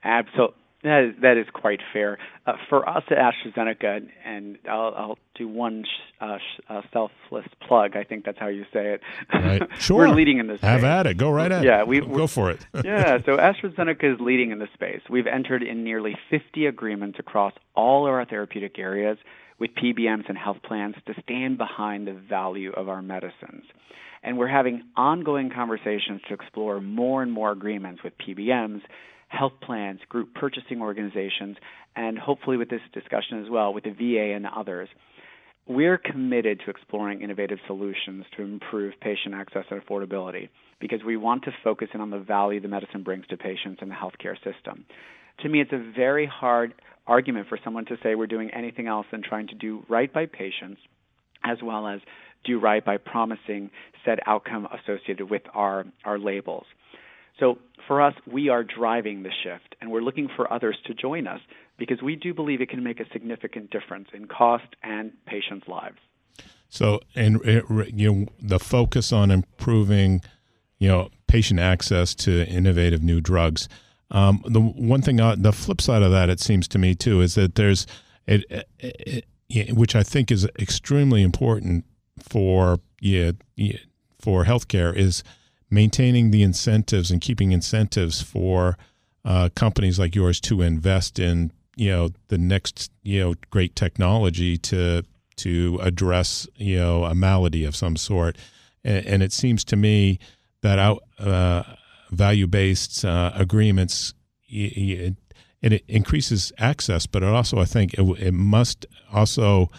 Absolutely. 0.04 0.56
That 0.82 1.04
is, 1.04 1.22
that 1.22 1.38
is 1.38 1.46
quite 1.54 1.82
fair. 1.92 2.18
Uh, 2.46 2.54
for 2.70 2.88
us 2.88 3.04
at 3.10 3.18
AstraZeneca, 3.18 4.08
and 4.26 4.58
I'll, 4.70 4.94
I'll 4.96 5.18
do 5.36 5.46
one 5.46 5.84
sh- 5.84 6.14
uh, 6.22 6.38
sh- 6.38 6.62
uh, 6.70 6.82
selfless 6.94 7.48
plug. 7.68 7.98
I 7.98 8.06
think 8.06 8.24
that's 8.24 8.40
how 8.40 8.48
you 8.48 8.64
say 8.72 8.94
it. 8.94 9.02
Right. 9.34 9.62
Sure. 9.80 10.08
We're 10.08 10.16
leading 10.16 10.40
in 10.40 10.48
this. 10.48 10.60
Space. 10.60 10.70
Have 10.70 10.84
at 10.84 11.08
it. 11.08 11.18
Go 11.18 11.32
right 11.32 11.52
at 11.52 11.64
yeah, 11.64 11.82
it. 11.82 11.88
We, 11.88 12.02
go 12.02 12.28
for 12.28 12.50
it. 12.52 12.66
yeah. 12.84 13.18
So 13.26 13.38
AstraZeneca 13.38 14.14
is 14.14 14.20
leading 14.20 14.52
in 14.52 14.60
this 14.60 14.70
space. 14.74 15.02
We've 15.10 15.28
entered 15.28 15.64
in 15.64 15.84
nearly 15.84 16.16
50 16.30 16.66
agreements 16.66 17.18
across 17.20 17.54
all 17.76 18.06
of 18.06 18.14
our 18.14 18.26
therapeutic 18.26 18.78
areas 18.78 19.18
with 19.60 19.72
PBMs 19.76 20.30
and 20.30 20.38
health 20.38 20.58
plans 20.64 20.96
to 21.08 21.14
stand 21.22 21.58
behind 21.58 22.08
the 22.08 22.14
value 22.14 22.72
of 22.72 22.88
our 22.90 23.02
medicines. 23.02 23.64
And 24.24 24.38
we're 24.38 24.48
having 24.48 24.84
ongoing 24.96 25.50
conversations 25.50 26.22
to 26.28 26.34
explore 26.34 26.82
more 26.82 27.22
and 27.22 27.32
more 27.32 27.52
agreements 27.52 28.04
with 28.04 28.14
PBMs 28.18 28.82
health 29.30 29.54
plans, 29.62 30.00
group 30.10 30.34
purchasing 30.36 30.82
organizations, 30.82 31.56
and 31.96 32.18
hopefully 32.18 32.58
with 32.58 32.70
this 32.70 32.82
discussion 32.94 33.42
as 33.44 33.50
well 33.50 33.74
with 33.74 33.86
the 33.86 33.92
VA 33.92 34.34
and 34.36 34.46
others. 34.46 34.90
We're 35.68 36.00
committed 36.00 36.62
to 36.66 36.72
exploring 36.72 37.22
innovative 37.22 37.60
solutions 37.68 38.26
to 38.36 38.44
improve 38.44 38.94
patient 39.02 39.36
access 39.36 39.66
and 39.70 39.80
affordability 39.80 40.50
because 40.80 41.04
we 41.06 41.16
want 41.16 41.44
to 41.44 41.52
focus 41.64 41.90
in 41.94 42.02
on 42.02 42.10
the 42.10 42.20
value 42.20 42.60
the 42.60 42.68
medicine 42.68 43.04
brings 43.04 43.28
to 43.28 43.38
patients 43.38 43.80
and 43.82 43.92
the 43.92 43.96
healthcare 43.96 44.36
system. 44.38 44.86
To 45.42 45.50
me, 45.50 45.62
it's 45.62 45.72
a 45.72 45.92
very 45.96 46.26
hard 46.26 46.74
argument 47.06 47.48
for 47.48 47.60
someone 47.64 47.86
to 47.86 47.98
say 48.02 48.16
we're 48.16 48.28
doing 48.28 48.50
anything 48.52 48.88
else 48.88 49.06
than 49.12 49.22
trying 49.22 49.48
to 49.48 49.56
do 49.56 49.86
right 49.88 50.12
by 50.12 50.26
patients 50.26 50.82
as 51.44 51.58
well 51.64 51.88
as 51.88 52.02
do 52.46 52.60
right 52.60 52.84
by 52.84 52.98
promising 52.98 53.70
said 54.06 54.20
outcome 54.26 54.68
associated 54.84 55.30
with 55.30 55.42
our, 55.54 55.86
our 56.06 56.18
labels. 56.18 56.66
So 57.40 57.58
for 57.88 58.02
us, 58.02 58.14
we 58.32 58.50
are 58.50 58.64
driving 58.64 59.24
the 59.24 59.32
shift, 59.44 59.76
and 59.82 59.92
we're 59.92 60.02
looking 60.02 60.30
for 60.36 60.52
others 60.52 60.78
to 60.86 60.94
join 60.94 61.28
us 61.28 61.40
because 61.78 62.02
we 62.02 62.16
do 62.16 62.34
believe 62.34 62.62
it 62.62 62.70
can 62.70 62.84
make 62.84 63.00
a 63.00 63.10
significant 63.12 63.72
difference 63.72 64.10
in 64.14 64.28
cost 64.28 64.76
and 64.84 65.12
patients' 65.26 65.68
lives. 65.68 65.98
So, 66.70 67.00
and 67.16 67.40
you 67.94 68.12
know, 68.12 68.26
the 68.42 68.60
focus 68.60 69.12
on 69.12 69.32
improving, 69.32 70.22
you 70.78 70.88
know, 70.88 71.10
patient 71.28 71.60
access 71.60 72.14
to 72.16 72.48
innovative 72.48 73.02
new 73.02 73.22
drugs. 73.22 73.68
Um, 74.12 74.44
the 74.46 74.60
one 74.60 75.02
thing, 75.02 75.20
uh, 75.20 75.36
the 75.38 75.54
flip 75.54 75.82
side 75.82 76.04
of 76.04 76.12
that, 76.12 76.30
it 76.30 76.40
seems 76.40 76.68
to 76.70 76.78
me 76.78 76.96
too, 76.96 77.22
is 77.22 77.36
that 77.36 77.56
there's, 77.56 77.88
it, 78.28 78.46
it, 78.80 79.26
it, 79.50 79.76
which 79.76 79.96
I 79.96 80.04
think 80.04 80.32
is 80.32 80.48
extremely 80.60 81.24
important 81.24 81.86
for 82.20 82.80
yeah, 83.02 83.32
yeah 83.56 83.78
for 84.20 84.46
healthcare, 84.46 84.96
is 84.96 85.24
maintaining 85.70 86.32
the 86.32 86.44
incentives 86.44 87.12
and 87.12 87.22
keeping 87.22 87.52
incentives 87.52 88.22
for 88.22 88.78
uh, 89.26 89.50
companies 89.56 90.00
like 90.00 90.16
yours 90.16 90.40
to 90.42 90.62
invest 90.62 91.20
in 91.20 91.52
you 91.76 91.90
know 91.90 92.10
the 92.28 92.38
next 92.38 92.92
you 93.04 93.20
know 93.20 93.34
great 93.50 93.76
technology 93.76 94.58
to 94.58 95.04
to 95.38 95.80
address 95.82 96.48
you 96.56 96.78
know 96.78 97.06
a 97.06 97.16
malady 97.16 97.66
of 97.66 97.76
some 97.76 97.96
sort. 97.96 98.38
And, 98.84 99.06
and 99.06 99.24
it 99.24 99.34
seems 99.34 99.64
to 99.66 99.76
me 99.76 100.20
that 100.62 100.80
out 100.80 101.04
uh, 101.18 101.64
value 102.12 102.48
based 102.48 103.06
uh, 103.06 103.32
agreements 103.34 104.14
it, 104.48 105.16
it, 105.62 105.84
increases 105.88 106.52
access 106.58 107.06
but 107.06 107.24
it 107.24 107.30
also 107.30 107.60
I 107.60 107.66
think 107.66 107.94
it, 107.94 108.04
it 108.20 108.34
must 108.34 108.86
also 109.14 109.70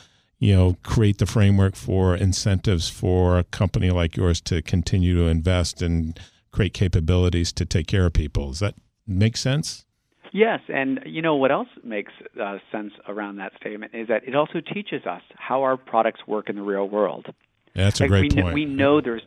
you 0.41 0.57
know, 0.57 0.77
create 0.83 1.19
the 1.19 1.27
framework 1.27 1.77
for 1.77 2.17
incentives 2.17 2.89
for 2.89 3.39
a 3.39 3.45
company 3.45 3.91
like 3.91 4.17
yours 4.17 4.41
to 4.41 4.63
continue 4.63 5.15
to 5.15 5.27
invest 5.27 5.83
and 5.83 6.19
create 6.51 6.75
capabilities 6.75 7.53
to 7.53 7.65
take 7.65 7.87
care 7.87 8.07
of 8.07 8.15
people. 8.15 8.49
Does 8.49 8.61
that 8.61 8.75
make 9.07 9.37
sense? 9.37 9.85
Yes, 10.33 10.61
and 10.69 11.01
you 11.05 11.23
know 11.23 11.37
what 11.37 11.51
else 11.51 11.69
makes 11.85 12.13
uh, 12.41 12.59
sense 12.73 12.93
around 13.07 13.37
that 13.37 13.53
statement 13.61 13.95
is 13.95 14.09
that 14.09 14.27
it 14.27 14.35
also 14.35 14.61
teaches 14.61 15.05
us 15.05 15.23
how 15.37 15.63
our 15.63 15.77
products 15.77 16.21
work 16.27 16.49
in 16.49 16.57
the 16.57 16.63
real 16.63 16.89
world. 16.89 17.27
Yeah, 17.75 17.85
that's 17.85 18.01
a 18.01 18.05
like 18.05 18.11
great 18.11 18.35
we, 18.35 18.43
point. 18.43 18.55
We 18.55 18.65
know 18.65 19.01
there's 19.01 19.23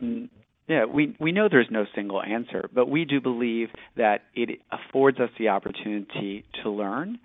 yeah, 0.66 0.86
we 0.86 1.14
we 1.20 1.30
know 1.30 1.48
there's 1.50 1.70
no 1.70 1.84
single 1.94 2.22
answer, 2.22 2.70
but 2.72 2.88
we 2.88 3.04
do 3.04 3.20
believe 3.20 3.68
that 3.96 4.22
it 4.34 4.60
affords 4.72 5.20
us 5.20 5.28
the 5.38 5.48
opportunity 5.48 6.44
to 6.62 6.70
learn, 6.70 7.18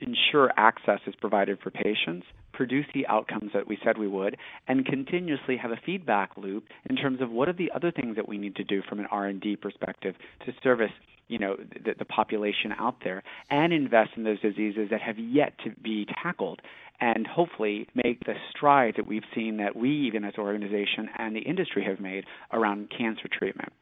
ensure 0.00 0.52
access 0.56 1.00
is 1.06 1.14
provided 1.14 1.58
for 1.60 1.70
patients, 1.70 2.26
produce 2.52 2.86
the 2.94 3.06
outcomes 3.06 3.52
that 3.54 3.66
we 3.66 3.78
said 3.84 3.98
we 3.98 4.08
would 4.08 4.36
and 4.68 4.84
continuously 4.84 5.56
have 5.56 5.70
a 5.70 5.80
feedback 5.84 6.30
loop 6.36 6.64
in 6.88 6.96
terms 6.96 7.20
of 7.20 7.30
what 7.30 7.48
are 7.48 7.52
the 7.54 7.70
other 7.74 7.90
things 7.90 8.16
that 8.16 8.28
we 8.28 8.38
need 8.38 8.56
to 8.56 8.64
do 8.64 8.82
from 8.88 9.00
an 9.00 9.06
R&D 9.10 9.56
perspective 9.56 10.14
to 10.44 10.52
service 10.62 10.90
you 11.28 11.38
know 11.38 11.56
the, 11.56 11.94
the 11.98 12.04
population 12.04 12.72
out 12.78 12.96
there 13.04 13.22
and 13.50 13.72
invest 13.72 14.10
in 14.16 14.24
those 14.24 14.40
diseases 14.40 14.88
that 14.90 15.00
have 15.00 15.18
yet 15.18 15.52
to 15.64 15.70
be 15.80 16.06
tackled 16.22 16.60
and 17.00 17.26
hopefully 17.26 17.86
make 17.94 18.20
the 18.24 18.34
strides 18.50 18.96
that 18.96 19.06
we've 19.06 19.24
seen 19.34 19.56
that 19.56 19.74
we 19.74 19.90
even 19.90 20.24
as 20.24 20.34
an 20.36 20.42
organization 20.42 21.08
and 21.18 21.34
the 21.34 21.40
industry 21.40 21.84
have 21.84 22.00
made 22.00 22.24
around 22.52 22.90
cancer 22.96 23.28
treatment. 23.32 23.72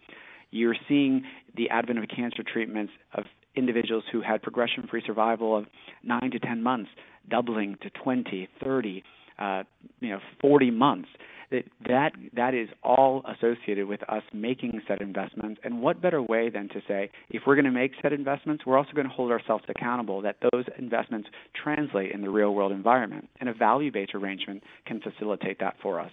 You're 0.50 0.76
seeing 0.86 1.24
the 1.56 1.68
advent 1.70 1.98
of 1.98 2.04
cancer 2.08 2.42
treatments 2.42 2.92
of 3.14 3.24
individuals 3.58 4.04
who 4.10 4.22
had 4.22 4.42
progression 4.42 4.86
free 4.88 5.02
survival 5.04 5.56
of 5.56 5.66
9 6.04 6.30
to 6.30 6.38
10 6.38 6.62
months 6.62 6.90
doubling 7.28 7.76
to 7.82 7.90
20, 7.90 8.48
30, 8.62 9.04
uh, 9.38 9.62
you 10.00 10.10
know, 10.10 10.20
40 10.40 10.70
months. 10.70 11.08
That, 11.50 11.64
that 11.86 12.12
that 12.34 12.52
is 12.52 12.68
all 12.82 13.22
associated 13.24 13.88
with 13.88 14.02
us 14.10 14.22
making 14.34 14.82
said 14.86 15.00
investments. 15.00 15.58
And 15.64 15.80
what 15.80 15.98
better 15.98 16.20
way 16.20 16.50
than 16.50 16.68
to 16.68 16.82
say, 16.86 17.10
if 17.30 17.44
we're 17.46 17.54
going 17.54 17.64
to 17.64 17.70
make 17.70 17.92
said 18.02 18.12
investments, 18.12 18.66
we're 18.66 18.76
also 18.76 18.92
going 18.94 19.08
to 19.08 19.12
hold 19.12 19.30
ourselves 19.30 19.64
accountable 19.66 20.20
that 20.20 20.36
those 20.52 20.66
investments 20.78 21.30
translate 21.54 22.12
in 22.12 22.20
the 22.20 22.28
real 22.28 22.54
world 22.54 22.70
environment. 22.70 23.30
And 23.40 23.48
a 23.48 23.54
value 23.54 23.90
based 23.90 24.14
arrangement 24.14 24.62
can 24.84 25.00
facilitate 25.00 25.58
that 25.60 25.76
for 25.80 25.98
us. 25.98 26.10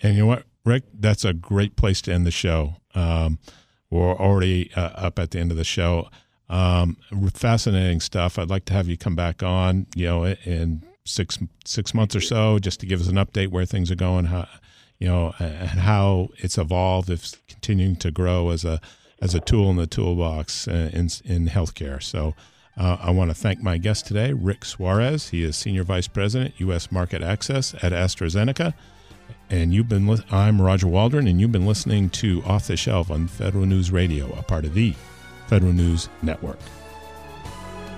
And 0.00 0.14
you 0.14 0.20
know 0.20 0.26
what, 0.28 0.44
Rick? 0.64 0.84
That's 0.92 1.24
a 1.24 1.32
great 1.32 1.74
place 1.74 2.00
to 2.02 2.12
end 2.12 2.24
the 2.24 2.30
show. 2.30 2.76
Um, 2.94 3.40
we're 3.90 4.14
already 4.14 4.72
uh, 4.74 4.80
up 4.80 5.18
at 5.18 5.32
the 5.32 5.40
end 5.40 5.50
of 5.50 5.56
the 5.56 5.64
show. 5.64 6.08
Um, 6.48 6.96
fascinating 7.32 8.00
stuff. 8.00 8.38
I'd 8.38 8.50
like 8.50 8.66
to 8.66 8.74
have 8.74 8.88
you 8.88 8.96
come 8.96 9.16
back 9.16 9.42
on, 9.42 9.86
you 9.94 10.06
know, 10.06 10.24
in 10.26 10.82
six 11.04 11.38
six 11.64 11.94
months 11.94 12.14
or 12.14 12.20
so, 12.20 12.58
just 12.58 12.80
to 12.80 12.86
give 12.86 13.00
us 13.00 13.08
an 13.08 13.16
update 13.16 13.48
where 13.48 13.64
things 13.64 13.90
are 13.90 13.96
going, 13.96 14.26
how, 14.26 14.48
you 14.98 15.08
know, 15.08 15.34
and 15.38 15.80
how 15.80 16.28
it's 16.36 16.58
evolved, 16.58 17.10
if 17.10 17.32
continuing 17.48 17.96
to 17.96 18.10
grow 18.10 18.50
as 18.50 18.64
a 18.64 18.80
as 19.20 19.34
a 19.34 19.40
tool 19.40 19.70
in 19.70 19.76
the 19.76 19.86
toolbox 19.86 20.68
uh, 20.68 20.90
in 20.92 21.08
in 21.24 21.48
healthcare. 21.48 22.02
So. 22.02 22.34
Uh, 22.76 22.96
I 23.00 23.12
want 23.12 23.30
to 23.30 23.36
thank 23.36 23.62
my 23.62 23.78
guest 23.78 24.04
today, 24.04 24.32
Rick 24.32 24.64
Suarez. 24.64 25.28
He 25.28 25.44
is 25.44 25.56
Senior 25.56 25.84
Vice 25.84 26.08
President, 26.08 26.54
U.S. 26.58 26.90
Market 26.90 27.22
Access 27.22 27.72
at 27.74 27.92
AstraZeneca. 27.92 28.74
And 29.48 29.72
you've 29.72 29.88
been, 29.88 30.08
li- 30.08 30.24
I'm 30.32 30.60
Roger 30.60 30.88
Waldron, 30.88 31.28
and 31.28 31.40
you've 31.40 31.52
been 31.52 31.66
listening 31.66 32.10
to 32.10 32.42
Off 32.44 32.66
the 32.66 32.76
Shelf 32.76 33.12
on 33.12 33.28
Federal 33.28 33.64
News 33.64 33.92
Radio, 33.92 34.32
a 34.32 34.42
part 34.42 34.64
of 34.64 34.74
the 34.74 34.92
Federal 35.46 35.72
News 35.72 36.08
Network. 36.22 36.58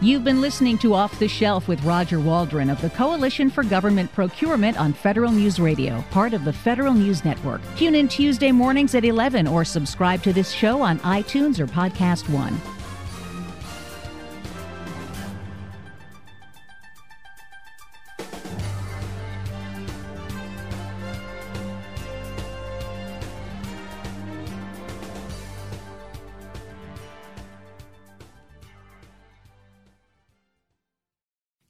You've 0.02 0.24
been 0.24 0.42
listening 0.42 0.76
to 0.78 0.92
Off 0.92 1.18
the 1.18 1.26
Shelf 1.26 1.68
with 1.68 1.82
Roger 1.82 2.20
Waldron 2.20 2.68
of 2.68 2.82
the 2.82 2.90
Coalition 2.90 3.48
for 3.48 3.64
Government 3.64 4.12
Procurement 4.12 4.78
on 4.78 4.92
Federal 4.92 5.32
News 5.32 5.58
Radio, 5.58 6.04
part 6.10 6.34
of 6.34 6.44
the 6.44 6.52
Federal 6.52 6.92
News 6.92 7.24
Network. 7.24 7.62
Tune 7.76 7.94
in 7.94 8.06
Tuesday 8.06 8.52
mornings 8.52 8.94
at 8.94 9.06
11 9.06 9.46
or 9.46 9.64
subscribe 9.64 10.22
to 10.22 10.34
this 10.34 10.50
show 10.50 10.82
on 10.82 10.98
iTunes 10.98 11.58
or 11.58 11.66
Podcast 11.66 12.28
One. 12.28 12.60